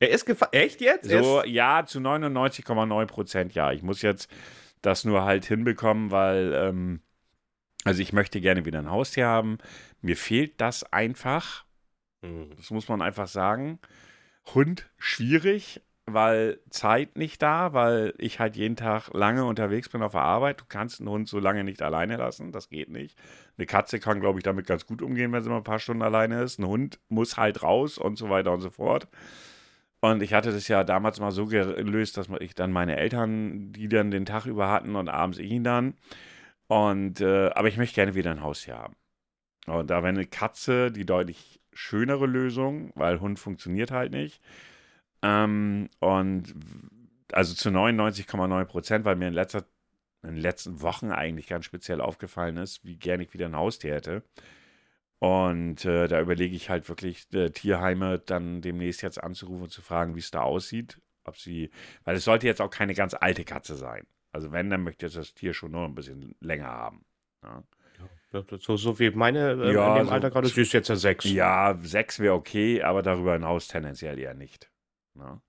Er 0.01 0.11
ist 0.11 0.27
gefasst. 0.27 0.55
Echt 0.55 0.81
jetzt? 0.81 1.09
So, 1.09 1.43
ja, 1.45 1.85
zu 1.87 1.99
99,9 1.99 3.07
Prozent 3.07 3.55
ja. 3.55 3.73
Ich 3.73 3.83
muss 3.83 4.03
jetzt 4.03 4.31
das 4.83 5.05
nur 5.05 5.25
halt 5.25 5.45
hinbekommen, 5.45 6.11
weil, 6.11 6.53
ähm, 6.55 7.01
also 7.85 8.01
ich 8.01 8.13
möchte 8.13 8.41
gerne 8.41 8.65
wieder 8.65 8.79
ein 8.79 8.91
Haustier 8.91 9.27
haben. 9.27 9.59
Mir 10.01 10.17
fehlt 10.17 10.61
das 10.61 10.85
einfach. 10.93 11.65
Mhm. 12.23 12.51
Das 12.57 12.71
muss 12.71 12.89
man 12.89 13.03
einfach 13.03 13.29
sagen. 13.29 13.81
Hund 14.55 14.89
schwierig, 14.99 15.83
weil 16.07 16.61
Zeit 16.71 17.17
nicht 17.17 17.43
da, 17.43 17.73
weil 17.75 18.15
ich 18.19 18.39
halt 18.41 18.57
jeden 18.57 18.77
Tag 18.77 19.11
lange 19.13 19.45
unterwegs 19.45 19.89
bin 19.89 20.03
auf 20.03 20.13
der 20.13 20.23
Arbeit. 20.23 20.61
Du 20.61 20.65
kannst 20.69 21.01
einen 21.01 21.11
Hund 21.11 21.29
so 21.29 21.39
lange 21.39 21.65
nicht 21.65 21.83
alleine 21.83 22.17
lassen, 22.17 22.53
das 22.53 22.69
geht 22.69 22.89
nicht. 22.89 23.19
Eine 23.57 23.67
Katze 23.67 23.99
kann, 23.99 24.21
glaube 24.21 24.39
ich, 24.39 24.45
damit 24.45 24.67
ganz 24.67 24.87
gut 24.87 25.03
umgehen, 25.03 25.33
wenn 25.33 25.43
sie 25.43 25.51
mal 25.51 25.59
ein 25.59 25.65
paar 25.65 25.81
Stunden 25.81 26.03
alleine 26.03 26.43
ist. 26.43 26.59
Ein 26.59 26.67
Hund 26.67 26.99
muss 27.09 27.37
halt 27.37 27.63
raus 27.63 27.99
und 27.99 28.17
so 28.17 28.31
weiter 28.31 28.53
und 28.53 28.61
so 28.61 28.71
fort. 28.71 29.09
Und 30.01 30.23
ich 30.23 30.33
hatte 30.33 30.53
das 30.53 30.69
ja 30.69 30.85
damals 30.85 31.19
mal 31.19 31.33
so 31.33 31.47
gelöst, 31.47 32.17
dass 32.17 32.29
ich 32.41 32.55
dann 32.55 32.73
meine 32.73 32.97
Eltern, 32.97 33.73
die 33.73 33.89
dann 33.89 34.11
den 34.11 34.27
Tag 34.27 34.47
über 34.47 34.71
hatten 34.71 34.95
und 34.95 35.09
abends 35.09 35.39
ich 35.39 35.51
ihn 35.51 35.65
dann. 35.65 35.95
Und, 36.69 37.21
äh, 37.21 37.49
aber 37.51 37.69
ich 37.69 37.79
möchte 37.79 37.97
gerne 37.97 38.15
wieder 38.15 38.31
ein 38.31 38.43
Haustier 38.43 38.79
haben. 38.79 38.95
Und 39.67 39.91
da 39.91 39.97
wäre 39.99 40.09
eine 40.09 40.27
Katze 40.27 40.93
die 40.93 41.05
deutlich 41.05 41.61
schönere 41.73 42.27
Lösung, 42.27 42.93
weil 42.95 43.21
Hund 43.21 43.39
funktioniert 43.39 43.91
halt 43.91 44.13
nicht. 44.13 44.41
Ähm, 45.23 45.89
und 46.01 46.55
also 47.33 47.55
zu 47.55 47.71
99,9 47.71 48.65
Prozent, 48.67 49.05
weil 49.05 49.17
mir 49.17 49.29
in, 49.29 49.35
letzter, 49.35 49.65
in 50.23 50.31
den 50.31 50.43
letzten 50.43 50.81
Wochen 50.83 51.11
eigentlich 51.11 51.49
ganz 51.49 51.65
speziell 51.65 52.01
aufgefallen 52.01 52.57
ist, 52.57 52.85
wie 52.85 52.97
gerne 52.97 53.25
ich 53.25 53.35
wieder 53.35 53.47
ein 53.47 53.57
Haustier 53.57 53.95
hätte. 53.95 54.23
Und 55.21 55.85
äh, 55.85 56.07
da 56.07 56.21
überlege 56.21 56.55
ich 56.55 56.71
halt 56.71 56.89
wirklich, 56.89 57.27
äh, 57.33 57.51
Tierheime 57.51 58.21
dann 58.21 58.61
demnächst 58.61 59.03
jetzt 59.03 59.23
anzurufen 59.23 59.65
und 59.65 59.71
zu 59.71 59.83
fragen, 59.83 60.15
wie 60.15 60.21
es 60.21 60.31
da 60.31 60.43
aussieht. 60.43 61.01
Ob 61.25 61.37
sie, 61.37 61.71
weil 62.05 62.17
es 62.17 62.25
sollte 62.25 62.47
jetzt 62.47 62.61
auch 62.61 62.71
keine 62.71 62.95
ganz 62.95 63.15
alte 63.15 63.45
Katze 63.45 63.75
sein. 63.75 64.07
Also 64.33 64.53
wenn, 64.53 64.71
dann 64.71 64.83
möchte 64.83 65.07
ich 65.07 65.15
das 65.15 65.35
Tier 65.35 65.53
schon 65.53 65.73
nur 65.73 65.85
ein 65.85 65.95
bisschen 65.95 66.35
länger 66.41 66.69
haben. 66.69 67.05
Ja. 67.43 67.65
So, 68.31 68.77
so 68.77 68.99
wie 68.99 69.11
meine 69.11 69.53
äh, 69.53 69.73
ja, 69.73 69.93
in 69.93 70.03
dem 70.03 70.07
so, 70.07 70.13
Alter 70.13 70.31
gerade, 70.31 70.49
sie 70.49 70.61
ist 70.61 70.73
jetzt 70.75 70.89
ja 70.89 70.97
sechs. 70.97 71.25
Ja, 71.25 71.79
sechs 71.81 72.19
wäre 72.19 72.35
okay, 72.35 72.83
aber 72.83 73.03
darüber 73.03 73.33
hinaus 73.33 73.69
tendenziell 73.69 74.19
eher 74.19 74.35
nicht. 74.35 74.71
Ne? 75.15 75.41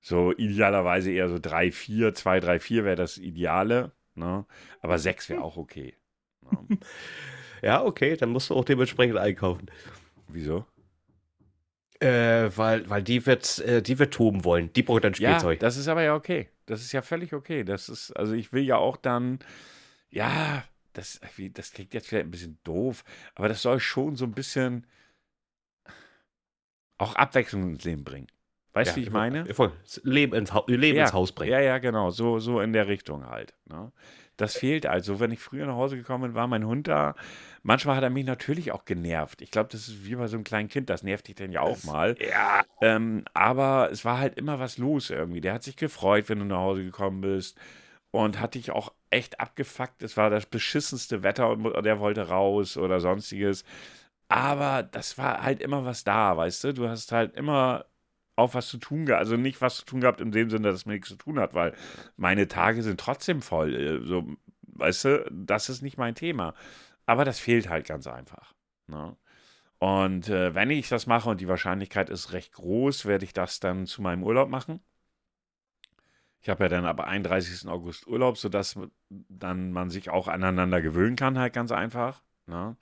So 0.00 0.32
idealerweise 0.32 1.12
eher 1.12 1.28
so 1.28 1.38
3, 1.38 1.70
4, 1.70 2.14
2, 2.14 2.40
3, 2.40 2.58
4 2.58 2.84
wäre 2.84 2.96
das 2.96 3.18
Ideale. 3.18 3.92
Ne? 4.14 4.46
Aber 4.80 4.98
6 4.98 5.28
wäre 5.28 5.42
auch 5.42 5.56
okay. 5.56 5.96
Ja, 7.62 7.84
okay, 7.84 8.16
dann 8.16 8.30
musst 8.30 8.50
du 8.50 8.54
auch 8.54 8.64
dementsprechend 8.64 9.16
einkaufen. 9.16 9.66
Wieso? 10.28 10.64
Äh, 12.00 12.50
weil, 12.56 12.88
weil 12.88 13.02
die 13.02 13.26
wird, 13.26 13.58
äh, 13.60 13.82
die 13.82 13.98
wird 13.98 14.14
toben 14.14 14.44
wollen. 14.44 14.72
Die 14.72 14.82
braucht 14.82 15.04
dann 15.04 15.14
Spielzeug. 15.14 15.60
Ja, 15.60 15.66
das 15.66 15.76
ist 15.76 15.88
aber 15.88 16.02
ja 16.02 16.14
okay. 16.14 16.48
Das 16.66 16.80
ist 16.80 16.92
ja 16.92 17.02
völlig 17.02 17.32
okay. 17.32 17.64
Das 17.64 17.88
ist, 17.88 18.12
also 18.12 18.34
ich 18.34 18.52
will 18.52 18.62
ja 18.62 18.76
auch 18.76 18.96
dann, 18.96 19.40
ja, 20.10 20.64
das, 20.92 21.20
das 21.52 21.72
klingt 21.72 21.94
jetzt 21.94 22.08
vielleicht 22.08 22.26
ein 22.26 22.30
bisschen 22.30 22.58
doof, 22.62 23.04
aber 23.34 23.48
das 23.48 23.62
soll 23.62 23.80
schon 23.80 24.14
so 24.14 24.24
ein 24.26 24.32
bisschen 24.32 24.86
auch 26.98 27.14
Abwechslung 27.14 27.70
ins 27.70 27.84
Leben 27.84 28.04
bringen. 28.04 28.28
Weißt 28.74 28.90
du, 28.90 28.92
ja, 28.92 28.96
wie 28.96 29.08
ich 29.08 29.10
meine? 29.10 29.44
Leben 30.02 30.34
ins, 30.34 30.52
Leben 30.66 30.96
ja, 30.96 31.04
ins 31.04 31.12
Haus 31.12 31.32
bringen. 31.32 31.52
Ja, 31.52 31.60
ja, 31.60 31.78
genau. 31.78 32.10
So, 32.10 32.38
so 32.38 32.60
in 32.60 32.72
der 32.72 32.86
Richtung 32.86 33.26
halt. 33.26 33.54
Ne? 33.64 33.90
Das 34.38 34.56
fehlt 34.56 34.86
also. 34.86 35.20
Wenn 35.20 35.32
ich 35.32 35.40
früher 35.40 35.66
nach 35.66 35.74
Hause 35.74 35.96
gekommen 35.96 36.22
bin, 36.22 36.34
war 36.34 36.46
mein 36.46 36.64
Hund 36.64 36.88
da. 36.88 37.14
Manchmal 37.62 37.96
hat 37.96 38.04
er 38.04 38.10
mich 38.10 38.24
natürlich 38.24 38.72
auch 38.72 38.86
genervt. 38.86 39.42
Ich 39.42 39.50
glaube, 39.50 39.68
das 39.70 39.88
ist 39.88 40.06
wie 40.06 40.14
bei 40.14 40.28
so 40.28 40.36
einem 40.36 40.44
kleinen 40.44 40.68
Kind. 40.68 40.88
Das 40.88 41.02
nervt 41.02 41.28
dich 41.28 41.34
dann 41.34 41.52
ja 41.52 41.60
auch 41.60 41.74
das, 41.74 41.84
mal. 41.84 42.16
Ja. 42.20 42.62
Ähm, 42.80 43.24
aber 43.34 43.90
es 43.92 44.04
war 44.04 44.18
halt 44.18 44.38
immer 44.38 44.60
was 44.60 44.78
los 44.78 45.10
irgendwie. 45.10 45.40
Der 45.40 45.52
hat 45.54 45.64
sich 45.64 45.76
gefreut, 45.76 46.28
wenn 46.28 46.38
du 46.38 46.44
nach 46.46 46.58
Hause 46.58 46.84
gekommen 46.84 47.20
bist. 47.20 47.58
Und 48.10 48.40
hat 48.40 48.54
dich 48.54 48.70
auch 48.70 48.94
echt 49.10 49.38
abgefuckt. 49.40 50.02
Es 50.02 50.16
war 50.16 50.30
das 50.30 50.46
beschissenste 50.46 51.22
Wetter 51.22 51.50
und 51.50 51.84
der 51.84 52.00
wollte 52.00 52.28
raus 52.28 52.78
oder 52.78 53.00
sonstiges. 53.00 53.64
Aber 54.28 54.82
das 54.82 55.18
war 55.18 55.42
halt 55.42 55.60
immer 55.60 55.84
was 55.84 56.04
da, 56.04 56.36
weißt 56.36 56.64
du? 56.64 56.74
Du 56.74 56.88
hast 56.88 57.12
halt 57.12 57.34
immer 57.36 57.86
auf 58.38 58.54
was 58.54 58.68
zu 58.68 58.78
tun 58.78 59.04
gehabt. 59.04 59.20
Also 59.20 59.36
nicht 59.36 59.60
was 59.60 59.78
zu 59.78 59.84
tun 59.84 60.00
gehabt 60.00 60.20
in 60.20 60.32
dem 60.32 60.48
Sinne, 60.48 60.68
dass 60.68 60.76
es 60.76 60.86
mir 60.86 60.94
nichts 60.94 61.08
zu 61.08 61.16
tun 61.16 61.38
hat, 61.38 61.54
weil 61.54 61.74
meine 62.16 62.46
Tage 62.46 62.82
sind 62.82 63.00
trotzdem 63.00 63.42
voll. 63.42 63.74
Äh, 63.74 64.06
so, 64.06 64.24
weißt 64.62 65.04
du, 65.04 65.30
das 65.30 65.68
ist 65.68 65.82
nicht 65.82 65.98
mein 65.98 66.14
Thema. 66.14 66.54
Aber 67.04 67.24
das 67.24 67.38
fehlt 67.40 67.68
halt 67.68 67.86
ganz 67.86 68.06
einfach. 68.06 68.54
Ne? 68.86 69.16
Und 69.78 70.28
äh, 70.28 70.54
wenn 70.54 70.70
ich 70.70 70.88
das 70.88 71.06
mache 71.06 71.30
und 71.30 71.40
die 71.40 71.48
Wahrscheinlichkeit 71.48 72.10
ist 72.10 72.32
recht 72.32 72.52
groß, 72.52 73.06
werde 73.06 73.24
ich 73.24 73.32
das 73.32 73.60
dann 73.60 73.86
zu 73.86 74.02
meinem 74.02 74.22
Urlaub 74.22 74.48
machen. 74.48 74.80
Ich 76.40 76.48
habe 76.48 76.64
ja 76.64 76.68
dann 76.68 76.86
ab 76.86 77.00
31. 77.00 77.68
August 77.68 78.06
Urlaub, 78.06 78.38
sodass 78.38 78.78
dann 79.10 79.72
man 79.72 79.90
sich 79.90 80.10
auch 80.10 80.28
aneinander 80.28 80.80
gewöhnen 80.80 81.16
kann, 81.16 81.38
halt 81.38 81.52
ganz 81.52 81.72
einfach. 81.72 82.22
Ne? 82.46 82.76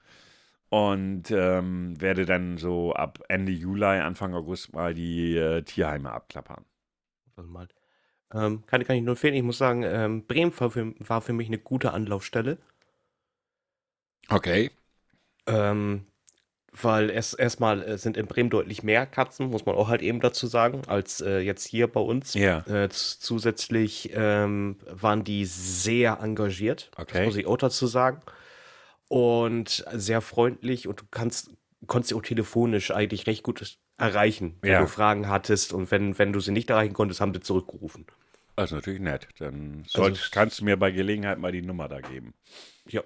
Und 0.77 1.31
ähm, 1.31 1.99
werde 2.03 2.27
dann 2.27 2.59
so 2.59 2.93
ab 2.93 3.21
Ende 3.31 3.51
Juli, 3.51 3.87
Anfang 3.87 4.35
August 4.35 4.75
mal 4.75 4.93
die 4.93 5.35
äh, 5.35 5.63
Tierheime 5.63 6.13
abklappern. 6.13 6.67
Mal. 7.37 7.69
Ähm, 8.35 8.63
kann, 8.67 8.85
kann 8.85 8.97
ich 8.97 9.03
nur 9.03 9.13
empfehlen. 9.13 9.33
Ich 9.33 9.43
muss 9.43 9.57
sagen, 9.57 9.85
ähm, 9.85 10.27
Bremen 10.27 10.53
war 10.61 10.71
für, 10.71 10.93
war 10.99 11.23
für, 11.23 11.33
mich 11.33 11.47
eine 11.47 11.57
gute 11.57 11.95
Anlaufstelle. 11.95 12.59
Okay. 14.29 14.71
Ähm, 15.47 16.05
weil 16.73 17.09
es 17.09 17.33
erstmal 17.33 17.83
äh, 17.83 17.97
sind 17.97 18.19
in 18.19 18.27
Bremen 18.27 18.51
deutlich 18.51 18.83
mehr 18.83 19.07
Katzen, 19.07 19.49
muss 19.49 19.65
man 19.65 19.77
auch 19.77 19.89
halt 19.89 20.03
eben 20.03 20.21
dazu 20.21 20.47
sagen, 20.47 20.83
als 20.89 21.23
äh, 21.23 21.39
jetzt 21.39 21.67
hier 21.67 21.87
bei 21.87 22.01
uns. 22.01 22.35
Ja. 22.35 22.59
Äh, 22.67 22.91
zusätzlich 22.91 24.11
ähm, 24.13 24.77
waren 24.91 25.25
die 25.25 25.47
sehr 25.47 26.19
engagiert. 26.21 26.91
Okay. 26.99 27.19
Das 27.19 27.27
muss 27.29 27.37
ich 27.37 27.47
auch 27.47 27.57
dazu 27.57 27.87
sagen 27.87 28.21
und 29.09 29.85
sehr 29.93 30.21
freundlich 30.21 30.89
und 30.89 31.01
du 31.01 31.05
kannst, 31.11 31.51
konntest 31.87 32.11
sie 32.11 32.15
auch 32.15 32.23
telefonisch 32.23 32.91
eigentlich 32.91 33.27
recht 33.27 33.43
gut 33.43 33.79
erreichen, 33.99 34.57
wenn 34.61 34.73
Ja. 34.73 34.81
du 34.81 34.87
Fragen 34.87 35.29
hattest 35.29 35.73
und 35.73 35.91
wenn, 35.91 36.19
wenn 36.19 36.33
du 36.33 36.41
sie 36.41 36.53
nicht 36.53 36.71
erreichen 36.71 36.95
konntest, 36.95 37.21
haben 37.21 37.33
sie 37.35 37.41
zurückgerufen. 37.41 38.07
Das 38.57 38.71
ist 38.71 38.75
natürlich 38.75 39.01
nett. 39.01 39.29
Dann 39.39 39.85
soll, 39.87 40.11
Also- 40.11 40.23
kannst 40.33 40.61
du 40.61 40.65
mir 40.65 40.77
bei 40.79 40.91
Gelegenheit 40.91 41.39
mal 41.39 41.53
die 41.53 41.63
Nummer 41.63 41.89
da 41.89 42.01
geben. 42.01 42.35
Ja. 42.89 43.03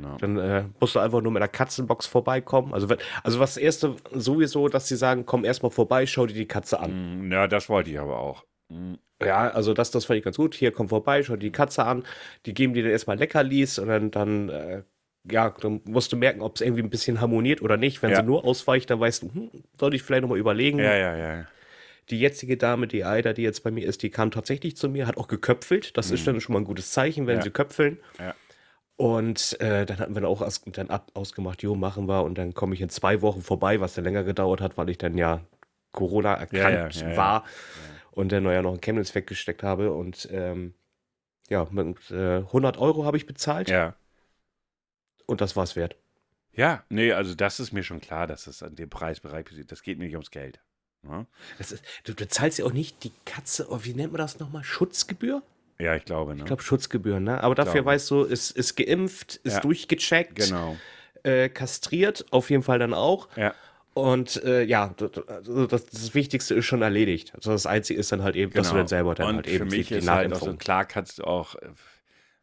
Ja. 0.00 0.16
Dann 0.16 0.38
äh, 0.38 0.64
musst 0.80 0.94
du 0.94 1.00
einfach 1.00 1.20
nur 1.20 1.30
mit 1.32 1.42
einer 1.42 1.48
Katzenbox 1.52 2.06
vorbeikommen. 2.06 2.72
Also, 2.72 2.88
wenn, 2.88 2.96
also 3.24 3.40
was 3.40 3.54
das 3.54 3.62
erste 3.62 3.94
sowieso, 4.12 4.68
dass 4.68 4.88
sie 4.88 4.96
sagen, 4.96 5.26
komm 5.26 5.44
erstmal 5.44 5.70
vorbei, 5.70 6.06
schau 6.06 6.24
dir 6.26 6.32
die 6.34 6.46
Katze 6.48 6.80
an. 6.80 7.28
Mm, 7.28 7.32
Ja, 7.32 7.46
das 7.46 7.68
wollte 7.68 7.90
ich 7.90 7.98
aber 8.00 8.18
auch. 8.18 8.44
Mm, 8.70 8.94
Ja, 9.22 9.50
also 9.50 9.74
das, 9.74 9.90
das 9.90 10.06
fand 10.06 10.16
ich 10.18 10.24
ganz 10.24 10.38
gut. 10.38 10.54
Hier, 10.54 10.72
komm 10.72 10.88
vorbei, 10.88 11.22
schau 11.22 11.34
dir 11.34 11.40
die 11.40 11.52
Katze 11.52 11.84
an. 11.84 12.04
Die 12.46 12.54
geben 12.54 12.72
dir 12.72 12.82
dann 12.84 12.92
erstmal 12.92 13.18
Leckerlis 13.18 13.78
und 13.78 13.88
dann, 13.88 14.10
dann 14.10 14.48
äh, 14.48 14.82
ja, 15.30 15.50
dann 15.60 15.80
musst 15.84 16.12
du 16.12 16.16
merken, 16.16 16.40
ob 16.42 16.56
es 16.56 16.60
irgendwie 16.60 16.82
ein 16.82 16.90
bisschen 16.90 17.20
harmoniert 17.20 17.62
oder 17.62 17.76
nicht. 17.76 18.02
Wenn 18.02 18.10
Ja. 18.10 18.16
sie 18.16 18.22
nur 18.22 18.44
ausweicht, 18.44 18.90
dann 18.90 19.00
weißt 19.00 19.22
du, 19.22 19.32
hm, 19.34 19.50
sollte 19.78 19.96
ich 19.96 20.02
vielleicht 20.02 20.22
nochmal 20.22 20.38
überlegen. 20.38 20.78
Ja, 20.78 20.94
ja, 20.96 21.16
ja. 21.16 21.46
Die 22.10 22.18
jetzige 22.18 22.56
Dame, 22.56 22.88
die 22.88 23.04
Aida, 23.04 23.32
die 23.32 23.42
jetzt 23.42 23.62
bei 23.62 23.70
mir 23.70 23.86
ist, 23.86 24.02
die 24.02 24.10
kam 24.10 24.30
tatsächlich 24.32 24.76
zu 24.76 24.88
mir, 24.88 25.06
hat 25.06 25.16
auch 25.16 25.28
geköpfelt. 25.28 25.96
Das 25.96 26.10
ist 26.10 26.26
dann 26.26 26.40
schon 26.40 26.52
mal 26.54 26.58
ein 26.60 26.64
gutes 26.64 26.90
Zeichen, 26.90 27.26
wenn 27.28 27.34
Mhm. 27.36 27.40
Ja. 27.40 27.44
sie 27.44 27.50
köpfeln. 27.50 27.98
Ja. 28.18 28.34
Und 28.96 29.58
äh, 29.60 29.86
dann 29.86 29.98
hatten 29.98 30.14
wir 30.14 30.20
dann 30.20 30.30
auch 30.30 30.42
aus, 30.42 30.62
dann 30.66 30.90
ab, 30.90 31.10
ausgemacht, 31.14 31.62
jo, 31.62 31.74
machen 31.74 32.06
wir. 32.08 32.22
Und 32.24 32.36
dann 32.38 32.54
komme 32.54 32.74
ich 32.74 32.80
in 32.80 32.88
zwei 32.88 33.22
Wochen 33.22 33.40
vorbei, 33.42 33.80
was 33.80 33.94
dann 33.94 34.04
länger 34.04 34.24
gedauert 34.24 34.60
hat, 34.60 34.76
weil 34.76 34.90
ich 34.90 34.98
dann 34.98 35.16
ja 35.16 35.40
Corona 35.92 36.34
erkrankt 36.34 36.96
ja. 36.96 37.16
war 37.16 37.44
und 38.10 38.32
dann 38.32 38.44
ja 38.44 38.62
noch 38.62 38.74
in 38.74 38.80
Chemnitz 38.80 39.14
weggesteckt 39.14 39.62
habe. 39.62 39.92
Und 39.92 40.28
ähm, 40.32 40.74
ja, 41.48 41.66
mit 41.70 42.10
äh, 42.10 42.38
100 42.38 42.78
Euro 42.78 43.04
habe 43.04 43.16
ich 43.16 43.26
bezahlt 43.26 43.70
Ja. 43.70 43.94
Und 45.26 45.40
das 45.40 45.56
war's 45.56 45.76
wert. 45.76 45.96
Ja, 46.54 46.84
nee, 46.88 47.12
also 47.12 47.34
das 47.34 47.60
ist 47.60 47.72
mir 47.72 47.82
schon 47.82 48.00
klar, 48.00 48.26
dass 48.26 48.46
es 48.46 48.62
an 48.62 48.76
dem 48.76 48.90
Preisbereich 48.90 49.44
passiert. 49.46 49.72
Das 49.72 49.82
geht 49.82 49.98
mir 49.98 50.04
nicht 50.04 50.14
ums 50.14 50.30
Geld. 50.30 50.60
Ne? 51.02 51.26
Ist, 51.58 51.82
du, 52.04 52.14
du, 52.14 52.28
zahlst 52.28 52.58
ja 52.58 52.64
auch 52.64 52.72
nicht 52.72 53.02
die 53.04 53.12
Katze, 53.24 53.66
oh, 53.70 53.80
wie 53.82 53.94
nennt 53.94 54.12
man 54.12 54.18
das 54.18 54.38
nochmal? 54.38 54.62
Schutzgebühr? 54.62 55.42
Ja, 55.78 55.96
ich 55.96 56.04
glaube. 56.04 56.34
Ne? 56.34 56.40
Ich 56.40 56.46
glaube 56.46 56.62
Schutzgebühren, 56.62 57.24
ne? 57.24 57.42
Aber 57.42 57.54
dafür 57.54 57.84
weißt 57.84 58.10
du, 58.10 58.22
ist, 58.22 58.52
ist 58.52 58.76
geimpft, 58.76 59.36
ist 59.42 59.54
ja. 59.54 59.60
durchgecheckt, 59.60 60.36
genau. 60.36 60.76
äh, 61.24 61.48
kastriert, 61.48 62.26
auf 62.30 62.50
jeden 62.50 62.62
Fall 62.62 62.78
dann 62.78 62.94
auch. 62.94 63.28
Ja. 63.36 63.54
Und 63.94 64.42
äh, 64.44 64.62
ja, 64.62 64.94
also 65.26 65.66
das, 65.66 65.84
das, 65.86 66.14
Wichtigste 66.14 66.54
ist 66.54 66.64
schon 66.64 66.80
erledigt. 66.80 67.32
Also 67.34 67.52
das 67.52 67.66
Einzige 67.66 68.00
ist 68.00 68.10
dann 68.10 68.22
halt 68.22 68.36
eben, 68.36 68.50
genau. 68.50 68.62
dass 68.62 68.68
du 68.68 68.74
genau. 68.74 68.80
dann 68.82 68.88
selber 68.88 69.14
dann 69.14 69.28
und 69.28 69.36
halt 69.36 69.48
eben 69.48 69.68
für 69.68 69.76
mich 69.76 69.88
die 69.88 69.94
ist 69.96 70.08
halt 70.08 70.32
auch 70.32 70.40
so, 70.40 70.54
klar 70.54 70.86
kannst 70.86 71.18
du 71.18 71.24
auch, 71.24 71.56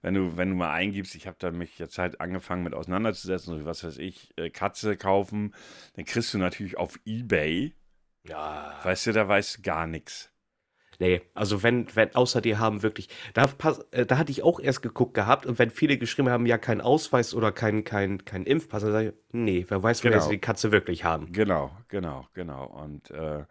wenn 0.02 0.14
du, 0.14 0.38
wenn 0.38 0.50
du 0.50 0.56
mal 0.56 0.72
eingibst, 0.72 1.16
ich 1.16 1.28
habe 1.28 1.38
da 1.40 1.52
mich 1.52 1.78
jetzt 1.78 1.98
halt 1.98 2.22
angefangen 2.22 2.64
mit 2.64 2.74
auseinanderzusetzen, 2.74 3.58
so 3.58 3.66
was 3.66 3.84
weiß 3.84 3.98
ich, 3.98 4.34
äh, 4.38 4.50
Katze 4.50 4.96
kaufen, 4.98 5.54
dann 5.96 6.06
kriegst 6.06 6.34
du 6.34 6.38
natürlich 6.38 6.78
auf 6.78 7.00
Ebay, 7.06 7.76
ja. 8.28 8.80
weißt 8.84 9.08
du, 9.08 9.12
da 9.14 9.28
weißt 9.28 9.58
du 9.58 9.62
gar 9.62 9.88
nichts. 9.88 10.32
Nee, 11.02 11.22
also 11.34 11.64
wenn, 11.64 11.88
wenn, 11.96 12.14
außer 12.14 12.42
die 12.42 12.58
haben 12.58 12.84
wirklich, 12.84 13.08
da, 13.34 13.50
äh, 13.92 14.06
da 14.06 14.18
hatte 14.18 14.32
ich 14.32 14.44
auch 14.44 14.60
erst 14.60 14.82
geguckt 14.82 15.14
gehabt 15.14 15.46
und 15.46 15.58
wenn 15.58 15.70
viele 15.70 15.98
geschrieben 15.98 16.30
haben, 16.30 16.46
ja, 16.46 16.58
kein 16.58 16.82
Ausweis 16.82 17.34
oder 17.34 17.54
kein, 17.54 17.86
kein, 17.86 18.26
kein 18.26 18.44
Impfpass, 18.44 18.84
dann 18.84 18.92
sage 18.92 19.10
ich, 19.10 19.14
nee, 19.32 19.66
wer 19.70 19.82
weiß, 19.82 20.02
genau. 20.02 20.20
sie 20.20 20.32
die 20.32 20.40
Katze 20.40 20.74
wirklich 20.74 21.06
haben. 21.06 21.32
Genau, 21.32 21.72
genau, 21.88 22.28
genau. 22.34 22.66
Und 22.66 23.12
äh, 23.12 23.46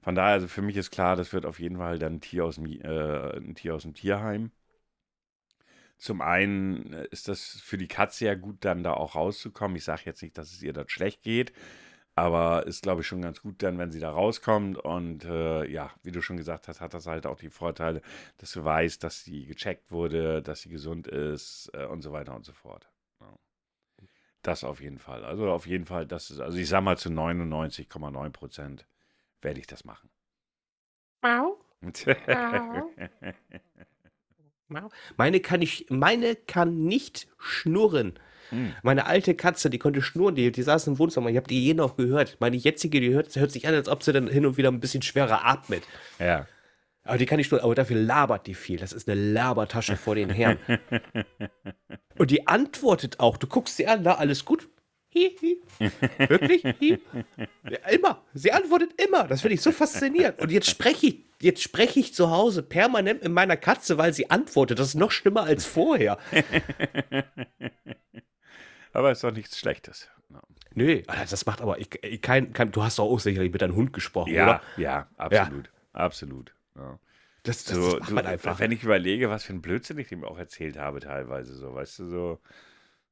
von 0.00 0.14
daher, 0.14 0.32
also 0.32 0.48
für 0.48 0.62
mich 0.62 0.78
ist 0.78 0.90
klar, 0.90 1.14
das 1.14 1.34
wird 1.34 1.44
auf 1.44 1.60
jeden 1.60 1.76
Fall 1.76 1.98
dann 1.98 2.14
ein 2.14 2.20
Tier 2.22 2.46
aus 2.46 2.54
dem, 2.54 2.66
äh, 2.66 3.36
ein 3.36 3.54
Tier 3.54 3.74
aus 3.74 3.82
dem 3.82 3.92
Tierheim. 3.92 4.50
Zum 5.96 6.20
einen 6.20 6.92
äh, 6.92 7.06
ist 7.10 7.28
das 7.28 7.60
für 7.62 7.78
die 7.78 7.88
Katze 7.88 8.26
ja 8.26 8.34
gut, 8.34 8.58
dann 8.60 8.82
da 8.82 8.94
auch 8.94 9.14
rauszukommen. 9.14 9.76
Ich 9.76 9.84
sage 9.84 10.02
jetzt 10.04 10.22
nicht, 10.22 10.36
dass 10.38 10.52
es 10.52 10.62
ihr 10.62 10.72
dort 10.72 10.90
schlecht 10.90 11.22
geht. 11.22 11.52
Aber 12.16 12.66
ist, 12.66 12.82
glaube 12.82 13.00
ich, 13.00 13.08
schon 13.08 13.22
ganz 13.22 13.42
gut 13.42 13.62
dann, 13.62 13.78
wenn 13.78 13.90
sie 13.90 13.98
da 13.98 14.10
rauskommt. 14.10 14.78
Und 14.78 15.24
äh, 15.24 15.66
ja, 15.66 15.90
wie 16.02 16.12
du 16.12 16.22
schon 16.22 16.36
gesagt 16.36 16.68
hast, 16.68 16.80
hat 16.80 16.94
das 16.94 17.06
halt 17.06 17.26
auch 17.26 17.38
die 17.38 17.50
Vorteile, 17.50 18.02
dass 18.38 18.52
du 18.52 18.64
weißt, 18.64 19.02
dass 19.02 19.24
sie 19.24 19.46
gecheckt 19.46 19.90
wurde, 19.90 20.40
dass 20.42 20.62
sie 20.62 20.68
gesund 20.68 21.08
ist 21.08 21.70
äh, 21.74 21.86
und 21.86 22.02
so 22.02 22.12
weiter 22.12 22.36
und 22.36 22.44
so 22.44 22.52
fort. 22.52 22.88
Ja. 23.20 23.36
Das 24.42 24.62
auf 24.62 24.80
jeden 24.80 24.98
Fall. 24.98 25.24
Also 25.24 25.50
auf 25.50 25.66
jeden 25.66 25.86
Fall, 25.86 26.06
das 26.06 26.30
ist, 26.30 26.40
also 26.40 26.56
ich 26.56 26.68
sag 26.68 26.82
mal 26.82 26.96
zu 26.98 27.08
99,9 27.08 28.30
Prozent 28.30 28.86
werde 29.42 29.58
ich 29.58 29.66
das 29.66 29.84
machen. 29.84 30.08
Mau. 31.22 31.58
Mau. 31.80 32.90
Meine 35.16 35.40
kann 35.40 35.62
ich, 35.62 35.86
meine 35.90 36.36
kann 36.36 36.84
nicht 36.84 37.28
schnurren. 37.38 38.18
Mhm. 38.50 38.74
Meine 38.82 39.06
alte 39.06 39.34
Katze, 39.34 39.70
die 39.70 39.78
konnte 39.78 40.02
schnurren, 40.02 40.34
die, 40.34 40.50
die 40.52 40.62
saß 40.62 40.86
im 40.86 40.98
Wohnzimmer. 40.98 41.30
Ich 41.30 41.36
habe 41.36 41.48
die 41.48 41.64
je 41.64 41.74
noch 41.74 41.96
gehört. 41.96 42.36
Meine 42.40 42.56
jetzige, 42.56 43.00
die 43.00 43.12
hört, 43.12 43.34
hört 43.36 43.52
sich 43.52 43.66
an, 43.68 43.74
als 43.74 43.88
ob 43.88 44.02
sie 44.02 44.12
dann 44.12 44.28
hin 44.28 44.46
und 44.46 44.56
wieder 44.56 44.70
ein 44.70 44.80
bisschen 44.80 45.02
schwerer 45.02 45.44
atmet. 45.44 45.82
Ja. 46.18 46.46
Aber 47.04 47.18
die 47.18 47.26
kann 47.26 47.38
ich 47.38 47.50
nur, 47.50 47.62
aber 47.62 47.74
dafür 47.74 47.96
labert 47.96 48.46
die 48.46 48.54
viel. 48.54 48.78
Das 48.78 48.92
ist 48.92 49.08
eine 49.08 49.20
Labertasche 49.20 49.96
vor 49.96 50.14
den 50.14 50.30
Herren. 50.30 50.58
und 52.18 52.30
die 52.30 52.46
antwortet 52.46 53.20
auch. 53.20 53.36
Du 53.36 53.46
guckst 53.46 53.76
sie 53.76 53.86
an, 53.86 54.00
na, 54.02 54.14
alles 54.14 54.44
gut? 54.44 54.68
Hi, 55.14 55.36
hi. 55.40 55.90
Wirklich? 56.28 56.64
Hi. 56.64 56.98
Ja, 57.70 57.78
immer. 57.90 58.22
Sie 58.32 58.52
antwortet 58.52 59.00
immer. 59.00 59.24
Das 59.24 59.42
finde 59.42 59.54
ich 59.54 59.62
so 59.62 59.72
faszinierend. 59.72 60.40
Und 60.40 60.50
jetzt 60.50 60.68
spreche 60.68 61.06
ich, 61.06 61.24
jetzt 61.44 61.62
spreche 61.62 62.00
ich 62.00 62.14
zu 62.14 62.30
Hause 62.30 62.62
permanent 62.62 63.22
mit 63.22 63.32
meiner 63.32 63.56
Katze, 63.56 63.98
weil 63.98 64.12
sie 64.12 64.30
antwortet. 64.30 64.78
Das 64.78 64.88
ist 64.88 64.94
noch 64.94 65.10
schlimmer 65.10 65.44
als 65.44 65.64
vorher. 65.66 66.18
Aber 68.92 69.12
ist 69.12 69.22
doch 69.22 69.32
nichts 69.32 69.58
Schlechtes. 69.58 70.10
Nö, 70.76 71.02
das 71.02 71.46
macht 71.46 71.60
aber 71.60 71.78
ich, 71.78 71.88
ich, 72.02 72.20
kein, 72.20 72.52
kein, 72.52 72.72
du 72.72 72.82
hast 72.82 72.98
doch 72.98 73.04
auch 73.04 73.20
sicherlich 73.20 73.52
mit 73.52 73.62
deinem 73.62 73.76
Hund 73.76 73.92
gesprochen, 73.92 74.34
ja, 74.34 74.44
oder? 74.44 74.62
Ja, 74.76 75.08
absolut. 75.16 75.66
Ja. 75.66 76.00
Absolut. 76.00 76.54
Ja. 76.74 76.98
Das, 77.44 77.64
das, 77.64 77.76
so, 77.76 77.98
das 77.98 78.08
du, 78.08 78.16
einfach. 78.16 78.58
Wenn 78.58 78.72
ich 78.72 78.82
überlege, 78.82 79.30
was 79.30 79.44
für 79.44 79.52
ein 79.52 79.62
Blödsinn 79.62 79.98
ich 79.98 80.08
dem 80.08 80.24
auch 80.24 80.38
erzählt 80.38 80.76
habe, 80.76 80.98
teilweise 80.98 81.54
so, 81.54 81.74
weißt 81.74 82.00
du, 82.00 82.08
so, 82.08 82.40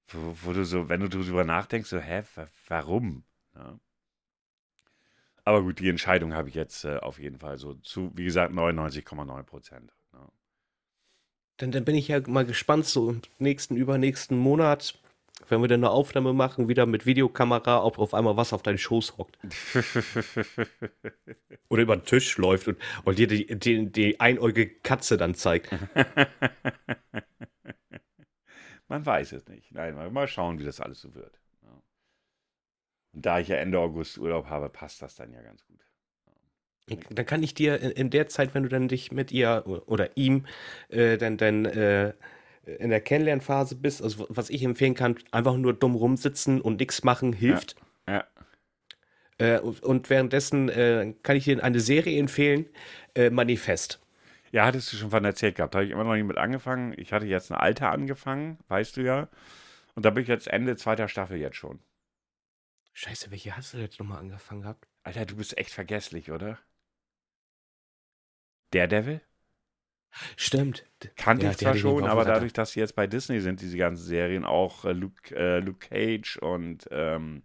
wo, 0.08 0.36
wo 0.42 0.52
du 0.52 0.64
so, 0.64 0.88
wenn 0.88 1.00
du 1.00 1.08
darüber 1.08 1.44
nachdenkst, 1.44 1.88
so, 1.88 1.98
hä, 1.98 2.22
warum? 2.66 3.24
Ja. 3.54 3.78
Aber 5.44 5.62
gut, 5.62 5.80
die 5.80 5.88
Entscheidung 5.88 6.34
habe 6.34 6.48
ich 6.48 6.54
jetzt 6.54 6.84
äh, 6.84 6.98
auf 6.98 7.18
jeden 7.18 7.38
Fall 7.38 7.58
so 7.58 7.74
zu, 7.74 8.12
wie 8.14 8.24
gesagt, 8.24 8.52
99,9 8.54 9.42
Prozent. 9.42 9.92
Ja. 10.12 10.28
Dann, 11.56 11.72
dann 11.72 11.84
bin 11.84 11.96
ich 11.96 12.08
ja 12.08 12.20
mal 12.26 12.44
gespannt, 12.44 12.86
so 12.86 13.10
im 13.10 13.22
nächsten, 13.38 13.76
übernächsten 13.76 14.38
Monat, 14.38 14.98
wenn 15.48 15.60
wir 15.60 15.68
dann 15.68 15.80
eine 15.80 15.90
Aufnahme 15.90 16.32
machen, 16.32 16.68
wieder 16.68 16.86
mit 16.86 17.06
Videokamera, 17.06 17.82
ob 17.84 17.98
auf 17.98 18.14
einmal 18.14 18.36
was 18.36 18.52
auf 18.52 18.62
deinen 18.62 18.78
Schoß 18.78 19.18
hockt. 19.18 19.36
Oder 21.68 21.82
über 21.82 21.96
den 21.96 22.04
Tisch 22.04 22.38
läuft 22.38 22.68
und, 22.68 22.78
und 23.04 23.18
dir 23.18 23.26
die, 23.26 23.46
die, 23.58 23.90
die 23.90 24.20
einäugige 24.20 24.68
Katze 24.80 25.16
dann 25.16 25.34
zeigt. 25.34 25.70
Man 28.88 29.04
weiß 29.04 29.32
es 29.32 29.48
nicht. 29.48 29.72
Nein, 29.72 30.12
mal 30.12 30.28
schauen, 30.28 30.58
wie 30.58 30.64
das 30.64 30.80
alles 30.80 31.00
so 31.00 31.14
wird. 31.14 31.41
Und 33.12 33.26
da 33.26 33.38
ich 33.38 33.48
ja 33.48 33.56
Ende 33.56 33.78
August 33.78 34.18
Urlaub 34.18 34.46
habe, 34.46 34.68
passt 34.68 35.02
das 35.02 35.14
dann 35.14 35.32
ja 35.32 35.42
ganz 35.42 35.64
gut. 35.66 35.80
Dann 37.10 37.26
kann 37.26 37.42
ich 37.42 37.54
dir 37.54 37.96
in, 37.96 38.10
der 38.10 38.28
Zeit, 38.28 38.54
wenn 38.54 38.64
du 38.64 38.68
dann 38.68 38.88
dich 38.88 39.12
mit 39.12 39.30
ihr 39.30 39.64
oder 39.86 40.16
ihm 40.16 40.46
äh, 40.88 41.16
dann, 41.16 41.36
dann 41.36 41.64
äh, 41.64 42.12
in 42.64 42.90
der 42.90 43.00
Kennenlernphase 43.00 43.76
bist, 43.76 44.02
also 44.02 44.26
was 44.28 44.50
ich 44.50 44.62
empfehlen 44.64 44.94
kann, 44.94 45.16
einfach 45.30 45.56
nur 45.56 45.74
dumm 45.74 45.94
rumsitzen 45.94 46.60
und 46.60 46.80
nichts 46.80 47.04
machen 47.04 47.32
hilft. 47.32 47.76
Ja. 48.08 48.24
ja. 49.38 49.56
Äh, 49.56 49.60
und 49.60 50.10
währenddessen 50.10 50.68
äh, 50.68 51.14
kann 51.22 51.36
ich 51.36 51.44
dir 51.44 51.62
eine 51.62 51.80
Serie 51.80 52.18
empfehlen, 52.18 52.66
äh, 53.14 53.30
Manifest. 53.30 54.00
Ja, 54.50 54.66
hattest 54.66 54.92
du 54.92 54.96
schon 54.96 55.10
von 55.10 55.24
erzählt 55.24 55.56
gehabt. 55.56 55.74
Habe 55.74 55.86
ich 55.86 55.92
immer 55.92 56.04
noch 56.04 56.14
nicht 56.14 56.26
mit 56.26 56.36
angefangen. 56.36 56.94
Ich 56.96 57.12
hatte 57.12 57.26
jetzt 57.26 57.50
ein 57.50 57.56
Alter 57.56 57.90
angefangen, 57.90 58.58
weißt 58.68 58.96
du 58.96 59.00
ja. 59.00 59.28
Und 59.94 60.04
da 60.04 60.10
bin 60.10 60.22
ich 60.22 60.28
jetzt 60.28 60.46
Ende 60.46 60.76
zweiter 60.76 61.08
Staffel 61.08 61.38
jetzt 61.38 61.56
schon. 61.56 61.80
Scheiße, 62.92 63.30
welche 63.30 63.56
hast 63.56 63.74
du 63.74 63.78
jetzt 63.78 63.98
nochmal 63.98 64.18
angefangen 64.18 64.62
gehabt? 64.62 64.86
Alter, 65.02 65.26
du 65.26 65.36
bist 65.36 65.56
echt 65.56 65.70
vergesslich, 65.70 66.30
oder? 66.30 66.58
Daredevil? 68.70 69.20
Stimmt. 70.36 70.84
Kannte 71.16 71.46
ja, 71.46 71.52
ich 71.52 71.58
zwar 71.58 71.74
schon, 71.74 72.04
aber 72.04 72.24
dadurch, 72.24 72.52
dass 72.52 72.72
sie 72.72 72.80
jetzt 72.80 72.94
bei 72.94 73.06
Disney 73.06 73.40
sind, 73.40 73.60
diese 73.62 73.78
ganzen 73.78 74.04
Serien, 74.04 74.44
auch 74.44 74.84
äh, 74.84 74.92
Luke, 74.92 75.34
äh, 75.34 75.60
Luke 75.60 75.88
Cage 75.88 76.36
und 76.36 76.86
ähm, 76.90 77.42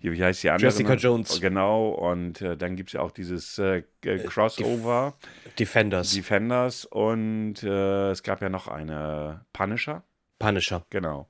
hier, 0.00 0.12
wie 0.12 0.22
heißt 0.22 0.42
die 0.42 0.50
andere? 0.50 0.70
Jessica 0.70 0.94
Jones. 0.94 1.40
Genau, 1.40 1.90
und 1.90 2.40
äh, 2.40 2.56
dann 2.56 2.76
gibt 2.76 2.90
es 2.90 2.92
ja 2.94 3.00
auch 3.00 3.12
dieses 3.12 3.58
äh, 3.58 3.82
äh, 4.04 4.18
Crossover. 4.18 5.14
Defenders. 5.58 6.12
Defenders 6.12 6.84
und 6.84 7.62
es 7.62 8.22
gab 8.22 8.42
ja 8.42 8.48
noch 8.48 8.66
eine 8.66 9.44
Punisher. 9.52 10.04
Punisher. 10.38 10.84
Genau. 10.90 11.28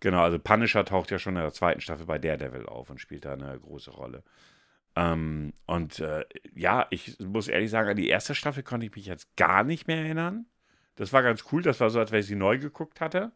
Genau, 0.00 0.22
also 0.22 0.38
Punisher 0.38 0.84
taucht 0.84 1.10
ja 1.10 1.18
schon 1.18 1.36
in 1.36 1.42
der 1.42 1.52
zweiten 1.52 1.80
Staffel 1.80 2.06
bei 2.06 2.18
Daredevil 2.18 2.66
auf 2.66 2.90
und 2.90 3.00
spielt 3.00 3.26
da 3.26 3.34
eine 3.34 3.58
große 3.58 3.90
Rolle. 3.90 4.24
Ähm, 4.96 5.52
und 5.66 6.00
äh, 6.00 6.24
ja, 6.54 6.86
ich 6.90 7.18
muss 7.20 7.48
ehrlich 7.48 7.70
sagen, 7.70 7.90
an 7.90 7.96
die 7.96 8.08
erste 8.08 8.34
Staffel 8.34 8.62
konnte 8.62 8.86
ich 8.86 8.94
mich 8.94 9.06
jetzt 9.06 9.36
gar 9.36 9.62
nicht 9.62 9.86
mehr 9.86 9.98
erinnern. 9.98 10.46
Das 10.96 11.12
war 11.12 11.22
ganz 11.22 11.44
cool, 11.52 11.62
das 11.62 11.80
war 11.80 11.90
so, 11.90 11.98
als 11.98 12.12
wenn 12.12 12.20
ich 12.20 12.26
sie 12.26 12.34
neu 12.34 12.58
geguckt 12.58 13.00
hatte. 13.00 13.32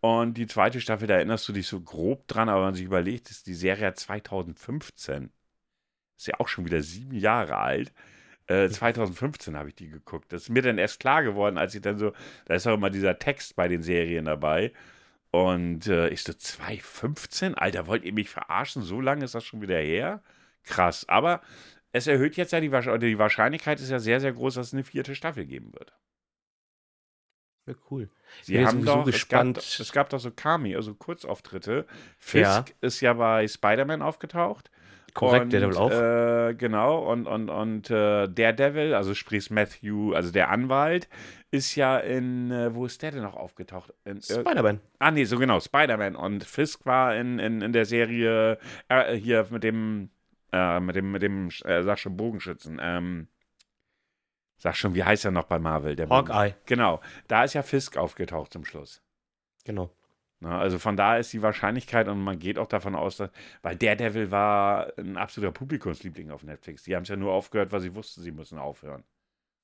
Und 0.00 0.34
die 0.34 0.46
zweite 0.46 0.80
Staffel, 0.80 1.08
da 1.08 1.14
erinnerst 1.14 1.48
du 1.48 1.52
dich 1.52 1.66
so 1.66 1.80
grob 1.80 2.28
dran, 2.28 2.48
aber 2.48 2.60
wenn 2.60 2.66
man 2.68 2.74
sich 2.74 2.84
überlegt, 2.84 3.30
ist 3.30 3.46
die 3.46 3.54
Serie 3.54 3.94
2015. 3.94 5.30
Ist 6.16 6.26
ja 6.28 6.34
auch 6.38 6.48
schon 6.48 6.64
wieder 6.66 6.82
sieben 6.82 7.14
Jahre 7.16 7.56
alt. 7.58 7.92
Äh, 8.46 8.68
2015 8.68 9.56
habe 9.56 9.68
ich 9.68 9.74
die 9.74 9.88
geguckt. 9.88 10.32
Das 10.32 10.42
ist 10.42 10.48
mir 10.50 10.62
dann 10.62 10.78
erst 10.78 11.00
klar 11.00 11.22
geworden, 11.22 11.58
als 11.58 11.74
ich 11.74 11.82
dann 11.82 11.98
so, 11.98 12.12
da 12.46 12.54
ist 12.54 12.66
auch 12.66 12.74
immer 12.74 12.90
dieser 12.90 13.18
Text 13.18 13.56
bei 13.56 13.68
den 13.68 13.82
Serien 13.82 14.24
dabei. 14.24 14.72
Und 15.30 15.86
äh, 15.86 16.08
ich 16.08 16.22
so, 16.22 16.32
2015? 16.32 17.54
Alter, 17.54 17.86
wollt 17.86 18.04
ihr 18.04 18.12
mich 18.12 18.30
verarschen? 18.30 18.82
So 18.82 19.00
lange 19.00 19.24
ist 19.24 19.34
das 19.34 19.44
schon 19.44 19.60
wieder 19.60 19.78
her? 19.78 20.22
krass. 20.68 21.08
Aber 21.08 21.40
es 21.92 22.06
erhöht 22.06 22.36
jetzt 22.36 22.52
ja 22.52 22.60
die, 22.60 22.68
die 22.68 23.18
Wahrscheinlichkeit, 23.18 23.80
ist 23.80 23.90
ja 23.90 23.98
sehr, 23.98 24.20
sehr 24.20 24.32
groß, 24.32 24.54
dass 24.54 24.68
es 24.68 24.74
eine 24.74 24.84
vierte 24.84 25.14
Staffel 25.14 25.46
geben 25.46 25.72
wird. 25.72 25.92
Ja, 27.66 27.74
cool. 27.90 28.10
Sie 28.42 28.64
haben 28.64 28.84
doch, 28.84 29.04
gespannt. 29.04 29.58
Es 29.58 29.76
gab, 29.76 29.80
es 29.80 29.92
gab 29.92 30.10
doch 30.10 30.20
so 30.20 30.30
Kami, 30.30 30.74
also 30.74 30.94
Kurzauftritte. 30.94 31.86
Fisk 32.18 32.44
ja. 32.44 32.64
ist 32.80 33.00
ja 33.00 33.12
bei 33.14 33.46
Spider-Man 33.46 34.00
aufgetaucht. 34.00 34.70
Korrekt, 35.14 35.44
und, 35.44 35.52
Daredevil 35.52 35.76
auch. 35.76 35.90
Äh, 35.90 36.54
genau, 36.54 37.10
und, 37.10 37.26
und, 37.26 37.48
und 37.48 37.90
äh, 37.90 38.28
Daredevil, 38.28 38.94
also 38.94 39.14
sprich 39.14 39.50
Matthew, 39.50 40.12
also 40.12 40.30
der 40.30 40.50
Anwalt, 40.50 41.08
ist 41.50 41.74
ja 41.76 41.98
in, 41.98 42.50
äh, 42.50 42.74
wo 42.74 42.86
ist 42.86 43.02
der 43.02 43.12
denn 43.12 43.22
noch 43.22 43.36
aufgetaucht? 43.36 43.94
Spider-Man. 44.06 44.80
Ah, 44.98 45.10
nee, 45.10 45.24
so 45.24 45.38
genau, 45.38 45.60
Spider-Man. 45.60 46.14
Und 46.14 46.44
Fisk 46.44 46.84
war 46.86 47.16
in, 47.16 47.38
in, 47.38 47.62
in 47.62 47.72
der 47.72 47.86
Serie 47.86 48.58
äh, 48.88 49.14
hier 49.14 49.46
mit 49.50 49.64
dem 49.64 50.10
äh, 50.52 50.80
mit 50.80 50.96
dem, 50.96 51.12
mit 51.12 51.22
dem, 51.22 51.48
äh, 51.64 51.82
sag 51.82 51.98
schon 51.98 52.16
Bogenschützen. 52.16 52.78
Ähm, 52.80 53.28
sag 54.56 54.76
schon, 54.76 54.94
wie 54.94 55.04
heißt 55.04 55.24
er 55.24 55.30
noch 55.30 55.44
bei 55.44 55.58
Marvel? 55.58 55.96
Der 55.96 56.08
Hawkeye. 56.08 56.54
Genau. 56.66 57.00
Da 57.26 57.44
ist 57.44 57.54
ja 57.54 57.62
Fisk 57.62 57.96
aufgetaucht 57.96 58.52
zum 58.52 58.64
Schluss. 58.64 59.02
Genau. 59.64 59.90
Na, 60.40 60.58
also 60.60 60.78
von 60.78 60.96
da 60.96 61.16
ist 61.16 61.32
die 61.32 61.42
Wahrscheinlichkeit 61.42 62.06
und 62.06 62.22
man 62.22 62.38
geht 62.38 62.58
auch 62.58 62.68
davon 62.68 62.94
aus, 62.94 63.16
dass, 63.16 63.30
weil 63.62 63.74
Daredevil 63.76 64.30
war 64.30 64.92
ein 64.96 65.16
absoluter 65.16 65.50
Publikumsliebling 65.52 66.30
auf 66.30 66.44
Netflix. 66.44 66.84
Die 66.84 66.94
haben 66.94 67.02
es 67.02 67.08
ja 67.08 67.16
nur 67.16 67.32
aufgehört, 67.32 67.72
weil 67.72 67.80
sie 67.80 67.94
wussten, 67.96 68.22
sie 68.22 68.30
müssen 68.30 68.56
aufhören. 68.58 69.02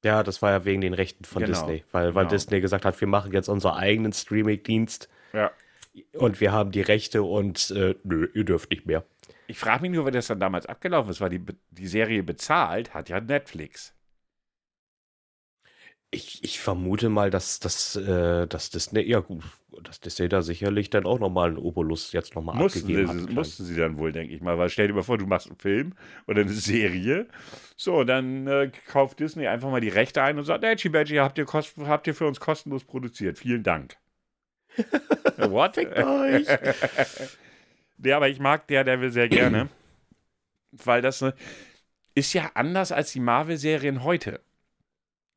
Ja, 0.04 0.22
das 0.22 0.42
war 0.42 0.50
ja 0.50 0.64
wegen 0.64 0.80
den 0.80 0.92
Rechten 0.94 1.24
von 1.24 1.44
Genau, 1.44 1.52
Disney, 1.54 1.84
weil, 1.92 2.14
weil 2.14 2.24
genau. 2.24 2.30
Disney 2.30 2.60
gesagt 2.60 2.84
hat, 2.84 3.00
wir 3.00 3.08
machen 3.08 3.32
jetzt 3.32 3.48
unseren 3.48 3.74
eigenen 3.74 4.12
Streaming-Dienst 4.12 5.08
Ja. 5.32 5.50
und 6.14 6.40
wir 6.40 6.52
haben 6.52 6.72
die 6.72 6.82
Rechte 6.82 7.22
und 7.22 7.70
äh, 7.70 7.94
nö, 8.02 8.28
ihr 8.34 8.44
dürft 8.44 8.70
nicht 8.70 8.84
mehr. 8.84 9.04
Ich 9.46 9.58
frage 9.58 9.82
mich 9.82 9.92
nur, 9.92 10.06
wie 10.06 10.10
das 10.10 10.26
dann 10.26 10.40
damals 10.40 10.66
abgelaufen 10.66 11.10
ist, 11.10 11.20
weil 11.20 11.30
die, 11.30 11.42
die 11.70 11.86
Serie 11.86 12.22
bezahlt 12.22 12.94
hat 12.94 13.08
ja 13.08 13.20
Netflix. 13.20 13.93
Ich, 16.14 16.42
ich 16.44 16.60
vermute 16.60 17.08
mal, 17.08 17.30
dass, 17.30 17.60
dass, 17.60 17.96
äh, 17.96 18.46
dass 18.46 18.70
Disney, 18.70 19.02
ja 19.02 19.20
gut, 19.20 19.42
dass 19.82 20.00
Disney 20.00 20.28
da 20.28 20.42
sicherlich 20.42 20.88
dann 20.90 21.06
auch 21.06 21.18
nochmal 21.18 21.48
einen 21.48 21.58
Obolus 21.58 22.12
jetzt 22.12 22.34
nochmal 22.34 22.62
abgegeben 22.62 23.18
sie, 23.18 23.24
hat. 23.24 23.32
mussten 23.32 23.64
sie 23.64 23.76
dann 23.76 23.98
wohl, 23.98 24.12
denke 24.12 24.34
ich 24.34 24.40
mal. 24.40 24.56
Weil 24.56 24.68
stell 24.70 24.86
dir 24.86 24.94
mal 24.94 25.02
vor, 25.02 25.18
du 25.18 25.26
machst 25.26 25.48
einen 25.48 25.58
Film 25.58 25.94
oder 26.26 26.42
eine 26.42 26.52
Serie. 26.52 27.26
So, 27.76 28.04
dann 28.04 28.46
äh, 28.46 28.70
kauft 28.86 29.18
Disney 29.20 29.46
einfach 29.48 29.70
mal 29.70 29.80
die 29.80 29.88
Rechte 29.88 30.22
ein 30.22 30.38
und 30.38 30.44
sagt, 30.44 30.62
Edgy 30.64 30.88
Badgy, 30.88 31.16
habt 31.16 31.36
ihr, 31.38 31.44
kost 31.44 31.74
habt 31.78 32.06
ihr 32.06 32.14
für 32.14 32.26
uns 32.26 32.38
kostenlos 32.38 32.84
produziert. 32.84 33.38
Vielen 33.38 33.62
Dank. 33.62 33.96
Äh, 35.36 35.50
What? 35.50 35.74
Fickt 35.74 35.96
euch. 35.98 36.46
Ja, 38.04 38.16
aber 38.16 38.28
ich 38.28 38.38
mag 38.38 38.66
der 38.68 38.84
Devil 38.84 39.10
sehr 39.10 39.28
gerne. 39.28 39.68
weil 40.70 41.00
das 41.02 41.20
ne, 41.22 41.34
ist 42.14 42.32
ja 42.34 42.50
anders 42.54 42.92
als 42.92 43.12
die 43.12 43.20
Marvel-Serien 43.20 44.04
heute. 44.04 44.40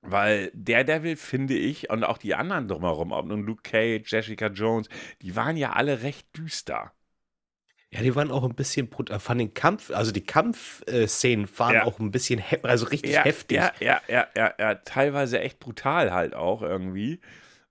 Weil 0.01 0.51
Daredevil, 0.53 1.15
finde 1.17 1.55
ich, 1.55 1.89
und 1.89 2.03
auch 2.03 2.17
die 2.17 2.35
anderen 2.35 2.67
drumherum, 2.67 3.11
ob 3.11 3.25
nun 3.25 3.43
Luke 3.45 3.63
Cage, 3.63 4.09
Jessica 4.09 4.47
Jones, 4.47 4.89
die 5.21 5.35
waren 5.35 5.57
ja 5.57 5.73
alle 5.73 6.01
recht 6.03 6.27
düster. 6.37 6.93
Ja, 7.89 8.01
die 8.01 8.15
waren 8.15 8.31
auch 8.31 8.43
ein 8.43 8.53
bisschen, 8.53 8.89
brut- 8.89 9.09
äh, 9.09 9.19
von 9.19 9.37
den 9.37 9.53
Kampf, 9.53 9.91
also 9.91 10.11
die 10.11 10.23
Kampfszenen 10.25 11.47
waren 11.57 11.75
Ja. 11.75 11.83
auch 11.85 11.99
ein 11.99 12.11
bisschen, 12.11 12.43
also 12.63 12.85
richtig 12.87 13.13
ja, 13.13 13.23
heftig. 13.23 13.57
Ja, 13.57 13.71
ja, 13.79 14.01
ja, 14.07 14.27
ja, 14.35 14.53
ja, 14.59 14.75
teilweise 14.75 15.39
echt 15.39 15.59
brutal 15.59 16.11
halt 16.11 16.35
auch 16.35 16.61
irgendwie. 16.61 17.21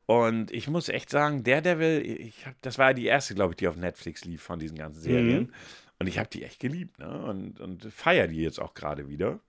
Und 0.06 0.52
ich 0.52 0.68
muss 0.68 0.88
echt 0.88 1.10
sagen, 1.10 1.44
Daredevil, 1.44 2.00
ich 2.02 2.46
hab, 2.46 2.54
das 2.62 2.78
war 2.78 2.88
ja 2.88 2.94
die 2.94 3.06
erste, 3.06 3.34
glaube 3.34 3.52
ich, 3.52 3.56
die 3.56 3.68
auf 3.68 3.76
Netflix 3.76 4.24
lief 4.24 4.42
von 4.42 4.58
diesen 4.58 4.78
ganzen 4.78 5.00
Serien. 5.02 5.42
Mhm. 5.44 5.52
Und 5.98 6.06
ich 6.06 6.18
habe 6.18 6.28
die 6.30 6.44
echt 6.44 6.60
geliebt, 6.60 6.98
ne? 6.98 7.24
Und, 7.24 7.60
und 7.60 7.84
feiere 7.92 8.28
die 8.28 8.40
jetzt 8.40 8.60
auch 8.60 8.74
gerade 8.74 9.08
wieder. 9.08 9.40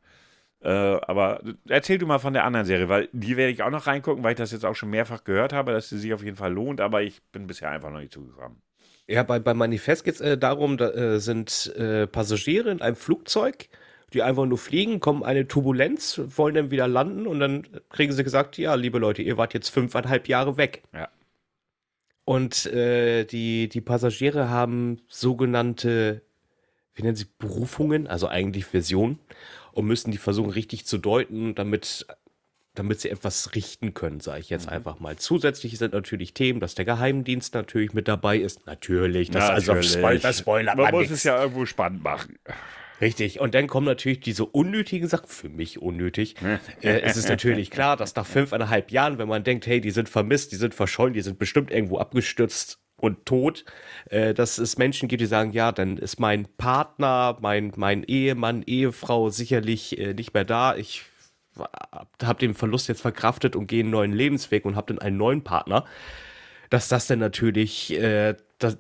Äh, 0.62 0.70
aber 0.70 1.42
erzähl 1.68 1.98
du 1.98 2.08
mal 2.08 2.20
von 2.20 2.34
der 2.34 2.44
anderen 2.44 2.66
Serie, 2.66 2.90
weil 2.90 3.10
die 3.12 3.38
werde 3.38 3.52
ich 3.52 3.62
auch 3.62 3.70
noch 3.70 3.88
reingucken, 3.88 4.24
weil 4.24 4.32
ich 4.32 4.38
das 4.38 4.52
jetzt 4.52 4.66
auch 4.66 4.76
schon 4.76 4.90
mehrfach 4.90 5.24
gehört 5.24 5.54
habe, 5.54 5.72
dass 5.72 5.90
sie 5.90 6.00
sich 6.00 6.14
auf 6.14 6.24
jeden 6.24 6.38
Fall 6.38 6.52
lohnt, 6.52 6.82
aber 6.82 7.04
ich 7.04 7.22
bin 7.32 7.48
bisher 7.48 7.70
einfach 7.70 7.92
noch 7.92 8.00
nicht 8.00 8.14
zugekommen. 8.14 8.62
Ja, 9.08 9.24
bei, 9.24 9.40
bei 9.40 9.54
Manifest 9.54 10.04
geht 10.04 10.16
es 10.16 10.22
äh, 10.22 10.38
darum, 10.38 10.78
da 10.78 10.90
äh, 10.90 11.20
sind 11.20 11.74
äh, 11.78 12.08
Passagiere 12.08 12.72
in 12.72 12.82
einem 12.82 12.96
Flugzeug, 12.96 13.70
die 14.14 14.24
einfach 14.24 14.46
nur 14.46 14.58
fliegen, 14.58 15.00
kommen 15.00 15.24
eine 15.24 15.48
Turbulenz, 15.48 16.22
wollen 16.36 16.56
dann 16.56 16.72
wieder 16.72 16.88
landen 16.88 17.28
und 17.28 17.40
dann 17.40 17.68
kriegen 17.90 18.12
sie 18.12 18.24
gesagt, 18.24 18.58
ja, 18.58 18.74
liebe 18.76 19.00
Leute, 19.00 19.22
ihr 19.22 19.38
wart 19.38 19.54
jetzt 19.54 19.70
fünfeinhalb 19.70 20.28
Jahre 20.28 20.58
weg. 20.58 20.84
Ja. 20.94 21.10
Und 22.26 22.66
äh, 22.66 23.24
die, 23.24 23.70
die 23.70 23.82
Passagiere 23.82 24.50
haben 24.50 24.98
sogenannte, 25.08 26.22
wie 26.96 27.04
nennen 27.04 27.16
sie, 27.16 27.28
Berufungen, 27.38 28.08
also 28.08 28.28
eigentlich 28.28 28.74
Visionen, 28.74 29.20
und 29.78 29.86
müssen 29.86 30.10
die 30.10 30.18
versuchen 30.18 30.50
richtig 30.50 30.88
zu 30.88 30.98
deuten, 30.98 31.54
damit, 31.54 32.08
damit 32.74 33.00
sie 33.00 33.12
etwas 33.12 33.54
richten 33.54 33.94
können, 33.94 34.20
sage 34.22 34.40
ich 34.40 34.50
jetzt 34.50 34.68
einfach 34.68 35.00
mal. 35.00 35.18
Zusätzlich 35.18 35.78
sind 35.78 35.94
natürlich 35.94 36.34
Themen, 36.34 36.60
dass 36.60 36.74
der 36.74 36.84
Geheimdienst 36.84 37.54
natürlich 37.54 37.94
mit 37.94 38.08
dabei 38.08 38.40
ist. 38.40 38.66
Natürlich, 38.66 39.30
das 39.30 39.44
also 39.44 39.74
Natürlich. 39.74 39.94
Spoiler, 39.94 40.34
Spoiler, 40.34 40.76
Man 40.76 40.86
man 40.86 40.94
muss 40.96 41.02
nix. 41.02 41.12
es 41.12 41.24
ja 41.26 41.40
irgendwo 41.40 41.68
spannend 41.68 42.04
machen. 42.04 42.40
Richtig. 43.00 43.40
Und 43.40 43.54
dann 43.54 43.68
kommen 43.68 43.86
natürlich 43.86 44.20
diese 44.20 44.46
unnötigen 44.46 45.08
Sachen, 45.08 45.28
für 45.28 45.50
mich 45.50 45.80
unnötig. 45.80 46.34
äh, 46.82 47.02
es 47.02 47.16
ist 47.16 47.30
natürlich 47.30 47.70
klar, 47.70 47.98
dass 47.98 48.16
nach 48.16 48.26
fünfeinhalb 48.26 48.90
Jahren, 48.90 49.20
wenn 49.20 49.28
man 49.28 49.44
denkt, 49.44 49.68
hey, 49.68 49.80
die 49.80 49.92
sind 49.92 50.10
vermisst, 50.10 50.54
die 50.54 50.56
sind 50.56 50.74
verschollen, 50.74 51.14
die 51.14 51.22
sind 51.22 51.38
bestimmt 51.38 51.70
irgendwo 51.70 52.00
abgestürzt 52.00 52.80
und 53.00 53.26
tot, 53.26 53.64
äh, 54.10 54.34
dass 54.34 54.58
es 54.58 54.78
Menschen 54.78 55.08
gibt, 55.08 55.22
die 55.22 55.28
sagen, 55.28 55.52
ja, 55.52 55.72
dann 55.72 55.98
ist 55.98 56.20
mein 56.20 56.46
Partner, 56.58 57.38
mein, 57.40 57.72
mein 57.76 58.04
Ehemann, 58.04 58.64
Ehefrau 58.64 59.30
sicherlich 59.30 59.98
äh, 59.98 60.14
nicht 60.14 60.34
mehr 60.34 60.46
da. 60.46 60.76
Ich 60.76 61.04
habe 62.24 62.40
den 62.40 62.54
Verlust 62.54 62.88
jetzt 62.88 63.02
verkraftet 63.02 63.56
und 63.56 63.68
gehe 63.68 63.82
einen 63.82 63.92
neuen 63.92 64.14
Lebensweg 64.14 64.66
und 64.66 64.76
habe 64.76 64.94
dann 64.94 65.00
einen 65.00 65.18
neuen 65.18 65.44
Partner. 65.44 65.86
Dass 66.70 66.90
das 66.90 67.08
dann 67.08 67.20
natürlich 67.20 67.94
äh, 67.94 68.36
das, 68.58 68.78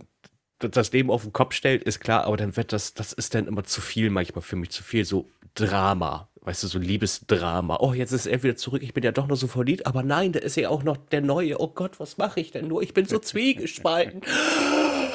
das 0.59 0.91
Leben 0.91 1.11
auf 1.11 1.23
den 1.23 1.33
Kopf 1.33 1.53
stellt, 1.53 1.83
ist 1.83 1.99
klar, 1.99 2.25
aber 2.25 2.37
dann 2.37 2.57
wird 2.57 2.73
das, 2.73 2.93
das 2.93 3.13
ist 3.13 3.35
dann 3.35 3.47
immer 3.47 3.63
zu 3.63 3.81
viel 3.81 4.09
manchmal 4.09 4.41
für 4.41 4.55
mich, 4.55 4.71
zu 4.71 4.83
viel 4.83 5.05
so 5.05 5.29
Drama, 5.53 6.27
weißt 6.47 6.63
du, 6.63 6.67
so 6.67 6.79
Liebesdrama. 6.79 7.77
Oh, 7.81 7.93
jetzt 7.93 8.13
ist 8.13 8.25
er 8.25 8.41
wieder 8.41 8.55
zurück, 8.55 8.81
ich 8.81 8.93
bin 8.93 9.03
ja 9.03 9.11
doch 9.11 9.27
noch 9.27 9.35
so 9.35 9.47
verliebt, 9.47 9.85
aber 9.85 10.01
nein, 10.01 10.31
da 10.31 10.39
ist 10.39 10.55
ja 10.55 10.69
auch 10.69 10.81
noch 10.81 10.95
der 10.95 11.19
Neue. 11.19 11.59
Oh 11.59 11.67
Gott, 11.67 11.99
was 11.99 12.17
mache 12.17 12.39
ich 12.39 12.51
denn 12.51 12.67
nur? 12.69 12.81
Ich 12.81 12.93
bin 12.93 13.05
so 13.05 13.19
zwiegespalten. 13.19 14.21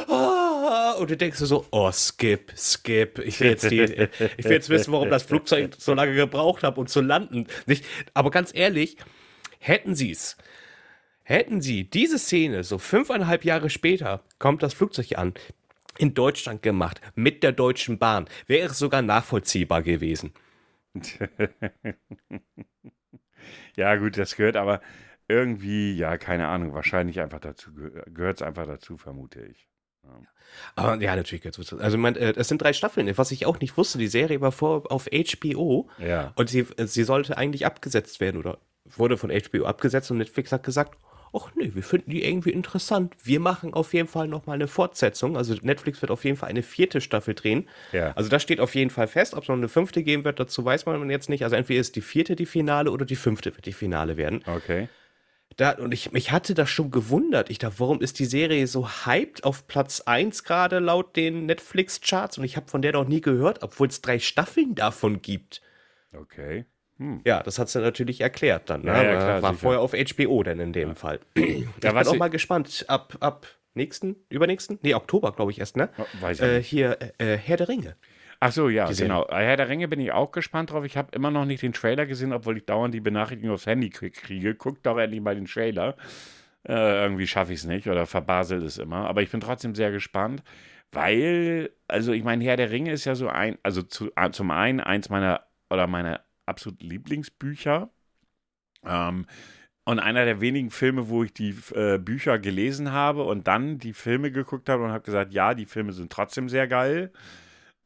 Ah, 0.08 0.92
Und 0.98 1.10
du 1.10 1.16
denkst 1.16 1.38
so, 1.38 1.64
oh, 1.70 1.90
skip, 1.90 2.52
skip. 2.54 3.18
Ich 3.20 3.40
will 3.40 3.48
jetzt, 3.48 3.70
die, 3.70 3.80
ich 4.36 4.44
will 4.44 4.52
jetzt 4.52 4.68
wissen, 4.68 4.92
warum 4.92 5.08
das 5.08 5.22
Flugzeug 5.22 5.74
so 5.78 5.94
lange 5.94 6.14
gebraucht 6.14 6.62
hat, 6.62 6.76
um 6.76 6.86
zu 6.86 7.00
landen. 7.00 7.46
Nicht? 7.64 7.84
Aber 8.12 8.30
ganz 8.30 8.50
ehrlich, 8.54 8.98
hätten 9.58 9.94
sie 9.94 10.10
es, 10.10 10.36
Hätten 11.24 11.60
sie 11.62 11.84
diese 11.84 12.18
Szene 12.18 12.64
so 12.64 12.78
fünfeinhalb 12.78 13.44
Jahre 13.44 13.70
später, 13.70 14.22
kommt 14.38 14.62
das 14.62 14.74
Flugzeug 14.74 15.16
an, 15.16 15.34
in 15.96 16.14
Deutschland 16.14 16.62
gemacht, 16.62 17.00
mit 17.14 17.42
der 17.42 17.52
Deutschen 17.52 17.98
Bahn, 17.98 18.26
wäre 18.48 18.70
es 18.70 18.78
sogar 18.78 19.02
nachvollziehbar 19.02 19.82
gewesen. 19.82 20.32
Ja, 23.76 23.96
gut, 23.96 24.18
das 24.18 24.36
gehört 24.36 24.56
aber 24.56 24.80
irgendwie, 25.28 25.94
ja, 25.96 26.18
keine 26.18 26.48
Ahnung, 26.48 26.74
wahrscheinlich 26.74 27.20
einfach 27.20 27.40
dazu, 27.40 27.72
gehört 27.72 28.36
es 28.36 28.42
einfach 28.42 28.66
dazu, 28.66 28.96
vermute 28.96 29.40
ich. 29.46 29.68
Aber 30.74 31.00
ja, 31.00 31.14
natürlich 31.14 31.42
gehört 31.42 31.58
es 31.58 31.72
Also, 31.74 31.96
man, 31.96 32.16
äh, 32.16 32.34
es 32.36 32.48
sind 32.48 32.60
drei 32.60 32.72
Staffeln, 32.72 33.16
was 33.16 33.30
ich 33.30 33.46
auch 33.46 33.60
nicht 33.60 33.76
wusste. 33.76 33.98
Die 33.98 34.08
Serie 34.08 34.40
war 34.40 34.52
vor 34.52 34.90
auf 34.90 35.06
HBO 35.06 35.88
Ja. 35.98 36.32
und 36.34 36.50
sie, 36.50 36.66
sie 36.76 37.04
sollte 37.04 37.36
eigentlich 37.36 37.64
abgesetzt 37.64 38.20
werden 38.20 38.36
oder 38.38 38.58
wurde 38.84 39.16
von 39.16 39.30
HBO 39.30 39.64
abgesetzt 39.64 40.10
und 40.10 40.18
Netflix 40.18 40.50
hat 40.52 40.64
gesagt, 40.64 40.98
ach 41.34 41.50
nee, 41.54 41.70
wir 41.74 41.82
finden 41.82 42.10
die 42.10 42.24
irgendwie 42.24 42.50
interessant. 42.50 43.14
Wir 43.22 43.40
machen 43.40 43.74
auf 43.74 43.94
jeden 43.94 44.08
Fall 44.08 44.28
noch 44.28 44.46
mal 44.46 44.54
eine 44.54 44.68
Fortsetzung. 44.68 45.36
Also 45.36 45.54
Netflix 45.62 46.02
wird 46.02 46.10
auf 46.10 46.24
jeden 46.24 46.36
Fall 46.36 46.50
eine 46.50 46.62
vierte 46.62 47.00
Staffel 47.00 47.34
drehen. 47.34 47.68
Ja. 47.92 48.12
Also 48.12 48.28
das 48.28 48.42
steht 48.42 48.60
auf 48.60 48.74
jeden 48.74 48.90
Fall 48.90 49.08
fest. 49.08 49.34
Ob 49.34 49.42
es 49.42 49.48
noch 49.48 49.56
eine 49.56 49.68
fünfte 49.68 50.02
geben 50.02 50.24
wird, 50.24 50.38
dazu 50.40 50.64
weiß 50.64 50.86
man 50.86 51.10
jetzt 51.10 51.28
nicht. 51.28 51.44
Also 51.44 51.56
entweder 51.56 51.80
ist 51.80 51.96
die 51.96 52.00
vierte 52.02 52.36
die 52.36 52.46
Finale 52.46 52.90
oder 52.90 53.04
die 53.04 53.16
fünfte 53.16 53.54
wird 53.54 53.66
die 53.66 53.72
Finale 53.72 54.16
werden. 54.16 54.42
Okay. 54.46 54.88
Da, 55.56 55.72
und 55.72 55.92
ich, 55.92 56.12
mich 56.12 56.32
hatte 56.32 56.54
das 56.54 56.70
schon 56.70 56.90
gewundert. 56.90 57.50
Ich 57.50 57.58
dachte, 57.58 57.78
warum 57.78 58.00
ist 58.00 58.18
die 58.18 58.24
Serie 58.24 58.66
so 58.66 58.88
hyped 58.88 59.44
auf 59.44 59.66
Platz 59.66 60.00
1 60.00 60.44
gerade 60.44 60.78
laut 60.78 61.16
den 61.16 61.46
Netflix-Charts? 61.46 62.38
Und 62.38 62.44
ich 62.44 62.56
habe 62.56 62.68
von 62.68 62.82
der 62.82 62.92
noch 62.92 63.06
nie 63.06 63.20
gehört, 63.20 63.62
obwohl 63.62 63.88
es 63.88 64.00
drei 64.00 64.18
Staffeln 64.18 64.74
davon 64.74 65.20
gibt. 65.20 65.60
Okay. 66.14 66.64
Ja, 67.24 67.42
das 67.42 67.58
hat 67.58 67.68
sie 67.68 67.80
natürlich 67.80 68.20
erklärt 68.20 68.70
dann. 68.70 68.82
Ne? 68.82 68.88
Ja, 68.92 69.02
ja, 69.02 69.08
War- 69.10 69.16
klar, 69.16 69.42
war 69.42 69.50
sicher. 69.54 69.60
vorher 69.62 69.80
auf 69.80 69.92
HBO 69.92 70.42
dann 70.44 70.60
in 70.60 70.72
dem 70.72 70.94
Fall. 70.94 71.20
Ich 71.36 71.66
Ja, 71.82 71.92
bin 71.92 72.06
auch 72.06 72.16
mal 72.16 72.28
gespannt. 72.28 72.84
Ab, 72.88 73.16
ab 73.20 73.46
nächsten, 73.74 74.16
übernächsten? 74.28 74.78
Nee, 74.82 74.94
Oktober, 74.94 75.32
glaube 75.32 75.50
ich 75.50 75.58
erst, 75.58 75.76
ne? 75.76 75.88
Oh, 75.98 76.04
weiß 76.20 76.38
ich 76.40 76.44
Äh, 76.46 76.58
nicht. 76.58 76.68
hier, 76.68 76.98
äh, 77.18 77.36
Herr 77.36 77.56
der 77.56 77.68
Ringe. 77.68 77.96
Ach 78.38 78.52
so, 78.52 78.68
ja, 78.68 78.86
Serie. 78.92 79.08
genau. 79.08 79.26
Herr 79.30 79.56
der 79.56 79.68
Ringe 79.68 79.88
bin 79.88 79.98
ich 80.00 80.12
auch 80.12 80.30
gespannt 80.32 80.70
drauf. 80.72 80.84
Ich 80.84 80.96
habe 80.96 81.08
immer 81.14 81.30
noch 81.30 81.44
nicht 81.44 81.62
den 81.62 81.72
Trailer 81.72 82.06
gesehen, 82.06 82.32
obwohl 82.32 82.56
ich 82.58 82.66
dauernd 82.66 82.92
die 82.94 83.00
Benachrichtigung 83.00 83.54
aufs 83.54 83.66
Handy 83.66 83.88
krieg- 83.90 84.14
kriege. 84.14 84.54
Guckt 84.54 84.84
doch 84.86 84.98
endlich 84.98 85.20
mal 85.20 85.34
den 85.34 85.46
Trailer. 85.46 85.96
Äh, 86.68 87.02
irgendwie 87.02 87.26
schaffe 87.26 87.52
ich 87.52 87.60
es 87.60 87.64
nicht 87.66 87.88
oder 87.88 88.06
verbaselt 88.06 88.62
es 88.62 88.78
immer. 88.78 89.08
Aber 89.08 89.22
ich 89.22 89.30
bin 89.30 89.40
trotzdem 89.40 89.74
sehr 89.74 89.90
gespannt, 89.90 90.42
weil, 90.92 91.70
also 91.88 92.12
ich 92.12 92.22
meine, 92.24 92.44
Herr 92.44 92.56
der 92.56 92.70
Ringe 92.70 92.92
ist 92.92 93.04
ja 93.04 93.14
so 93.14 93.28
ein, 93.28 93.58
also 93.62 93.82
zu, 93.82 94.10
äh, 94.16 94.30
zum 94.30 94.50
einen 94.50 94.80
eins 94.80 95.08
meiner 95.08 95.42
oder 95.70 95.86
meiner 95.86 96.20
absoluten 96.52 96.86
Lieblingsbücher. 96.86 97.90
Ähm, 98.84 99.26
und 99.84 99.98
einer 99.98 100.24
der 100.24 100.40
wenigen 100.40 100.70
Filme, 100.70 101.08
wo 101.08 101.24
ich 101.24 101.32
die 101.32 101.56
äh, 101.74 101.98
Bücher 101.98 102.38
gelesen 102.38 102.92
habe 102.92 103.24
und 103.24 103.48
dann 103.48 103.78
die 103.78 103.92
Filme 103.94 104.30
geguckt 104.30 104.68
habe 104.68 104.84
und 104.84 104.92
habe 104.92 105.04
gesagt, 105.04 105.32
ja, 105.32 105.54
die 105.54 105.66
Filme 105.66 105.92
sind 105.92 106.12
trotzdem 106.12 106.48
sehr 106.48 106.68
geil. 106.68 107.12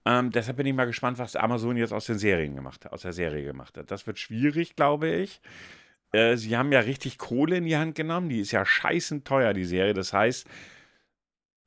Ähm, 0.05 0.31
deshalb 0.31 0.59
bin 0.59 0.67
ich 0.67 0.75
mal 0.75 0.85
gespannt, 0.85 1.19
was 1.19 1.37
Amazon 1.37 1.77
jetzt 1.77 1.93
aus 1.93 2.07
den 2.07 2.19
Serien 2.19 2.55
gemacht 2.55 2.85
hat, 2.85 2.93
aus 2.93 3.03
der 3.03 3.13
Serie 3.13 3.45
gemacht 3.45 3.79
hat. 3.79 3.91
Das 3.91 4.07
wird 4.07 4.19
schwierig, 4.19 4.77
glaube 4.77 5.09
ich. 5.09 5.41
Äh, 6.13 6.37
sie 6.37 6.57
haben 6.57 6.71
ja 6.71 6.81
richtig 6.81 7.19
Kohle 7.19 7.57
in 7.57 7.65
die 7.65 7.77
Hand 7.77 7.95
genommen. 7.95 8.29
Die 8.29 8.41
ist 8.41 8.53
ja 8.53 8.65
scheißend 8.65 9.27
teuer, 9.27 9.55
die 9.55 9.65
Serie. 9.65 9.95
Das 9.95 10.13
heißt, 10.13 10.47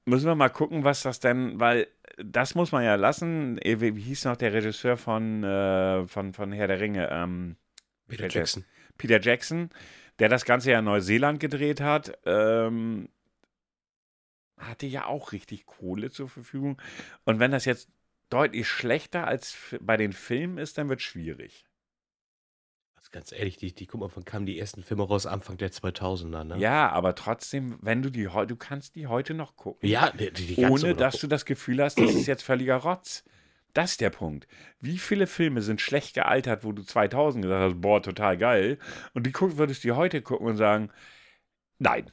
müssen 0.10 0.28
wir 0.28 0.36
mal 0.36 0.50
gucken, 0.50 0.84
was 0.84 1.04
das 1.04 1.20
denn, 1.20 1.60
weil 1.60 1.88
das 2.18 2.56
muss 2.56 2.72
man 2.72 2.84
ja 2.84 2.96
lassen. 2.96 3.58
Äh, 3.60 3.80
Wie, 3.80 4.00
hieß 4.02 4.26
noch 4.26 4.36
der 4.36 4.54
Regisseur 4.54 4.98
von, 4.98 5.44
äh, 5.44 6.08
von, 6.08 6.34
von 6.34 6.52
Herr 6.52 6.68
der 6.68 6.80
Ringe? 6.80 7.10
Ähm, 7.12 7.56
Peter 8.08 8.28
Jackson. 8.28 8.66
Peter 8.98 9.22
Jackson, 9.22 9.70
der 10.20 10.30
das 10.30 10.46
Ganze 10.46 10.72
ja 10.72 10.80
in 10.80 10.86
Neuseeland 10.86 11.40
gedreht 11.40 11.80
hat. 11.82 12.18
Ähm, 12.26 13.10
hatte 14.58 14.88
ja 14.88 15.06
auch 15.06 15.32
richtig 15.32 15.66
Kohle 15.66 16.12
zur 16.12 16.28
Verfügung. 16.28 16.82
Und 17.24 17.40
wenn 17.40 17.52
das 17.52 17.66
jetzt 17.66 17.90
deutlich 18.30 18.68
schlechter 18.68 19.26
als 19.26 19.58
bei 19.80 19.96
den 19.96 20.12
Filmen 20.12 20.58
ist, 20.58 20.78
dann 20.78 20.90
wird 20.90 21.00
es 21.00 21.06
schwierig. 21.06 21.66
Ganz 23.12 23.32
ehrlich, 23.32 23.58
die, 23.58 23.74
die 23.74 23.88
guck 23.88 24.02
mal, 24.02 24.10
wann 24.14 24.24
kamen 24.24 24.46
die 24.46 24.60
ersten 24.60 24.84
Filme 24.84 25.04
raus? 25.04 25.26
Anfang 25.26 25.58
der 25.58 25.72
2000er, 25.72 26.44
ne? 26.44 26.58
Ja, 26.60 26.90
aber 26.90 27.16
trotzdem, 27.16 27.80
wenn 27.82 28.04
du 28.04 28.12
die 28.12 28.26
du 28.26 28.56
kannst 28.56 28.96
die 28.96 29.08
heute 29.08 29.34
noch 29.34 29.56
gucken. 29.56 29.90
Ja, 29.90 30.12
die, 30.12 30.32
die 30.32 30.64
ohne 30.66 30.94
dass 30.94 31.20
du 31.20 31.28
das 31.28 31.46
Gefühl 31.46 31.82
hast, 31.82 32.00
das 32.00 32.14
ist 32.14 32.28
jetzt 32.28 32.44
völliger 32.44 32.76
Rotz. 32.78 33.24
Das 33.74 33.92
ist 33.92 34.02
der 34.02 34.10
Punkt. 34.12 34.48
Wie 34.80 34.98
viele 34.98 35.26
Filme 35.26 35.62
sind 35.62 35.82
schlecht 35.82 36.14
gealtert, 36.14 36.64
wo 36.64 36.72
du 36.72 36.84
2000 36.84 37.44
gesagt 37.44 37.74
hast, 37.74 37.82
boah, 37.82 38.02
total 38.02 38.38
geil. 38.38 38.78
Und 39.14 39.26
die 39.26 39.32
guck, 39.32 39.58
würdest 39.58 39.84
du 39.84 39.96
heute 39.96 40.22
gucken 40.22 40.48
und 40.48 40.58
sagen, 40.58 40.92
nein, 41.80 42.12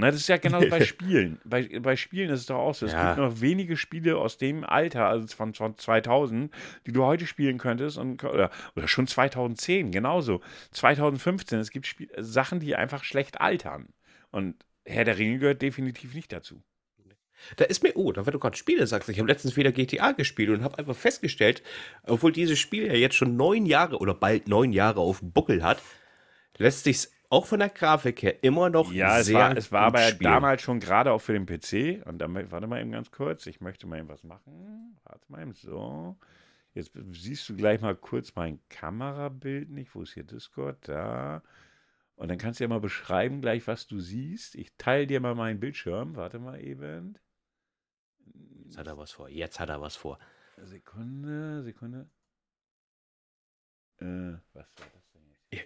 na, 0.00 0.10
das 0.10 0.20
ist 0.20 0.28
ja 0.28 0.36
genau 0.36 0.60
bei 0.68 0.80
Spielen. 0.84 1.40
Bei, 1.44 1.68
bei 1.80 1.96
Spielen 1.96 2.30
ist 2.30 2.40
es 2.40 2.46
doch 2.46 2.58
auch 2.58 2.74
so. 2.74 2.86
Es 2.86 2.92
ja. 2.92 3.14
gibt 3.14 3.18
noch 3.18 3.40
wenige 3.40 3.76
Spiele 3.76 4.16
aus 4.16 4.38
dem 4.38 4.64
Alter, 4.64 5.08
also 5.08 5.26
von, 5.34 5.54
von 5.54 5.76
2000, 5.76 6.52
die 6.86 6.92
du 6.92 7.04
heute 7.04 7.26
spielen 7.26 7.58
könntest 7.58 7.98
und, 7.98 8.24
oder, 8.24 8.50
oder 8.76 8.88
schon 8.88 9.06
2010, 9.06 9.92
genauso. 9.92 10.40
2015, 10.72 11.60
es 11.60 11.70
gibt 11.70 11.86
Spiel, 11.86 12.10
Sachen, 12.18 12.60
die 12.60 12.74
einfach 12.74 13.04
schlecht 13.04 13.40
altern. 13.40 13.88
Und 14.30 14.56
Herr 14.84 15.04
der 15.04 15.18
Ringe 15.18 15.38
gehört 15.38 15.62
definitiv 15.62 16.14
nicht 16.14 16.32
dazu. 16.32 16.62
Da 17.56 17.64
ist 17.64 17.82
mir, 17.82 17.92
oh, 17.96 18.12
da 18.12 18.26
wenn 18.26 18.32
du 18.32 18.38
gerade 18.38 18.56
Spiele 18.56 18.86
sagst, 18.86 19.08
ich 19.08 19.18
habe 19.18 19.28
letztens 19.28 19.56
wieder 19.56 19.72
GTA 19.72 20.12
gespielt 20.12 20.50
und 20.50 20.62
habe 20.62 20.78
einfach 20.78 20.96
festgestellt, 20.96 21.62
obwohl 22.04 22.32
dieses 22.32 22.58
Spiel 22.58 22.86
ja 22.86 22.94
jetzt 22.94 23.14
schon 23.14 23.36
neun 23.36 23.66
Jahre 23.66 23.98
oder 23.98 24.14
bald 24.14 24.48
neun 24.48 24.72
Jahre 24.72 25.00
auf 25.00 25.20
dem 25.20 25.32
Buckel 25.32 25.62
hat, 25.62 25.82
lässt 26.58 26.84
sich 26.84 27.08
auch 27.30 27.46
von 27.46 27.60
der 27.60 27.68
Grafik 27.70 28.22
her 28.22 28.42
immer 28.42 28.68
noch 28.70 28.92
ja, 28.92 29.22
sehr 29.22 29.38
Ja, 29.38 29.52
es 29.52 29.70
war, 29.72 29.82
aber 29.82 30.00
spielen. 30.00 30.32
damals 30.32 30.62
schon 30.62 30.80
gerade 30.80 31.12
auch 31.12 31.20
für 31.20 31.32
den 31.32 31.46
PC. 31.46 32.04
Und 32.06 32.18
dann, 32.18 32.34
warte 32.50 32.66
mal 32.66 32.80
eben 32.80 32.90
ganz 32.92 33.10
kurz, 33.10 33.46
ich 33.46 33.60
möchte 33.60 33.86
mal 33.86 34.00
eben 34.00 34.08
was 34.08 34.24
machen. 34.24 34.98
Warte 35.04 35.24
mal 35.28 35.40
eben 35.40 35.52
so. 35.54 36.16
Jetzt 36.74 36.92
siehst 37.12 37.48
du 37.48 37.56
gleich 37.56 37.80
mal 37.80 37.96
kurz 37.96 38.34
mein 38.34 38.58
Kamerabild 38.68 39.70
nicht. 39.70 39.94
Wo 39.94 40.02
ist 40.02 40.14
hier 40.14 40.24
Discord? 40.24 40.76
Da. 40.88 41.42
Und 42.16 42.28
dann 42.28 42.38
kannst 42.38 42.60
du 42.60 42.64
ja 42.64 42.68
mal 42.68 42.80
beschreiben 42.80 43.40
gleich, 43.40 43.66
was 43.66 43.86
du 43.86 44.00
siehst. 44.00 44.56
Ich 44.56 44.76
teile 44.76 45.06
dir 45.06 45.20
mal 45.20 45.34
meinen 45.34 45.60
Bildschirm. 45.60 46.16
Warte 46.16 46.38
mal 46.38 46.60
eben. 46.60 47.16
Jetzt 48.64 48.76
hat 48.76 48.88
er 48.88 48.98
was 48.98 49.12
vor. 49.12 49.28
Jetzt 49.28 49.58
hat 49.60 49.68
er 49.68 49.80
was 49.80 49.96
vor. 49.96 50.18
Sekunde, 50.62 51.62
Sekunde. 51.62 52.08
Äh, 54.00 54.38
was 54.52 54.66
war 54.76 54.86
das? 54.92 55.00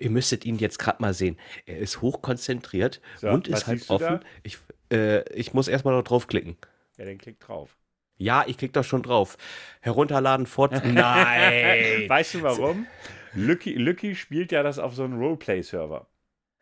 Ihr 0.00 0.10
müsstet 0.10 0.46
ihn 0.46 0.56
jetzt 0.56 0.78
gerade 0.78 1.02
mal 1.02 1.12
sehen. 1.12 1.38
Er 1.66 1.78
ist 1.78 2.00
hochkonzentriert, 2.00 3.02
so, 3.18 3.28
Mund 3.28 3.48
ist 3.48 3.66
halb 3.66 3.82
offen. 3.90 4.20
Ich, 4.42 4.58
äh, 4.90 5.28
ich 5.32 5.52
muss 5.52 5.68
erstmal 5.68 5.94
noch 5.94 6.04
draufklicken. 6.04 6.56
Ja, 6.96 7.04
dann 7.04 7.18
klick 7.18 7.38
drauf. 7.38 7.76
Ja, 8.16 8.44
ich 8.46 8.56
klick 8.56 8.72
doch 8.72 8.84
schon 8.84 9.02
drauf. 9.02 9.36
Herunterladen, 9.80 10.46
fort. 10.46 10.72
Nein! 10.84 12.08
Weißt 12.08 12.34
du 12.34 12.42
warum? 12.42 12.86
Lucky, 13.34 13.74
Lucky 13.74 14.14
spielt 14.14 14.52
ja 14.52 14.62
das 14.62 14.78
auf 14.78 14.94
so 14.94 15.04
einem 15.04 15.18
Roleplay-Server. 15.18 16.06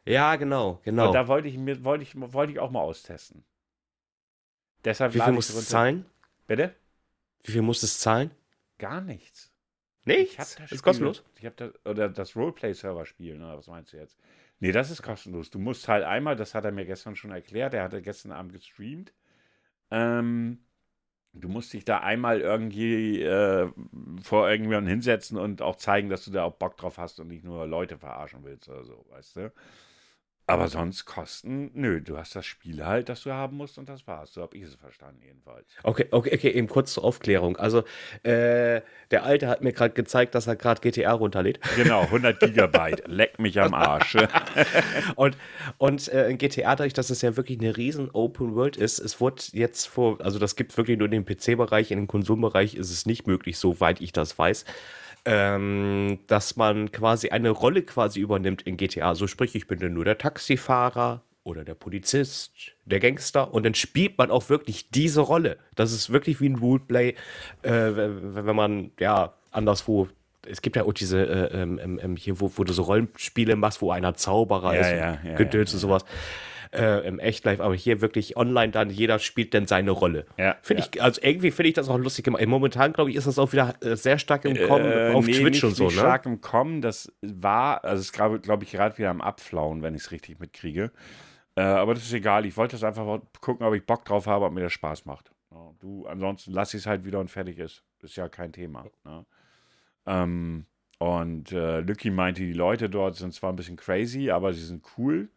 Ja, 0.05 0.37
genau, 0.37 0.81
genau. 0.83 1.09
Und 1.09 1.13
da 1.13 1.29
wollte 1.29 1.49
ich, 1.49 1.59
mir, 1.59 1.85
wollte, 1.85 2.03
ich, 2.03 2.15
wollte 2.17 2.53
ich 2.53 2.59
auch 2.59 2.71
mal 2.71 2.81
austesten. 2.81 3.45
Deshalb 4.85 5.15
Wie 5.15 5.21
viel 5.21 5.33
muss 5.33 5.49
es 5.49 5.69
zahlen? 5.69 6.07
Bitte? 6.49 6.75
Wie 7.45 7.53
viel 7.53 7.63
muss 7.63 7.83
es 7.83 8.01
zahlen? 8.01 8.33
Gar 8.79 9.01
nichts. 9.01 9.52
Nichts? 10.05 10.37
das 10.37 10.51
ist 10.51 10.67
Spiel, 10.69 10.79
kostenlos? 10.81 11.25
Ich 11.39 11.47
habe 11.47 11.55
das, 11.57 11.87
oder 11.87 12.09
das 12.09 12.37
Roleplay-Server 12.37 13.07
spielen, 13.07 13.43
oder 13.43 13.57
was 13.57 13.69
meinst 13.69 13.93
du 13.93 13.99
jetzt? 13.99 14.19
Nee, 14.61 14.73
das 14.73 14.91
ist 14.91 15.03
kostenlos. 15.03 15.51
Du 15.51 15.59
musst 15.59 15.89
halt 15.89 16.05
einmal, 16.05 16.37
das 16.37 16.55
hat 16.55 16.65
er 16.65 16.73
mir 16.73 16.85
gestern 16.85 17.17
schon 17.17 17.31
erklärt, 17.31 17.75
er 17.75 17.85
hatte 17.85 18.03
gestern 18.03 18.33
Abend 18.33 18.53
gestreamt. 18.53 19.13
Ähm, 19.91 20.59
du 21.33 21.49
musst 21.49 21.73
dich 21.73 21.85
da 21.85 21.99
einmal 21.99 22.41
irgendwie 22.41 23.23
äh, 23.23 23.71
vor 24.23 24.49
irgendjemandem 24.49 24.91
hinsetzen 24.91 25.39
und 25.39 25.63
auch 25.63 25.77
zeigen, 25.77 26.09
dass 26.09 26.25
du 26.25 26.31
da 26.31 26.45
auch 26.45 26.55
Bock 26.55 26.77
drauf 26.77 26.99
hast 26.99 27.21
und 27.21 27.29
nicht 27.29 27.45
nur 27.45 27.67
Leute 27.67 27.99
verarschen 27.99 28.45
willst 28.45 28.69
oder 28.69 28.85
so, 28.85 29.05
weißt 29.11 29.37
du? 29.37 29.53
Aber 30.47 30.69
sonst 30.69 31.05
Kosten, 31.05 31.71
nö, 31.75 32.01
du 32.01 32.19
hast 32.19 32.35
das 32.35 32.45
Spiel 32.45 32.85
halt, 32.85 33.09
das 33.09 33.23
du 33.23 33.33
haben 33.33 33.57
musst 33.57 33.79
und 33.79 33.89
das 33.89 34.07
war's. 34.07 34.33
So 34.33 34.43
habe 34.43 34.57
ich 34.57 34.65
es 34.65 34.75
verstanden 34.75 35.23
jedenfalls. 35.25 35.67
Okay, 35.85 36.07
okay, 36.11 36.35
okay, 36.35 36.51
eben 36.51 36.67
kurz 36.67 36.95
zur 36.95 37.05
Aufklärung. 37.05 37.57
Also, 37.57 37.85
äh, 38.25 38.81
der 39.11 39.23
Alte 39.23 39.49
hat 39.49 39.63
mir 39.63 39.73
gerade 39.73 39.95
gezeigt, 39.95 40.35
dass 40.35 40.49
er 40.49 40.57
gerade 40.57 40.81
GTA 40.81 41.13
runterlädt. 41.13 41.61
Genau, 41.77 42.03
100 42.03 42.41
Gigabyte. 42.41 43.05
Leck 43.07 43.39
mich 43.39 43.61
am 43.61 43.73
Arsch. 43.73 44.17
und 45.15 45.37
und 45.79 46.09
äh, 46.09 46.29
in 46.29 46.39
GTA, 46.39 46.75
dadurch, 46.75 46.93
dass 46.93 47.11
es 47.11 47.23
ja 47.23 47.37
wirklich 47.37 47.61
eine 47.61 47.77
riesen 47.77 48.11
Open 48.11 48.57
World 48.57 48.77
ist, 48.77 48.99
es 48.99 49.21
wurde 49.21 49.43
jetzt 49.53 49.87
vor, 49.87 50.21
also 50.23 50.39
das 50.41 50.57
gibt 50.57 50.77
wirklich 50.77 50.99
nur 50.99 51.11
in 51.11 51.23
den 51.23 51.25
PC-Bereich, 51.25 51.93
in 51.93 51.99
den 51.99 52.07
Konsumbereich 52.09 52.75
ist 52.75 52.91
es 52.91 53.07
nicht 53.07 53.27
möglich, 53.27 53.59
soweit 53.59 54.01
ich 54.01 54.13
das 54.13 54.37
weiß 54.39 54.65
ähm, 55.25 56.19
dass 56.27 56.57
man 56.57 56.91
quasi 56.93 57.31
eine 57.31 57.51
Rolle 57.51 57.83
quasi 57.83 58.21
übernimmt 58.21 58.63
in 58.63 58.77
GTA. 58.77 59.15
So 59.15 59.27
sprich, 59.27 59.55
ich 59.55 59.67
bin 59.67 59.79
dann 59.79 59.95
nur 59.95 60.05
der 60.05 60.19
Taxifahrer 60.19 61.23
oder 61.45 61.65
der 61.65 61.75
Polizist, 61.75 62.53
der 62.85 63.01
Gangster 63.01 63.53
und 63.53 63.65
dann 63.65 63.75
spielt 63.75 64.19
man 64.19 64.31
auch 64.31 64.49
wirklich 64.49 64.91
diese 64.91 65.21
Rolle. 65.21 65.59
Das 65.75 65.93
ist 65.93 66.11
wirklich 66.11 66.41
wie 66.41 66.49
ein 66.49 66.57
Roleplay, 66.57 67.15
äh, 67.63 67.71
wenn 67.71 68.57
man 68.57 68.91
ja 68.99 69.35
anderswo 69.51 70.09
es 70.45 70.61
gibt 70.61 70.75
ja 70.75 70.83
auch 70.83 70.93
diese, 70.93 71.25
äh, 71.25 71.63
ähm, 71.63 71.79
ähm, 71.81 72.01
ähm, 72.03 72.17
hier, 72.17 72.41
wo, 72.41 72.51
wo 72.57 72.65
du 72.65 72.73
so 72.73 72.83
Rollenspiele 72.83 73.55
machst, 73.55 73.81
wo 73.81 73.93
einer 73.93 74.15
Zauberer 74.15 74.75
ja, 74.75 74.81
ist, 74.81 74.91
ja, 74.91 75.19
ja, 75.23 75.37
Gedöns 75.37 75.71
ja, 75.71 75.77
und 75.77 75.81
sowas 75.81 76.05
äh, 76.73 77.07
im 77.07 77.19
Echtlife, 77.19 77.63
aber 77.63 77.75
hier 77.75 78.01
wirklich 78.01 78.37
online 78.37 78.73
dann, 78.73 78.91
jeder 78.91 79.19
spielt 79.19 79.55
dann 79.55 79.67
seine 79.67 79.91
Rolle. 79.91 80.27
Ja, 80.39 80.57
finde 80.63 80.83
ja. 80.83 80.89
ich, 80.93 81.03
also 81.03 81.21
irgendwie 81.23 81.51
finde 81.51 81.69
ich 81.69 81.75
das 81.75 81.89
auch 81.89 81.99
lustig 81.99 82.25
gemacht. 82.25 82.45
Momentan, 82.47 82.93
glaube 82.93 83.11
ich, 83.11 83.17
ist 83.17 83.27
das 83.27 83.39
auch 83.39 83.53
wieder 83.53 83.75
äh, 83.83 83.97
sehr 83.97 84.19
stark 84.19 84.45
im 84.45 84.57
Kommen 84.67 84.91
äh, 84.91 85.13
auf 85.15 85.27
nee, 85.27 85.33
Twitch 85.33 85.63
nicht, 85.63 85.65
und 85.65 85.77
so, 85.77 85.85
nicht 85.85 85.97
ne? 85.97 86.01
stark 86.01 86.27
im 86.27 86.41
Kommen, 86.41 86.81
das 86.81 87.13
war, 87.21 87.85
also 87.85 88.01
es 88.01 88.07
ist, 88.07 88.13
glaube 88.13 88.65
ich, 88.65 88.71
gerade 88.71 88.99
wieder 88.99 89.11
am 89.11 89.21
Abflauen, 89.21 89.83
wenn 89.83 89.95
ich 89.95 90.03
es 90.03 90.11
richtig 90.11 90.41
mitkriege. 90.41 90.91
Äh, 91.57 91.63
aber 91.63 91.95
das 91.95 92.05
ist 92.05 92.13
egal, 92.13 92.47
ich 92.47 92.57
wollte 92.57 92.77
das 92.77 92.85
einfach 92.85 93.05
mal 93.05 93.21
gucken, 93.41 93.67
ob 93.67 93.75
ich 93.75 93.85
Bock 93.85 94.05
drauf 94.05 94.27
habe, 94.27 94.47
ob 94.47 94.53
mir 94.53 94.63
das 94.63 94.73
Spaß 94.73 95.05
macht. 95.05 95.31
Du, 95.81 96.07
ansonsten 96.07 96.53
lass 96.53 96.75
ich 96.75 96.83
es 96.83 96.87
halt 96.87 97.05
wieder 97.05 97.19
und 97.19 97.29
fertig 97.29 97.59
ist. 97.59 97.83
Ist 98.03 98.17
ja 98.17 98.29
kein 98.29 98.53
Thema. 98.53 98.87
Ne? 99.05 99.27
Ähm, 100.07 100.67
und 100.99 101.51
äh, 101.51 101.81
Lucky 101.81 102.11
meinte, 102.11 102.43
die 102.43 102.53
Leute 102.53 102.89
dort 102.89 103.17
sind 103.17 103.35
zwar 103.35 103.53
ein 103.53 103.57
bisschen 103.57 103.77
crazy, 103.77 104.31
aber 104.31 104.53
sie 104.53 104.65
sind 104.65 104.85
cool. 104.97 105.29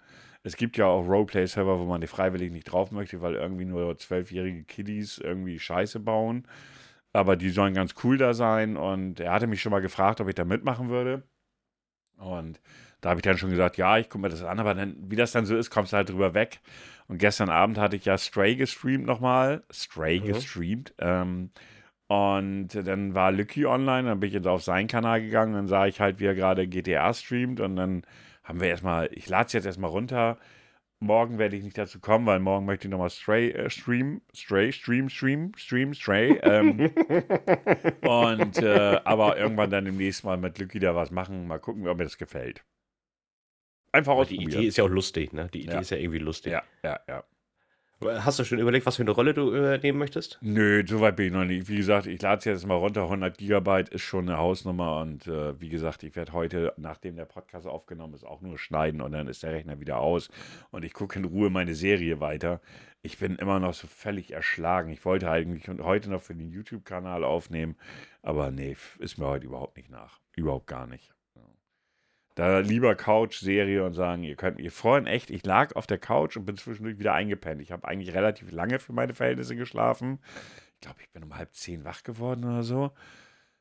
Es 0.45 0.55
gibt 0.57 0.77
ja 0.77 0.85
auch 0.85 1.07
Roleplay-Server, 1.07 1.79
wo 1.79 1.85
man 1.85 2.01
die 2.01 2.07
freiwillig 2.07 2.51
nicht 2.51 2.65
drauf 2.65 2.91
möchte, 2.91 3.19
weil 3.19 3.33
irgendwie 3.33 3.65
nur 3.65 3.97
zwölfjährige 3.97 4.63
Kiddies 4.63 5.17
irgendwie 5.17 5.57
Scheiße 5.57 5.99
bauen. 5.99 6.47
Aber 7.13 7.35
die 7.35 7.49
sollen 7.49 7.73
ganz 7.73 7.95
cool 8.03 8.19
da 8.19 8.35
sein. 8.35 8.77
Und 8.77 9.19
er 9.19 9.31
hatte 9.31 9.47
mich 9.47 9.59
schon 9.59 9.71
mal 9.71 9.81
gefragt, 9.81 10.21
ob 10.21 10.27
ich 10.27 10.35
da 10.35 10.45
mitmachen 10.45 10.89
würde. 10.89 11.23
Und 12.17 12.61
da 13.01 13.09
habe 13.09 13.19
ich 13.19 13.23
dann 13.23 13.39
schon 13.39 13.49
gesagt, 13.49 13.77
ja, 13.77 13.97
ich 13.97 14.07
gucke 14.07 14.21
mir 14.21 14.29
das 14.29 14.43
an. 14.43 14.59
Aber 14.59 14.75
dann, 14.75 14.95
wie 15.09 15.15
das 15.15 15.31
dann 15.31 15.47
so 15.47 15.57
ist, 15.57 15.71
kommst 15.71 15.93
du 15.93 15.97
halt 15.97 16.09
drüber 16.09 16.35
weg. 16.35 16.59
Und 17.07 17.17
gestern 17.17 17.49
Abend 17.49 17.79
hatte 17.79 17.95
ich 17.95 18.05
ja 18.05 18.15
Stray 18.15 18.55
gestreamt 18.55 19.07
nochmal. 19.07 19.63
Stray 19.73 20.19
mhm. 20.19 20.25
gestreamt. 20.25 20.93
Ähm, 20.99 21.49
und 22.05 22.67
dann 22.67 23.15
war 23.15 23.31
Lucky 23.31 23.65
online, 23.65 24.09
dann 24.09 24.19
bin 24.19 24.27
ich 24.27 24.35
jetzt 24.35 24.45
auf 24.45 24.61
seinen 24.61 24.87
Kanal 24.87 25.21
gegangen, 25.21 25.53
dann 25.53 25.67
sah 25.67 25.87
ich 25.87 25.99
halt, 25.99 26.19
wie 26.19 26.25
er 26.25 26.35
gerade 26.35 26.67
GTA 26.67 27.11
streamt 27.15 27.59
und 27.59 27.75
dann 27.75 28.03
haben 28.45 28.61
wir 28.61 28.69
erstmal, 28.69 29.09
ich 29.11 29.27
lade 29.27 29.47
es 29.47 29.53
jetzt 29.53 29.65
erstmal 29.65 29.89
runter. 29.89 30.37
Morgen 30.99 31.37
werde 31.37 31.57
ich 31.57 31.63
nicht 31.63 31.77
dazu 31.77 31.99
kommen, 31.99 32.25
weil 32.25 32.39
morgen 32.39 32.65
möchte 32.65 32.87
ich 32.87 32.91
nochmal 32.91 33.09
Stray 33.09 33.51
äh, 33.51 33.69
stream, 33.69 34.21
Stray, 34.33 34.71
Stream, 34.71 35.09
Stream, 35.09 35.51
Stream, 35.57 35.93
Stray. 35.93 36.39
Ähm, 36.41 36.79
und 38.01 38.57
äh, 38.59 39.01
aber 39.03 39.37
irgendwann 39.37 39.69
dann 39.71 39.85
demnächst 39.85 40.23
mal 40.23 40.37
mit 40.37 40.57
Lucky 40.57 40.79
da 40.79 40.95
was 40.95 41.11
machen. 41.11 41.47
Mal 41.47 41.59
gucken, 41.59 41.87
ob 41.87 41.97
mir 41.97 42.05
das 42.05 42.17
gefällt. 42.17 42.63
Einfach 43.91 44.13
ausprobieren. 44.13 44.49
Die 44.49 44.57
Idee 44.57 44.67
ist 44.67 44.77
ja 44.77 44.85
auch 44.85 44.89
lustig, 44.89 45.33
ne? 45.33 45.49
Die 45.53 45.63
Idee 45.63 45.73
ja. 45.73 45.79
ist 45.79 45.89
ja 45.89 45.97
irgendwie 45.97 46.19
lustig. 46.19 46.53
Ja, 46.53 46.63
ja, 46.83 46.99
ja. 47.07 47.23
Hast 48.03 48.39
du 48.39 48.43
schon 48.43 48.59
überlegt, 48.59 48.85
was 48.85 48.97
für 48.97 49.03
eine 49.03 49.11
Rolle 49.11 49.33
du 49.33 49.55
übernehmen 49.55 49.97
möchtest? 49.97 50.37
Nö, 50.41 50.83
so 50.85 50.99
weit 50.99 51.15
bin 51.15 51.27
ich 51.27 51.31
noch 51.31 51.45
nicht. 51.45 51.69
Wie 51.69 51.77
gesagt, 51.77 52.07
ich 52.07 52.21
lade 52.21 52.39
es 52.39 52.45
jetzt 52.45 52.67
mal 52.67 52.75
runter. 52.75 53.03
100 53.03 53.37
Gigabyte 53.37 53.89
ist 53.89 54.01
schon 54.01 54.27
eine 54.27 54.37
Hausnummer. 54.37 54.99
Und 54.99 55.27
äh, 55.27 55.59
wie 55.61 55.69
gesagt, 55.69 56.03
ich 56.03 56.15
werde 56.15 56.33
heute, 56.33 56.73
nachdem 56.75 57.15
der 57.15 57.25
Podcast 57.25 57.65
aufgenommen 57.65 58.13
ist, 58.13 58.25
auch 58.25 58.41
nur 58.41 58.57
schneiden 58.57 58.99
und 58.99 59.13
dann 59.13 59.27
ist 59.27 59.43
der 59.43 59.53
Rechner 59.53 59.79
wieder 59.79 59.99
aus. 59.99 60.29
Und 60.71 60.83
ich 60.83 60.93
gucke 60.93 61.17
in 61.17 61.25
Ruhe 61.25 61.49
meine 61.49 61.73
Serie 61.73 62.19
weiter. 62.19 62.59
Ich 63.01 63.17
bin 63.17 63.37
immer 63.37 63.59
noch 63.61 63.73
so 63.73 63.87
völlig 63.87 64.31
erschlagen. 64.31 64.91
Ich 64.91 65.05
wollte 65.05 65.31
eigentlich 65.31 65.67
heute 65.81 66.09
noch 66.09 66.21
für 66.21 66.35
den 66.35 66.51
YouTube-Kanal 66.51 67.23
aufnehmen. 67.23 67.77
Aber 68.21 68.51
nee, 68.51 68.75
ist 68.99 69.17
mir 69.17 69.27
heute 69.27 69.45
überhaupt 69.45 69.77
nicht 69.77 69.89
nach. 69.89 70.19
Überhaupt 70.35 70.67
gar 70.67 70.85
nicht. 70.85 71.14
Da 72.35 72.59
lieber 72.59 72.95
Couch-Serie 72.95 73.85
und 73.85 73.93
sagen, 73.93 74.23
ihr 74.23 74.35
könnt 74.35 74.57
mir 74.57 74.69
freuen. 74.69 75.07
Echt, 75.07 75.29
ich 75.29 75.45
lag 75.45 75.73
auf 75.75 75.87
der 75.87 75.97
Couch 75.97 76.35
und 76.35 76.45
bin 76.45 76.57
zwischendurch 76.57 76.99
wieder 76.99 77.13
eingepennt. 77.13 77.61
Ich 77.61 77.71
habe 77.71 77.87
eigentlich 77.87 78.13
relativ 78.13 78.51
lange 78.51 78.79
für 78.79 78.91
meine 78.91 79.13
Verhältnisse 79.13 79.55
geschlafen. 79.55 80.19
Ich 80.73 80.81
glaube, 80.81 81.01
ich 81.01 81.09
bin 81.11 81.23
um 81.23 81.37
halb 81.37 81.55
zehn 81.55 81.85
wach 81.85 82.03
geworden 82.03 82.43
oder 82.43 82.63
so. 82.63 82.91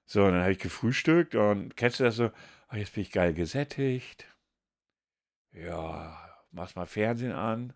So, 0.06 0.24
und 0.24 0.32
dann 0.32 0.42
habe 0.42 0.52
ich 0.52 0.58
gefrühstückt 0.58 1.36
und 1.36 1.76
kennst 1.76 2.00
du 2.00 2.04
das 2.04 2.16
so? 2.16 2.30
Oh, 2.72 2.76
jetzt 2.76 2.94
bin 2.94 3.02
ich 3.02 3.12
geil 3.12 3.32
gesättigt. 3.32 4.26
Ja, 5.52 6.18
machst 6.50 6.74
mal 6.74 6.84
Fernsehen 6.84 7.32
an. 7.32 7.72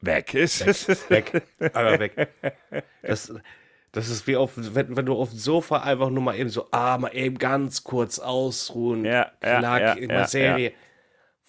weg 0.00 0.34
ist. 0.34 0.66
Weg, 1.08 1.32
weg. 1.58 1.74
aber 1.74 1.98
weg. 1.98 2.28
Das, 3.00 3.32
das 3.92 4.08
ist 4.08 4.26
wie 4.26 4.36
auf, 4.36 4.52
wenn, 4.56 4.96
wenn 4.96 5.06
du 5.06 5.14
auf 5.14 5.30
dem 5.30 5.38
Sofa 5.38 5.82
einfach 5.82 6.08
nur 6.10 6.22
mal 6.22 6.36
eben 6.36 6.48
so, 6.48 6.66
ah, 6.70 6.96
mal 6.98 7.14
eben 7.14 7.38
ganz 7.38 7.84
kurz 7.84 8.18
ausruhen, 8.18 9.04
Ja, 9.04 9.30
ja, 9.42 9.58
knack, 9.58 9.80
ja, 9.80 9.94
irgendeine 9.94 10.20
ja, 10.22 10.26
Serie. 10.26 10.72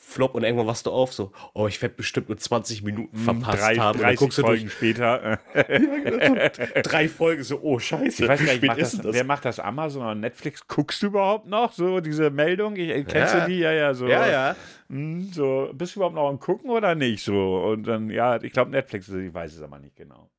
Flop 0.05 0.35
und 0.35 0.43
irgendwann 0.43 0.67
wachst 0.67 0.85
du 0.85 0.91
auf, 0.91 1.13
so, 1.13 1.31
oh, 1.53 1.65
ich 1.65 1.81
werde 1.81 1.95
bestimmt 1.95 2.27
nur 2.27 2.37
20 2.37 2.83
Minuten 2.83 3.17
verpasst 3.17 3.63
Drei, 3.63 3.75
haben. 3.77 3.95
Und 3.95 4.01
dann 4.01 4.07
30 4.09 4.19
guckst 4.19 4.37
du 4.37 4.41
Folgen 4.41 4.63
durch 4.63 4.73
später. 4.73 5.39
so 5.55 6.81
drei 6.83 7.07
Folgen, 7.07 7.43
so, 7.43 7.61
oh, 7.61 7.79
scheiße. 7.79 8.23
Ich 8.23 8.29
weiß 8.29 8.45
gar 8.45 8.51
nicht, 8.51 8.63
macht 8.63 8.81
das, 8.81 8.91
denn 8.91 9.13
wer 9.13 9.23
macht 9.23 9.45
das? 9.45 9.61
Amazon 9.61 10.01
oder 10.01 10.13
Netflix? 10.13 10.67
Guckst 10.67 11.01
du 11.01 11.07
überhaupt 11.07 11.47
noch 11.47 11.71
so 11.71 12.01
diese 12.01 12.29
Meldung? 12.29 12.75
Ich, 12.75 12.89
kennst 13.07 13.33
Ja. 13.33 13.39
du 13.45 13.47
die? 13.49 13.59
Ja, 13.59 13.71
ja, 13.71 13.93
so. 13.93 14.05
Ja, 14.05 14.29
ja. 14.29 14.55
Hm, 14.89 15.31
so, 15.31 15.69
bist 15.73 15.95
du 15.95 15.99
überhaupt 15.99 16.15
noch 16.15 16.27
am 16.27 16.39
Gucken 16.39 16.69
oder 16.69 16.93
nicht? 16.95 17.23
So, 17.23 17.63
und 17.63 17.87
dann, 17.87 18.09
ja, 18.09 18.43
ich 18.43 18.51
glaube 18.51 18.71
Netflix, 18.71 19.07
ich 19.07 19.33
weiß 19.33 19.55
es 19.55 19.61
aber 19.61 19.79
nicht 19.79 19.95
genau. 19.95 20.29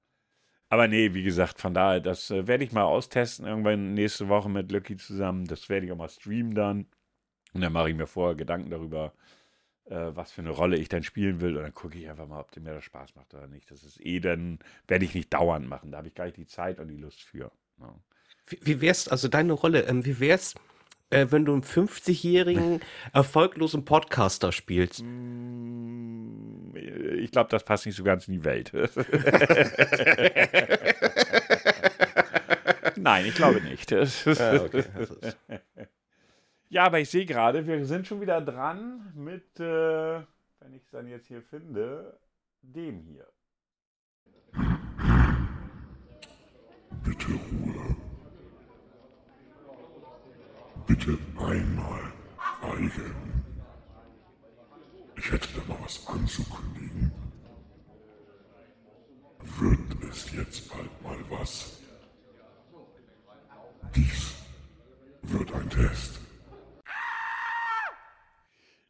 Aber 0.74 0.88
nee, 0.88 1.14
wie 1.14 1.22
gesagt, 1.22 1.60
von 1.60 1.72
daher, 1.72 2.00
das 2.00 2.32
äh, 2.32 2.48
werde 2.48 2.64
ich 2.64 2.72
mal 2.72 2.82
austesten, 2.82 3.46
irgendwann 3.46 3.94
nächste 3.94 4.28
Woche 4.28 4.50
mit 4.50 4.72
Lucky 4.72 4.96
zusammen. 4.96 5.44
Das 5.44 5.68
werde 5.68 5.86
ich 5.86 5.92
auch 5.92 5.96
mal 5.96 6.08
streamen 6.08 6.52
dann. 6.52 6.86
Und 7.52 7.60
dann 7.60 7.72
mache 7.72 7.90
ich 7.90 7.96
mir 7.96 8.08
vorher 8.08 8.34
Gedanken 8.34 8.70
darüber, 8.70 9.12
äh, 9.84 10.10
was 10.14 10.32
für 10.32 10.40
eine 10.40 10.50
Rolle 10.50 10.76
ich 10.76 10.88
dann 10.88 11.04
spielen 11.04 11.40
will. 11.40 11.56
Und 11.56 11.62
dann 11.62 11.74
gucke 11.74 11.96
ich 11.96 12.10
einfach 12.10 12.26
mal, 12.26 12.40
ob 12.40 12.56
mir 12.56 12.74
das 12.74 12.82
Spaß 12.82 13.14
macht 13.14 13.32
oder 13.34 13.46
nicht. 13.46 13.70
Das 13.70 13.84
ist 13.84 14.04
eh 14.04 14.18
dann, 14.18 14.58
werde 14.88 15.04
ich 15.04 15.14
nicht 15.14 15.32
dauernd 15.32 15.68
machen. 15.68 15.92
Da 15.92 15.98
habe 15.98 16.08
ich 16.08 16.14
gar 16.16 16.24
nicht 16.24 16.38
die 16.38 16.46
Zeit 16.48 16.80
und 16.80 16.88
die 16.88 16.96
Lust 16.96 17.22
für. 17.22 17.52
Ja. 17.78 17.94
Wie, 18.48 18.58
wie 18.62 18.80
wär's, 18.80 19.06
also 19.06 19.28
deine 19.28 19.52
Rolle, 19.52 19.82
ähm, 19.82 20.04
wie 20.04 20.18
wär's, 20.18 20.56
äh, 21.10 21.26
wenn 21.30 21.44
du 21.44 21.52
einen 21.52 21.62
50-jährigen 21.62 22.80
erfolglosen 23.12 23.84
Podcaster 23.84 24.52
spielst? 24.52 25.02
Mm, 25.04 26.74
Ich 27.18 27.30
glaube, 27.30 27.50
das 27.50 27.64
passt 27.64 27.86
nicht 27.86 27.96
so 27.96 28.04
ganz 28.04 28.26
in 28.28 28.34
die 28.34 28.44
Welt. 28.44 28.72
Nein, 32.96 33.26
ich 33.26 33.34
glaube 33.34 33.60
nicht. 33.60 33.90
Ja, 33.90 34.62
okay. 34.62 34.84
Ja, 36.68 36.84
aber 36.84 37.00
ich 37.00 37.10
sehe 37.10 37.26
gerade, 37.26 37.66
wir 37.66 37.84
sind 37.86 38.06
schon 38.06 38.20
wieder 38.20 38.40
dran 38.40 39.12
mit, 39.14 39.58
äh, 39.60 40.20
wenn 40.60 40.74
ich 40.74 40.82
es 40.82 40.90
dann 40.90 41.06
jetzt 41.06 41.28
hier 41.28 41.42
finde, 41.42 42.18
dem 42.62 43.00
hier. 43.02 43.26
Bitte 47.04 47.32
Ruhe. 47.32 47.83
Bitte 50.86 51.18
einmal 51.38 52.12
schweigen. 52.64 53.44
Ich 55.16 55.30
hätte 55.30 55.48
da 55.54 55.72
mal 55.72 55.78
was 55.82 56.06
anzukündigen. 56.06 57.12
Wird 59.58 60.10
es 60.10 60.32
jetzt 60.32 60.68
bald 60.70 61.02
mal 61.02 61.16
was? 61.30 61.80
Dies 63.94 64.34
wird 65.22 65.52
ein 65.54 65.70
Test. 65.70 66.20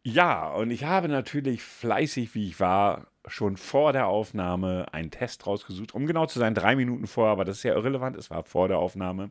Ja, 0.02 0.48
und 0.50 0.70
ich 0.70 0.84
habe 0.84 1.08
natürlich 1.08 1.62
fleißig, 1.62 2.34
wie 2.34 2.48
ich 2.48 2.60
war, 2.60 3.06
schon 3.26 3.56
vor 3.56 3.92
der 3.92 4.06
Aufnahme 4.06 4.86
einen 4.92 5.10
Test 5.10 5.46
rausgesucht. 5.46 5.94
Um 5.94 6.06
genau 6.06 6.26
zu 6.26 6.38
sein, 6.38 6.54
drei 6.54 6.76
Minuten 6.76 7.06
vor, 7.06 7.28
aber 7.28 7.44
das 7.44 7.58
ist 7.58 7.62
ja 7.62 7.74
irrelevant, 7.74 8.16
es 8.16 8.30
war 8.30 8.44
vor 8.44 8.68
der 8.68 8.78
Aufnahme. 8.78 9.30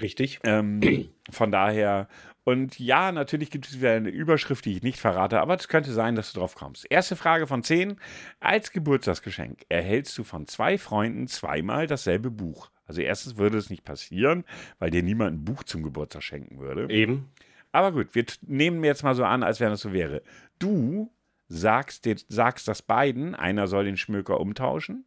Richtig. 0.00 0.40
Ähm, 0.44 0.80
von 1.30 1.50
daher, 1.52 2.08
und 2.44 2.78
ja, 2.78 3.12
natürlich 3.12 3.50
gibt 3.50 3.66
es 3.66 3.78
wieder 3.78 3.92
eine 3.92 4.08
Überschrift, 4.10 4.64
die 4.64 4.76
ich 4.76 4.82
nicht 4.82 4.98
verrate, 4.98 5.40
aber 5.40 5.54
es 5.54 5.68
könnte 5.68 5.92
sein, 5.92 6.14
dass 6.16 6.32
du 6.32 6.40
drauf 6.40 6.54
kommst. 6.54 6.86
Erste 6.90 7.14
Frage 7.16 7.46
von 7.46 7.62
zehn. 7.62 7.96
Als 8.40 8.72
Geburtstagsgeschenk 8.72 9.64
erhältst 9.68 10.16
du 10.18 10.24
von 10.24 10.46
zwei 10.48 10.76
Freunden 10.78 11.28
zweimal 11.28 11.86
dasselbe 11.86 12.30
Buch. 12.30 12.70
Also 12.84 13.00
erstens 13.00 13.36
würde 13.36 13.58
es 13.58 13.70
nicht 13.70 13.84
passieren, 13.84 14.44
weil 14.78 14.90
dir 14.90 15.02
niemand 15.02 15.36
ein 15.36 15.44
Buch 15.44 15.62
zum 15.62 15.82
Geburtstag 15.82 16.22
schenken 16.24 16.58
würde. 16.58 16.92
Eben. 16.92 17.30
Aber 17.70 17.92
gut, 17.92 18.14
wir 18.14 18.24
nehmen 18.42 18.82
jetzt 18.84 19.02
mal 19.02 19.14
so 19.14 19.24
an, 19.24 19.42
als 19.42 19.60
wenn 19.60 19.70
das 19.70 19.80
so 19.80 19.92
wäre. 19.92 20.22
Du 20.58 21.10
sagst, 21.48 22.04
dir- 22.04 22.16
sagst 22.28 22.66
das 22.68 22.82
beiden, 22.82 23.34
einer 23.34 23.66
soll 23.66 23.84
den 23.84 23.96
Schmöker 23.96 24.40
umtauschen, 24.40 25.06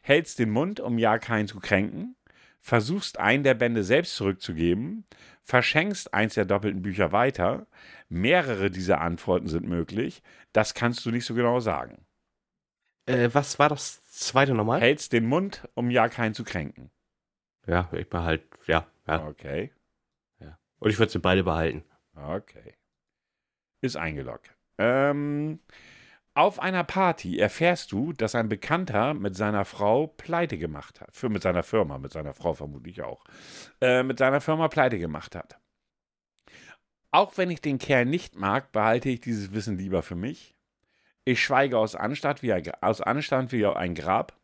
hältst 0.00 0.38
den 0.38 0.50
Mund, 0.50 0.80
um 0.80 0.98
ja 0.98 1.18
keinen 1.18 1.46
zu 1.46 1.60
kränken, 1.60 2.16
versuchst 2.60 3.18
einen 3.18 3.42
der 3.42 3.54
Bände 3.54 3.84
selbst 3.84 4.14
zurückzugeben, 4.16 5.04
verschenkst 5.42 6.14
eins 6.14 6.34
der 6.34 6.44
doppelten 6.44 6.82
Bücher 6.82 7.12
weiter. 7.12 7.66
Mehrere 8.08 8.70
dieser 8.70 9.00
Antworten 9.00 9.48
sind 9.48 9.66
möglich. 9.66 10.22
Das 10.52 10.74
kannst 10.74 11.04
du 11.04 11.10
nicht 11.10 11.24
so 11.24 11.34
genau 11.34 11.60
sagen. 11.60 12.04
Äh, 13.06 13.30
was 13.32 13.58
war 13.58 13.68
das 13.68 14.04
zweite 14.06 14.54
nochmal? 14.54 14.80
Hältst 14.80 15.12
den 15.12 15.26
Mund, 15.26 15.68
um 15.74 15.90
ja 15.90 16.08
keinen 16.08 16.34
zu 16.34 16.44
kränken. 16.44 16.90
Ja, 17.66 17.88
ich 17.92 18.08
behalte, 18.08 18.46
ja, 18.66 18.86
ja. 19.06 19.26
Okay, 19.26 19.72
Und 20.78 20.90
ich 20.90 20.98
würde 20.98 21.12
sie 21.12 21.18
beide 21.18 21.44
behalten. 21.44 21.84
okay. 22.16 22.74
Ist 23.82 23.96
eingeloggt. 23.96 24.50
Ähm, 24.78 25.60
auf 26.34 26.60
einer 26.60 26.84
Party 26.84 27.38
erfährst 27.38 27.92
du, 27.92 28.12
dass 28.12 28.34
ein 28.34 28.48
Bekannter 28.48 29.14
mit 29.14 29.36
seiner 29.36 29.64
Frau 29.64 30.06
pleite 30.06 30.58
gemacht 30.58 31.00
hat. 31.00 31.14
Für, 31.16 31.28
mit 31.28 31.42
seiner 31.42 31.62
Firma, 31.62 31.98
mit 31.98 32.12
seiner 32.12 32.34
Frau 32.34 32.54
vermutlich 32.54 33.02
auch. 33.02 33.24
Äh, 33.80 34.02
mit 34.02 34.18
seiner 34.18 34.40
Firma 34.40 34.68
pleite 34.68 34.98
gemacht 34.98 35.34
hat. 35.34 35.58
Auch 37.10 37.36
wenn 37.36 37.50
ich 37.50 37.60
den 37.60 37.78
Kerl 37.78 38.04
nicht 38.04 38.36
mag, 38.36 38.70
behalte 38.70 39.08
ich 39.08 39.20
dieses 39.20 39.52
Wissen 39.52 39.76
lieber 39.76 40.02
für 40.02 40.14
mich. 40.14 40.54
Ich 41.24 41.42
schweige 41.42 41.76
aus 41.78 41.96
Anstand 41.96 42.42
wie 42.42 42.52
ein, 42.52 42.62
aus 42.80 43.00
Anstand 43.00 43.50
wie 43.50 43.66
ein 43.66 43.94
Grab. 43.94 44.38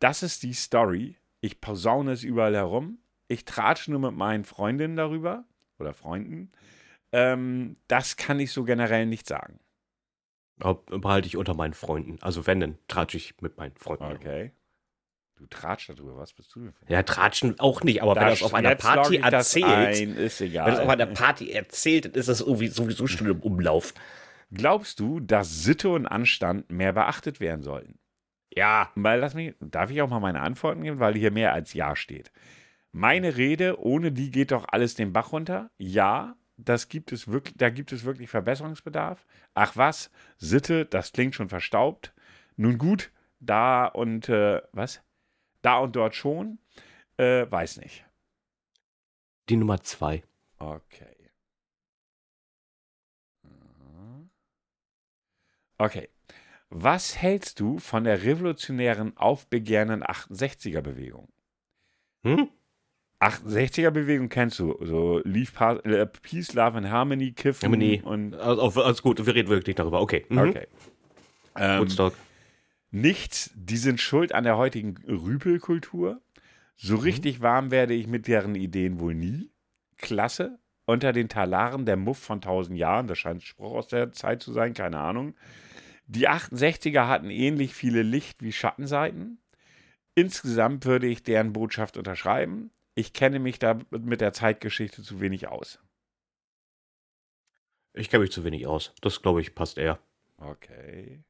Das 0.00 0.22
ist 0.22 0.42
die 0.42 0.54
Story. 0.54 1.16
Ich 1.40 1.60
posaune 1.60 2.12
es 2.12 2.24
überall 2.24 2.54
herum. 2.54 2.98
Ich 3.28 3.44
tratsche 3.44 3.92
nur 3.92 4.00
mit 4.00 4.12
meinen 4.12 4.44
Freundinnen 4.44 4.96
darüber 4.96 5.44
oder 5.78 5.94
Freunden. 5.94 6.50
Ähm, 7.12 7.76
das 7.86 8.16
kann 8.16 8.40
ich 8.40 8.50
so 8.52 8.64
generell 8.64 9.06
nicht 9.06 9.26
sagen. 9.28 9.60
Behalte 10.60 11.26
ich 11.26 11.36
unter 11.36 11.54
meinen 11.54 11.74
Freunden. 11.74 12.18
Also 12.20 12.46
wenn, 12.46 12.60
dann 12.60 12.78
tratsche 12.88 13.16
ich 13.16 13.34
mit 13.40 13.56
meinen 13.56 13.74
Freunden. 13.76 14.04
Okay. 14.04 14.52
Du 15.36 15.46
tratschst 15.46 15.88
darüber, 15.88 16.18
was 16.18 16.34
bist 16.34 16.54
du 16.54 16.60
denn 16.60 16.74
Ja, 16.86 17.02
tratschen 17.02 17.58
auch 17.60 17.82
nicht, 17.82 18.02
aber 18.02 18.14
wenn 18.14 18.22
Da 18.24 18.28
das 18.30 18.42
auf 18.42 18.52
einer 18.52 18.74
Party 18.74 19.16
erzählt, 19.16 19.64
Ein, 19.64 20.14
ist 20.16 20.40
wenn 20.42 20.52
das 20.52 20.78
auf 20.78 20.80
egal. 20.84 20.90
einer 20.90 21.06
Party 21.06 21.50
erzählt, 21.50 22.04
dann 22.04 22.12
ist 22.12 22.28
das 22.28 22.42
irgendwie 22.42 22.66
sowieso 22.66 23.06
schon 23.06 23.26
im 23.26 23.40
Umlauf. 23.40 23.94
Glaubst 24.52 25.00
du, 25.00 25.18
dass 25.18 25.62
Sitte 25.62 25.88
und 25.88 26.06
Anstand 26.06 26.70
mehr 26.70 26.92
beachtet 26.92 27.40
werden 27.40 27.62
sollten? 27.62 27.98
Ja. 28.52 28.90
Weil 28.96 29.20
lass 29.20 29.32
mich, 29.34 29.54
darf 29.60 29.90
ich 29.90 30.02
auch 30.02 30.10
mal 30.10 30.20
meine 30.20 30.40
Antworten 30.40 30.82
geben, 30.82 30.98
weil 31.00 31.14
hier 31.14 31.30
mehr 31.30 31.54
als 31.54 31.72
Ja 31.72 31.96
steht. 31.96 32.32
Meine 32.92 33.36
Rede, 33.36 33.80
ohne 33.80 34.12
die 34.12 34.30
geht 34.30 34.50
doch 34.50 34.66
alles 34.68 34.94
den 34.94 35.12
Bach 35.12 35.32
runter. 35.32 35.70
Ja, 35.78 36.36
das 36.64 36.88
gibt 36.88 37.12
es 37.12 37.28
wirklich, 37.28 37.56
da 37.56 37.70
gibt 37.70 37.92
es 37.92 38.04
wirklich 38.04 38.30
Verbesserungsbedarf. 38.30 39.26
Ach 39.54 39.76
was, 39.76 40.10
Sitte, 40.38 40.86
das 40.86 41.12
klingt 41.12 41.34
schon 41.34 41.48
verstaubt. 41.48 42.12
Nun 42.56 42.78
gut, 42.78 43.10
da 43.40 43.86
und 43.86 44.28
äh, 44.28 44.62
was? 44.72 45.02
Da 45.62 45.78
und 45.78 45.96
dort 45.96 46.14
schon. 46.14 46.58
Äh, 47.16 47.50
weiß 47.50 47.78
nicht. 47.78 48.04
Die 49.48 49.56
Nummer 49.56 49.80
zwei. 49.80 50.22
Okay. 50.58 51.30
Mhm. 53.42 54.30
Okay. 55.78 56.08
Was 56.68 57.16
hältst 57.16 57.58
du 57.58 57.78
von 57.78 58.04
der 58.04 58.22
revolutionären, 58.22 59.16
aufbegehrenden 59.16 60.04
68er-Bewegung? 60.04 61.28
Hm? 62.22 62.48
68er-Bewegung 63.20 64.28
kennst 64.28 64.58
du, 64.58 64.76
so 64.82 65.20
Leave 65.24 65.50
äh, 65.84 66.06
Peace, 66.06 66.54
Love 66.54 66.78
and 66.78 66.88
Harmony, 66.90 67.32
Kiffen 67.32 67.64
Harmony. 67.64 68.00
und 68.04 68.34
Also, 68.34 68.82
alles 68.82 69.02
gut, 69.02 69.24
wir 69.24 69.34
reden 69.34 69.48
wirklich 69.48 69.76
darüber. 69.76 70.00
Okay. 70.00 70.24
Mhm. 70.28 70.38
okay. 70.38 70.66
Ähm, 71.56 71.80
Woodstock. 71.80 72.14
nichts, 72.90 73.50
die 73.54 73.76
sind 73.76 74.00
schuld 74.00 74.34
an 74.34 74.44
der 74.44 74.56
heutigen 74.56 74.96
Rüpelkultur. 75.06 76.20
So 76.76 76.94
Mhm. 76.96 77.00
richtig 77.02 77.42
warm 77.42 77.70
werde 77.70 77.92
ich 77.94 78.06
mit 78.06 78.26
deren 78.26 78.54
Ideen 78.54 79.00
wohl 79.00 79.14
nie. 79.14 79.50
Klasse. 79.98 80.58
Unter 80.86 81.12
den 81.12 81.28
Talaren 81.28 81.84
der 81.84 81.96
Muff 81.96 82.18
von 82.18 82.40
tausend 82.40 82.76
Jahren, 82.78 83.06
das 83.06 83.18
scheint 83.18 83.38
ein 83.38 83.46
Spruch 83.46 83.72
aus 83.74 83.88
der 83.88 84.12
Zeit 84.12 84.42
zu 84.42 84.52
sein, 84.52 84.74
keine 84.74 84.98
Ahnung. 84.98 85.34
Die 86.06 86.28
68er 86.28 87.06
hatten 87.06 87.30
ähnlich 87.30 87.74
viele 87.74 88.02
Licht- 88.02 88.42
wie 88.42 88.50
Schattenseiten. 88.52 89.38
Insgesamt 90.16 90.84
würde 90.86 91.06
ich 91.06 91.22
deren 91.22 91.52
Botschaft 91.52 91.96
unterschreiben. 91.96 92.70
Ich 93.00 93.14
kenne 93.14 93.38
mich 93.38 93.58
da 93.58 93.78
mit 93.90 94.20
der 94.20 94.34
Zeitgeschichte 94.34 95.02
zu 95.02 95.22
wenig 95.22 95.48
aus. 95.48 95.78
Ich 97.94 98.10
kenne 98.10 98.24
mich 98.24 98.30
zu 98.30 98.44
wenig 98.44 98.66
aus. 98.66 98.92
Das, 99.00 99.22
glaube 99.22 99.40
ich, 99.40 99.54
passt 99.54 99.78
eher. 99.78 99.98
Okay. 100.36 101.24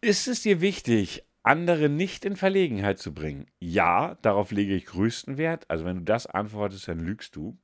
Ist 0.00 0.28
es 0.28 0.40
dir 0.40 0.62
wichtig, 0.62 1.22
andere 1.42 1.90
nicht 1.90 2.24
in 2.24 2.36
Verlegenheit 2.36 2.98
zu 2.98 3.12
bringen? 3.12 3.46
Ja, 3.58 4.14
darauf 4.22 4.50
lege 4.50 4.74
ich 4.74 4.86
größten 4.86 5.36
Wert. 5.36 5.68
Also 5.68 5.84
wenn 5.84 5.98
du 5.98 6.04
das 6.04 6.24
antwortest, 6.24 6.88
dann 6.88 7.00
lügst 7.00 7.36
du. 7.36 7.58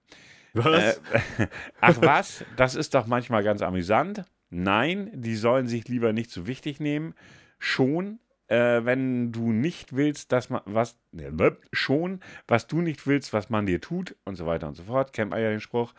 Was? 0.52 1.00
Äh, 1.38 1.48
ach 1.80 1.96
was, 2.02 2.44
das 2.56 2.74
ist 2.74 2.92
doch 2.92 3.06
manchmal 3.06 3.42
ganz 3.42 3.62
amüsant. 3.62 4.22
Nein, 4.50 5.10
die 5.14 5.34
sollen 5.34 5.66
sich 5.66 5.88
lieber 5.88 6.12
nicht 6.12 6.30
zu 6.30 6.46
wichtig 6.46 6.78
nehmen. 6.78 7.14
Schon, 7.58 8.20
äh, 8.48 8.84
wenn 8.84 9.32
du 9.32 9.52
nicht 9.52 9.94
willst, 9.94 10.32
dass 10.32 10.50
man 10.50 10.62
was 10.64 10.98
ne, 11.12 11.56
schon, 11.72 12.20
was 12.46 12.66
du 12.66 12.80
nicht 12.80 13.06
willst, 13.06 13.32
was 13.32 13.50
man 13.50 13.66
dir 13.66 13.80
tut 13.80 14.16
und 14.24 14.36
so 14.36 14.46
weiter 14.46 14.68
und 14.68 14.74
so 14.74 14.84
fort. 14.84 15.12
Kennt 15.12 15.30
man 15.30 15.40
ja 15.40 15.50
den 15.50 15.60
Spruch. 15.60 15.94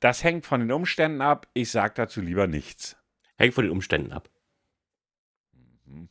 Das 0.00 0.24
hängt 0.24 0.46
von 0.46 0.60
den 0.60 0.72
Umständen 0.72 1.20
ab. 1.20 1.46
Ich 1.52 1.70
sag 1.70 1.94
dazu 1.94 2.20
lieber 2.20 2.46
nichts. 2.46 2.96
Hängt 3.38 3.54
von 3.54 3.64
den 3.64 3.72
Umständen 3.72 4.12
ab. 4.12 4.30
Mhm. 5.84 6.08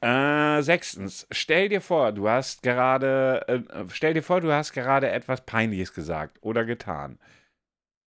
Äh, 0.00 0.62
sechstens, 0.62 1.26
stell 1.30 1.68
dir 1.68 1.80
vor, 1.80 2.12
du 2.12 2.28
hast 2.28 2.62
gerade, 2.62 3.44
äh, 3.48 3.84
stell 3.90 4.14
dir 4.14 4.22
vor, 4.22 4.40
du 4.40 4.52
hast 4.52 4.72
gerade 4.72 5.10
etwas 5.10 5.44
Peinliches 5.44 5.92
gesagt 5.92 6.38
oder 6.40 6.64
getan. 6.64 7.18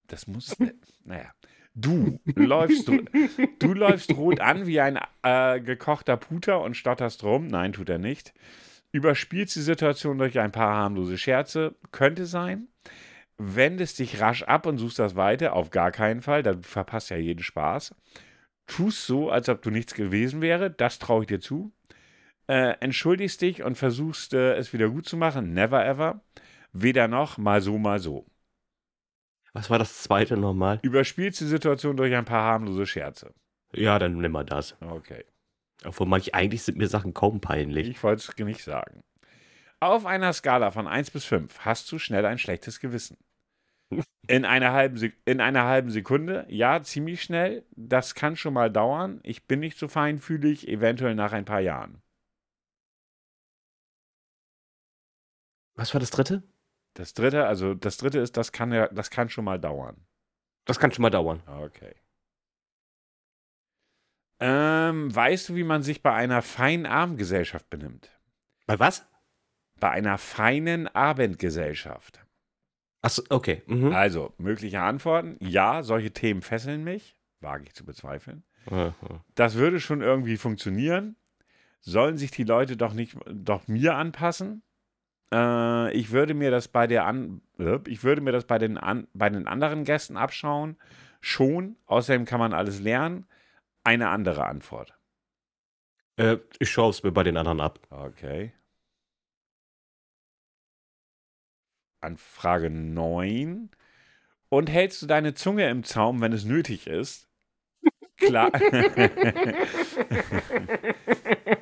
Das 0.08 0.26
muss, 0.28 0.56
naja. 1.04 1.32
Du 1.74 2.20
läufst, 2.36 2.90
du 3.60 3.74
läufst 3.74 4.16
rot 4.16 4.42
an 4.42 4.68
wie 4.68 4.82
ein 4.82 5.00
äh, 5.24 5.62
gekochter 5.62 6.18
Puter 6.18 6.62
und 6.62 6.76
stotterst 6.76 7.24
rum. 7.24 7.48
Nein, 7.48 7.74
tut 7.74 7.90
er 7.90 7.98
nicht. 7.98 8.34
Überspielst 8.92 9.56
die 9.56 9.62
Situation 9.62 10.18
durch 10.18 10.38
ein 10.40 10.52
paar 10.52 10.76
harmlose 10.76 11.18
Scherze. 11.18 11.76
Könnte 11.92 12.26
sein. 12.26 12.68
Wendest 13.38 14.00
dich 14.00 14.20
rasch 14.20 14.44
ab 14.44 14.66
und 14.66 14.78
suchst 14.78 15.00
das 15.00 15.16
weiter. 15.16 15.54
Auf 15.54 15.70
gar 15.70 15.92
keinen 15.92 16.22
Fall. 16.22 16.44
Da 16.44 16.58
verpasst 16.62 17.10
ja 17.10 17.18
jeden 17.18 17.42
Spaß. 17.42 17.96
Tust 18.68 19.08
so, 19.08 19.30
als 19.30 19.48
ob 19.48 19.62
du 19.62 19.70
nichts 19.70 19.94
gewesen 19.94 20.42
wäre. 20.42 20.70
Das 20.70 21.00
traue 21.00 21.22
ich 21.22 21.28
dir 21.28 21.40
zu. 21.40 21.72
Äh, 22.48 22.76
entschuldigst 22.82 23.42
dich 23.42 23.64
und 23.64 23.78
versuchst 23.78 24.34
äh, 24.34 24.56
es 24.56 24.74
wieder 24.74 24.90
gut 24.90 25.08
zu 25.08 25.16
machen. 25.16 25.54
Never 25.54 25.86
ever. 25.86 26.22
Weder 26.74 27.08
noch, 27.08 27.38
mal 27.38 27.62
so, 27.62 27.78
mal 27.78 28.00
so. 28.00 28.26
Was 29.54 29.70
war 29.70 29.80
das 29.80 30.04
zweite 30.04 30.38
nochmal? 30.38 30.80
Überspielst 30.82 31.42
die 31.42 31.46
Situation 31.46 31.98
durch 31.98 32.14
ein 32.16 32.26
paar 32.26 32.44
harmlose 32.44 32.86
Scherze. 32.86 33.34
Ja, 33.74 34.00
dann 34.00 34.18
nimm 34.18 34.32
mal 34.32 34.46
das. 34.46 34.76
Okay. 34.82 35.26
Obwohl 35.84 36.08
manch, 36.08 36.36
eigentlich 36.36 36.64
sind 36.64 36.78
mir 36.78 36.88
Sachen 36.88 37.14
kaum 37.14 37.42
peinlich. 37.42 37.90
Ich 37.90 38.04
wollte 38.04 38.22
es 38.22 38.46
nicht 38.46 38.64
sagen. 38.64 39.04
Auf 39.80 40.06
einer 40.06 40.32
Skala 40.32 40.72
von 40.72 40.88
1 40.88 41.12
bis 41.12 41.26
5 41.26 41.60
hast 41.60 41.92
du 41.92 41.98
schnell 41.98 42.26
ein 42.26 42.38
schlechtes 42.38 42.80
Gewissen. 42.80 43.18
In 44.28 44.46
einer, 44.46 44.72
halben 44.72 45.12
in 45.26 45.42
einer 45.42 45.66
halben 45.66 45.90
Sekunde, 45.90 46.46
ja, 46.48 46.82
ziemlich 46.84 47.24
schnell. 47.24 47.66
Das 47.72 48.16
kann 48.16 48.38
schon 48.38 48.54
mal 48.54 48.72
dauern. 48.72 49.20
Ich 49.24 49.48
bin 49.48 49.60
nicht 49.60 49.78
so 49.78 49.88
feinfühlig, 49.88 50.68
eventuell 50.68 51.16
nach 51.16 51.34
ein 51.34 51.44
paar 51.44 51.60
Jahren. 51.60 52.02
Was 55.76 55.94
war 55.94 56.00
das 56.00 56.12
dritte? 56.12 56.44
Das 56.94 57.14
dritte, 57.14 57.48
also 57.48 57.74
das 57.74 57.98
dritte 57.98 58.20
ist, 58.20 58.38
das 58.38 58.52
kann 58.52 58.72
ja, 58.72 58.88
das 58.88 59.10
kann 59.10 59.30
schon 59.30 59.46
mal 59.46 59.60
dauern. 59.60 60.06
Das 60.66 60.80
kann 60.80 60.92
schon 60.92 61.04
mal 61.04 61.10
dauern. 61.10 61.42
Okay. 61.48 61.96
Ähm, 64.40 65.14
weißt 65.14 65.50
du, 65.50 65.56
wie 65.56 65.64
man 65.64 65.84
sich 65.84 66.02
bei 66.02 66.14
einer 66.14 66.42
feinen 66.42 66.86
Abendgesellschaft 66.86 67.70
benimmt? 67.70 68.10
Bei 68.66 68.80
was? 68.80 69.06
Bei 69.80 69.92
einer 69.92 70.18
feinen 70.18 70.88
Abendgesellschaft. 70.88 72.26
Achso, 73.02 73.24
okay. 73.30 73.64
Mhm. 73.68 73.94
Also, 73.94 74.34
mögliche 74.38 74.82
Antworten. 74.82 75.38
Ja, 75.40 75.84
solche 75.84 76.12
Themen 76.12 76.42
fesseln 76.42 76.84
mich. 76.84 77.16
Wage 77.40 77.66
ich 77.66 77.74
zu 77.74 77.86
bezweifeln. 77.86 78.44
Mhm. 78.70 78.94
Das 79.36 79.56
würde 79.56 79.80
schon 79.80 80.02
irgendwie 80.02 80.38
funktionieren. 80.38 81.16
Sollen 81.80 82.18
sich 82.18 82.30
die 82.30 82.44
Leute 82.44 82.78
doch 82.78 82.94
nicht 82.94 83.18
doch 83.26 83.68
mir 83.68 83.96
anpassen? 83.96 84.62
Äh, 85.34 85.94
ich 85.94 86.12
würde 86.12 86.34
mir 86.34 86.52
das 86.52 86.68
bei 86.68 86.88
der 86.88 87.06
an, 87.06 87.42
ich 87.88 88.04
würde 88.04 88.22
mir 88.22 88.32
das 88.32 88.46
bei 88.46 88.58
den, 88.58 88.78
an, 88.78 89.08
bei 89.14 89.30
den 89.30 89.48
anderen 89.48 89.84
Gästen 89.84 90.18
abschauen. 90.18 90.78
Schon. 91.22 91.78
Außerdem 91.86 92.26
kann 92.26 92.40
man 92.40 92.54
alles 92.54 92.80
lernen. 92.80 93.26
Eine 93.84 94.10
andere 94.10 94.46
Antwort. 94.46 94.98
Äh, 96.18 96.38
ich 96.60 96.70
schaue 96.70 96.90
es 96.90 97.04
mir 97.04 97.12
bei 97.12 97.24
den 97.24 97.38
anderen 97.38 97.62
ab. 97.62 97.80
Okay. 97.90 98.54
An 102.02 102.18
Frage 102.18 102.70
9. 102.70 103.70
Und 104.50 104.70
hältst 104.70 105.02
du 105.02 105.08
deine 105.08 105.34
Zunge 105.34 105.70
im 105.70 105.84
Zaum, 105.84 106.22
wenn 106.22 106.34
es 106.34 106.44
nötig 106.44 106.88
ist? 106.88 107.30
Klar. 108.18 108.52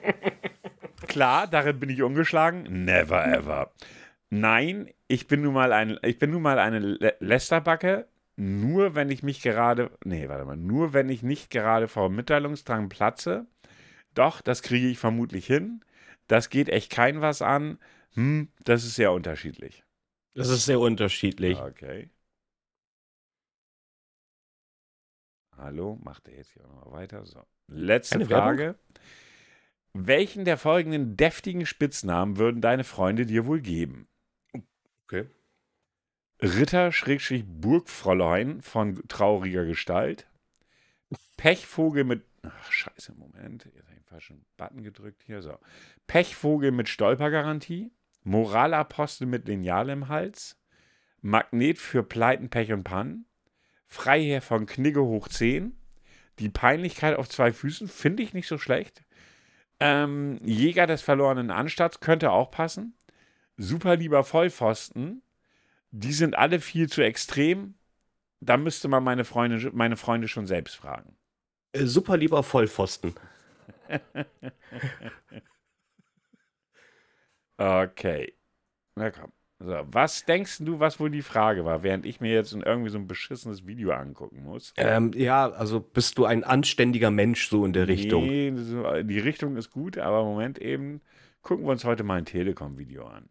Klar, 1.10 1.48
darin 1.48 1.80
bin 1.80 1.90
ich 1.90 2.04
ungeschlagen. 2.04 2.86
Never 2.86 3.26
ever. 3.26 3.72
Nein, 4.30 4.92
ich 5.08 5.28
bin 5.28 5.42
nun 5.42 5.56
mal 5.56 5.74
ein, 5.74 5.98
ich 6.04 6.20
bin 6.20 6.30
nun 6.30 6.44
mal 6.44 6.60
eine 6.60 6.80
Lästerbacke. 7.20 8.08
Nur 8.36 8.94
wenn 8.96 9.10
ich 9.10 9.24
mich 9.24 9.42
gerade, 9.42 9.92
nee, 10.06 10.30
warte 10.30 10.46
mal, 10.46 10.56
nur 10.56 10.94
wenn 10.94 11.10
ich 11.10 11.24
nicht 11.24 11.50
gerade 11.50 11.88
vor 11.88 12.10
Mitteilungsdrang 12.10 12.88
platze. 12.90 13.48
Doch, 14.14 14.40
das 14.40 14.62
kriege 14.62 14.88
ich 14.88 15.00
vermutlich 15.00 15.48
hin. 15.48 15.84
Das 16.28 16.50
geht 16.50 16.70
echt 16.70 16.92
kein 16.92 17.22
was 17.22 17.42
an. 17.42 17.80
Hm, 18.14 18.50
das 18.64 18.86
ist 18.86 18.96
sehr 18.96 19.12
unterschiedlich. 19.12 19.84
Das 20.36 20.48
ist 20.50 20.66
sehr 20.66 20.80
unterschiedlich. 20.80 21.60
Okay. 21.60 22.12
Hallo, 25.58 26.00
macht 26.04 26.28
er 26.28 26.38
jetzt 26.38 26.52
hier 26.52 26.66
auch 26.66 26.86
noch 26.86 26.92
weiter? 26.92 27.26
So. 27.26 27.44
Letzte 27.68 28.16
Eine 28.16 28.26
Frage. 28.28 28.64
Werbung? 28.64 28.80
Welchen 30.08 30.46
der 30.46 30.58
folgenden 30.58 31.18
deftigen 31.18 31.66
Spitznamen 31.66 32.38
würden 32.38 32.62
deine 32.62 32.86
Freunde 32.86 33.26
dir 33.26 33.46
wohl 33.46 33.60
geben? 33.60 34.08
Okay. 35.04 35.28
Ritter-Burgfräulein 36.42 38.62
von 38.62 39.06
trauriger 39.10 39.66
Gestalt. 39.66 40.26
Pechvogel 41.36 42.06
mit. 42.06 42.24
Ach, 42.44 42.72
scheiße, 42.72 43.14
Moment. 43.16 43.66
Jetzt 43.66 43.84
habe 43.84 43.90
ich 43.90 43.96
den 43.98 44.06
falschen 44.06 44.46
Button 44.56 44.84
gedrückt 44.84 45.22
hier. 45.26 45.42
So. 45.42 45.58
Pechvogel 46.08 46.72
mit 46.72 46.88
Stolpergarantie. 46.88 47.92
Moralapostel 48.24 49.28
mit 49.28 49.50
Lineal 49.50 49.90
im 49.90 50.08
Hals. 50.08 50.58
Magnet 51.22 51.78
für 51.78 52.04
Pleiten, 52.04 52.50
Pech 52.50 52.72
und 52.72 52.86
Pannen. 52.86 53.26
Freiherr 53.86 54.42
von 54.42 54.66
Knigge 54.66 55.04
hoch 55.04 55.28
10. 55.28 55.76
Die 56.40 56.50
Peinlichkeit 56.50 57.18
auf 57.18 57.28
zwei 57.28 57.52
Füßen 57.52 57.90
finde 57.90 58.24
ich 58.24 58.34
nicht 58.34 58.48
so 58.48 58.58
schlecht. 58.58 59.04
Ähm, 59.80 60.40
Jäger 60.44 60.88
des 60.88 61.02
verlorenen 61.02 61.52
Anstalts 61.52 62.00
könnte 62.00 62.32
auch 62.32 62.52
passen. 62.52 62.96
Super 63.58 63.96
lieber 63.96 64.24
Vollpfosten. 64.24 65.22
Die 65.92 66.14
sind 66.14 66.38
alle 66.38 66.60
viel 66.60 66.90
zu 66.90 67.02
extrem. 67.02 67.76
Da 68.42 68.58
müsste 68.58 68.88
man 68.88 69.04
meine 69.04 69.26
Freunde, 69.26 69.72
meine 69.74 69.98
Freunde 69.98 70.28
schon 70.28 70.48
selbst 70.48 70.76
fragen. 70.76 71.18
Äh, 71.74 71.86
super 71.86 72.18
lieber 72.18 72.44
Vollpfosten. 72.44 73.16
okay. 77.58 78.34
Na 78.96 79.12
komm. 79.12 79.32
So, 79.62 79.76
was 79.92 80.24
denkst 80.24 80.60
du, 80.60 80.80
was 80.80 81.02
wohl 81.02 81.10
die 81.10 81.22
Frage 81.22 81.66
war, 81.66 81.84
während 81.84 82.06
ich 82.06 82.22
mir 82.22 82.32
jetzt 82.32 82.54
irgendwie 82.54 82.90
so 82.90 82.98
ein 82.98 83.08
beschissenes 83.08 83.68
Video 83.68 83.92
angucken 83.92 84.44
muss? 84.44 84.74
Ähm, 84.78 85.12
ja, 85.14 85.50
also 85.52 85.82
bist 85.82 86.18
du 86.18 86.24
ein 86.24 86.46
anständiger 86.46 87.12
Mensch 87.12 87.50
so 87.50 87.66
in 87.66 87.74
der 87.74 87.90
Richtung? 87.90 88.26
Nee, 88.26 88.54
die 89.04 89.20
Richtung 89.20 89.58
ist 89.58 89.70
gut, 89.70 89.98
aber 89.98 90.22
im 90.22 90.28
Moment 90.28 90.60
eben 90.60 91.02
gucken 91.42 91.66
wir 91.66 91.72
uns 91.72 91.84
heute 91.84 92.04
mal 92.04 92.16
ein 92.16 92.26
Telekom-Video 92.26 93.06
an. 93.06 93.28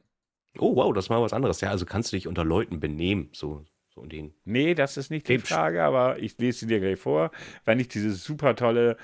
Oh, 0.59 0.77
wow, 0.77 0.93
das 0.93 1.07
ist 1.07 1.09
mal 1.09 1.23
was 1.23 1.33
anderes. 1.33 1.63
Ja, 1.63 1.71
also 1.71 1.87
kannst 1.87 2.13
du 2.13 2.17
dich 2.17 2.29
unter 2.29 2.45
Leuten 2.45 2.79
benehmen, 2.79 3.31
so, 3.33 3.65
so 3.89 4.03
in 4.03 4.11
den. 4.11 4.35
Nee, 4.45 4.75
das 4.75 4.99
ist 4.99 5.11
nicht 5.11 5.29
die 5.29 5.39
Frage, 5.39 5.83
aber 5.83 6.19
ich 6.19 6.37
lese 6.37 6.61
sie 6.61 6.67
dir 6.67 6.81
gleich 6.81 6.99
vor. 6.99 7.31
Wenn 7.65 7.81
ich 7.81 7.89
dieses 7.89 8.23
super 8.23 8.55
tolle, 8.55 8.99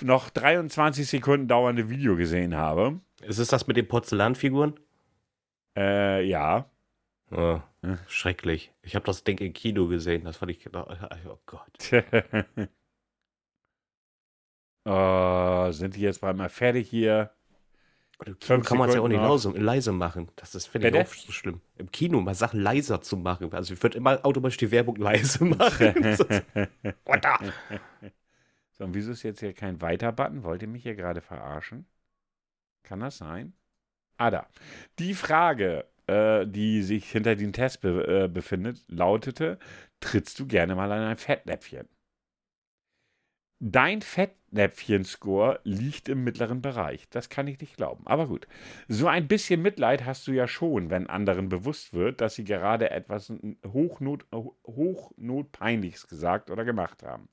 noch 0.00 0.30
23 0.30 1.08
Sekunden 1.08 1.48
dauernde 1.48 1.90
Video 1.90 2.14
gesehen 2.14 2.54
habe. 2.54 3.00
Ist 3.22 3.38
es 3.38 3.48
das 3.48 3.66
mit 3.66 3.76
den 3.76 3.88
Porzellanfiguren? 3.88 4.74
Äh, 5.76 6.24
ja. 6.24 6.70
Oh, 7.30 7.60
ja. 7.82 7.98
Schrecklich. 8.08 8.72
Ich 8.82 8.94
habe 8.94 9.04
das 9.04 9.24
Ding 9.24 9.38
im 9.38 9.52
Kino 9.52 9.86
gesehen. 9.88 10.24
Das 10.24 10.38
fand 10.38 10.50
ich. 10.50 10.66
Oh 10.74 11.38
Gott. 11.46 11.92
oh, 14.84 15.70
sind 15.72 15.96
die 15.96 16.00
jetzt 16.00 16.22
mal 16.22 16.48
fertig 16.48 16.88
hier? 16.88 17.30
Im 18.26 18.38
Kino 18.38 18.60
kann 18.62 18.78
man 18.78 18.88
es 18.88 18.96
ja 18.96 19.00
auch 19.00 19.08
nicht 19.08 19.20
leise, 19.20 19.50
leise 19.52 19.92
machen. 19.92 20.28
Das 20.34 20.54
ist, 20.56 20.66
finde 20.66 20.88
ich, 20.88 20.94
auch 20.96 21.06
so 21.06 21.30
schlimm. 21.30 21.60
Im 21.76 21.90
Kino 21.92 22.20
mal 22.20 22.34
Sachen 22.34 22.60
leiser 22.60 23.00
zu 23.00 23.16
machen. 23.16 23.52
Also 23.52 23.74
ich 23.74 23.82
würde 23.82 23.96
immer 23.96 24.24
automatisch 24.24 24.56
die 24.56 24.72
Werbung 24.72 24.96
leise 24.96 25.44
machen. 25.46 26.16
so, 28.72 28.84
und 28.84 28.94
wieso 28.94 29.12
ist 29.12 29.22
jetzt 29.22 29.38
hier 29.40 29.52
kein 29.52 29.80
Weiter-Button? 29.80 30.42
Wollt 30.42 30.62
ihr 30.62 30.68
mich 30.68 30.82
hier 30.82 30.96
gerade 30.96 31.20
verarschen? 31.20 31.86
Kann 32.82 33.00
das 33.00 33.18
sein? 33.18 33.52
Ah, 34.18 34.30
da. 34.30 34.46
Die 34.98 35.14
Frage, 35.14 35.84
äh, 36.08 36.46
die 36.46 36.82
sich 36.82 37.10
hinter 37.10 37.36
dem 37.36 37.52
Test 37.52 37.80
be 37.80 38.24
äh, 38.24 38.28
befindet, 38.28 38.84
lautete: 38.88 39.58
Trittst 40.00 40.38
du 40.40 40.46
gerne 40.46 40.74
mal 40.74 40.90
an 40.92 41.02
ein 41.04 41.16
Fettnäpfchen? 41.18 41.88
Dein 43.60 44.02
Fettnäpfchen-Score 44.02 45.60
liegt 45.64 46.08
im 46.08 46.22
mittleren 46.22 46.62
Bereich. 46.62 47.08
Das 47.10 47.28
kann 47.28 47.48
ich 47.48 47.60
nicht 47.60 47.76
glauben. 47.76 48.06
Aber 48.06 48.28
gut. 48.28 48.46
So 48.86 49.08
ein 49.08 49.26
bisschen 49.26 49.62
Mitleid 49.62 50.04
hast 50.04 50.28
du 50.28 50.32
ja 50.32 50.46
schon, 50.46 50.90
wenn 50.90 51.08
anderen 51.08 51.48
bewusst 51.48 51.92
wird, 51.92 52.20
dass 52.20 52.36
sie 52.36 52.44
gerade 52.44 52.90
etwas 52.90 53.32
Hochnot, 53.66 54.26
Hochnotpeinliches 54.32 56.06
gesagt 56.06 56.50
oder 56.50 56.64
gemacht 56.64 57.02
haben. 57.02 57.28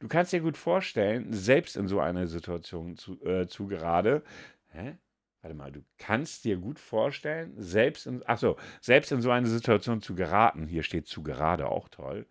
Du 0.00 0.08
kannst 0.08 0.32
dir 0.32 0.40
gut 0.40 0.56
vorstellen, 0.56 1.32
selbst 1.32 1.76
in 1.76 1.86
so 1.88 2.00
einer 2.00 2.26
Situation 2.26 2.96
zu, 2.96 3.20
äh, 3.24 3.46
zu 3.46 3.68
gerade. 3.68 4.22
Hä? 4.70 4.96
Warte 5.42 5.56
mal, 5.56 5.70
du 5.70 5.84
kannst 5.98 6.44
dir 6.44 6.56
gut 6.56 6.78
vorstellen, 6.80 7.52
selbst 7.56 8.06
in, 8.06 8.26
achso, 8.26 8.56
selbst 8.80 9.12
in 9.12 9.22
so 9.22 9.30
eine 9.30 9.46
Situation 9.46 10.02
zu 10.02 10.14
geraten, 10.14 10.66
hier 10.66 10.82
steht 10.82 11.06
zu 11.06 11.22
gerade 11.22 11.68
auch 11.68 11.88
toll, 11.88 12.26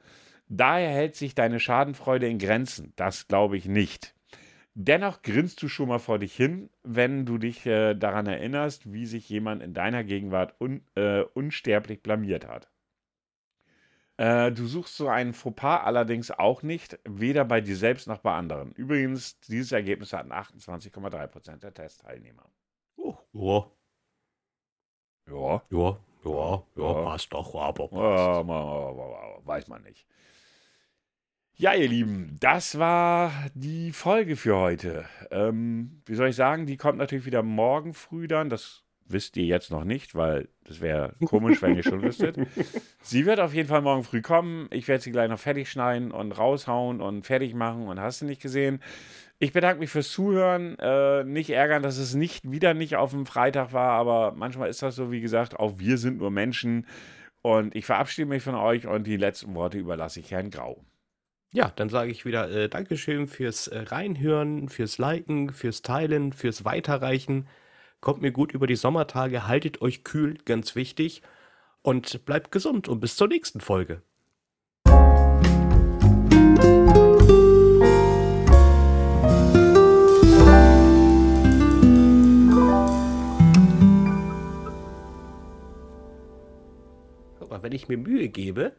Daher 0.49 0.89
hält 0.89 1.15
sich 1.15 1.35
deine 1.35 1.59
Schadenfreude 1.59 2.27
in 2.27 2.39
Grenzen. 2.39 2.93
Das 2.95 3.27
glaube 3.27 3.57
ich 3.57 3.65
nicht. 3.65 4.15
Dennoch 4.75 5.21
grinst 5.21 5.61
du 5.61 5.67
schon 5.67 5.89
mal 5.89 5.99
vor 5.99 6.19
dich 6.19 6.35
hin, 6.35 6.69
wenn 6.83 7.25
du 7.25 7.37
dich 7.37 7.65
äh, 7.65 7.95
daran 7.95 8.27
erinnerst, 8.27 8.91
wie 8.93 9.07
sich 9.07 9.27
jemand 9.27 9.63
in 9.63 9.73
deiner 9.73 10.03
Gegenwart 10.03 10.55
un, 10.61 10.85
äh, 10.95 11.21
unsterblich 11.21 12.03
blamiert 12.03 12.47
hat. 12.47 12.69
Äh, 14.17 14.51
du 14.51 14.67
suchst 14.67 14.95
so 14.95 15.09
einen 15.09 15.33
Fauxpas 15.33 15.83
allerdings 15.83 16.31
auch 16.31 16.63
nicht, 16.63 16.99
weder 17.03 17.43
bei 17.43 17.59
dir 17.59 17.75
selbst 17.75 18.07
noch 18.07 18.19
bei 18.19 18.33
anderen. 18.33 18.71
Übrigens, 18.73 19.39
dieses 19.41 19.71
Ergebnis 19.71 20.13
hatten 20.13 20.31
28,3% 20.31 21.57
der 21.57 21.73
Testteilnehmer. 21.73 22.49
Ja. 23.37 23.65
Ja. 25.29 25.61
Ja, 25.69 25.99
ja, 26.25 26.63
ja, 26.75 26.93
passt 27.03 27.31
doch, 27.31 27.53
aber 27.55 27.87
passt. 27.87 28.47
weiß 29.45 29.67
man 29.67 29.83
nicht. 29.83 30.07
Ja, 31.55 31.73
ihr 31.73 31.87
Lieben, 31.87 32.35
das 32.39 32.79
war 32.79 33.31
die 33.53 33.91
Folge 33.91 34.35
für 34.35 34.57
heute. 34.57 35.05
Ähm, 35.31 36.01
wie 36.05 36.15
soll 36.15 36.29
ich 36.29 36.35
sagen, 36.35 36.65
die 36.65 36.77
kommt 36.77 36.97
natürlich 36.97 37.25
wieder 37.25 37.43
morgen 37.43 37.93
früh 37.93 38.27
dann. 38.27 38.49
Das 38.49 38.83
wisst 39.05 39.37
ihr 39.37 39.45
jetzt 39.45 39.71
noch 39.71 39.83
nicht, 39.83 40.15
weil 40.15 40.49
das 40.65 40.81
wäre 40.81 41.15
komisch, 41.25 41.61
wenn 41.61 41.75
ihr 41.75 41.83
schon 41.83 42.01
wüsstet. 42.01 42.37
Sie 43.01 43.25
wird 43.25 43.39
auf 43.39 43.53
jeden 43.53 43.69
Fall 43.69 43.81
morgen 43.81 44.03
früh 44.03 44.21
kommen. 44.21 44.67
Ich 44.71 44.87
werde 44.87 45.03
sie 45.03 45.11
gleich 45.11 45.29
noch 45.29 45.39
fertig 45.39 45.69
schneiden 45.71 46.11
und 46.11 46.31
raushauen 46.31 47.01
und 47.01 47.25
fertig 47.25 47.53
machen 47.53 47.87
und 47.87 47.99
hast 47.99 48.21
du 48.21 48.25
nicht 48.25 48.41
gesehen. 48.41 48.81
Ich 49.39 49.53
bedanke 49.53 49.79
mich 49.79 49.91
fürs 49.91 50.09
Zuhören. 50.09 50.77
Äh, 50.79 51.23
nicht 51.23 51.49
ärgern, 51.51 51.83
dass 51.83 51.97
es 51.97 52.15
nicht 52.15 52.49
wieder 52.49 52.73
nicht 52.73 52.95
auf 52.95 53.11
dem 53.11 53.25
Freitag 53.25 53.71
war, 53.71 53.91
aber 53.91 54.33
manchmal 54.35 54.69
ist 54.69 54.81
das 54.81 54.95
so, 54.95 55.11
wie 55.11 55.21
gesagt, 55.21 55.59
auch 55.59 55.77
wir 55.77 55.97
sind 55.97 56.17
nur 56.17 56.31
Menschen. 56.31 56.87
Und 57.43 57.75
ich 57.75 57.85
verabschiede 57.85 58.27
mich 58.27 58.43
von 58.43 58.55
euch 58.55 58.87
und 58.87 59.05
die 59.05 59.17
letzten 59.17 59.53
Worte 59.53 59.77
überlasse 59.77 60.19
ich 60.19 60.31
Herrn 60.31 60.49
Grau. 60.49 60.83
Ja, 61.51 61.71
dann 61.75 61.89
sage 61.89 62.11
ich 62.11 62.25
wieder 62.25 62.49
äh, 62.49 62.67
Dankeschön 62.67 63.27
fürs 63.27 63.67
äh, 63.67 63.79
Reinhören, 63.79 64.69
fürs 64.69 64.97
Liken, 64.97 65.53
fürs 65.53 65.81
Teilen, 65.81 66.33
fürs 66.33 66.65
Weiterreichen. 66.65 67.47
Kommt 68.01 68.21
mir 68.21 68.31
gut 68.31 68.51
über 68.51 68.67
die 68.67 68.75
Sommertage, 68.75 69.47
haltet 69.47 69.81
euch 69.81 70.03
kühl, 70.03 70.37
ganz 70.45 70.75
wichtig. 70.75 71.21
Und 71.83 72.25
bleibt 72.25 72.51
gesund 72.51 72.87
und 72.89 72.99
bis 72.99 73.15
zur 73.15 73.27
nächsten 73.27 73.61
Folge. 73.61 74.01
Mal, 87.57 87.63
wenn 87.63 87.71
ich 87.71 87.87
mir 87.87 87.97
Mühe 87.97 88.29
gebe, 88.29 88.71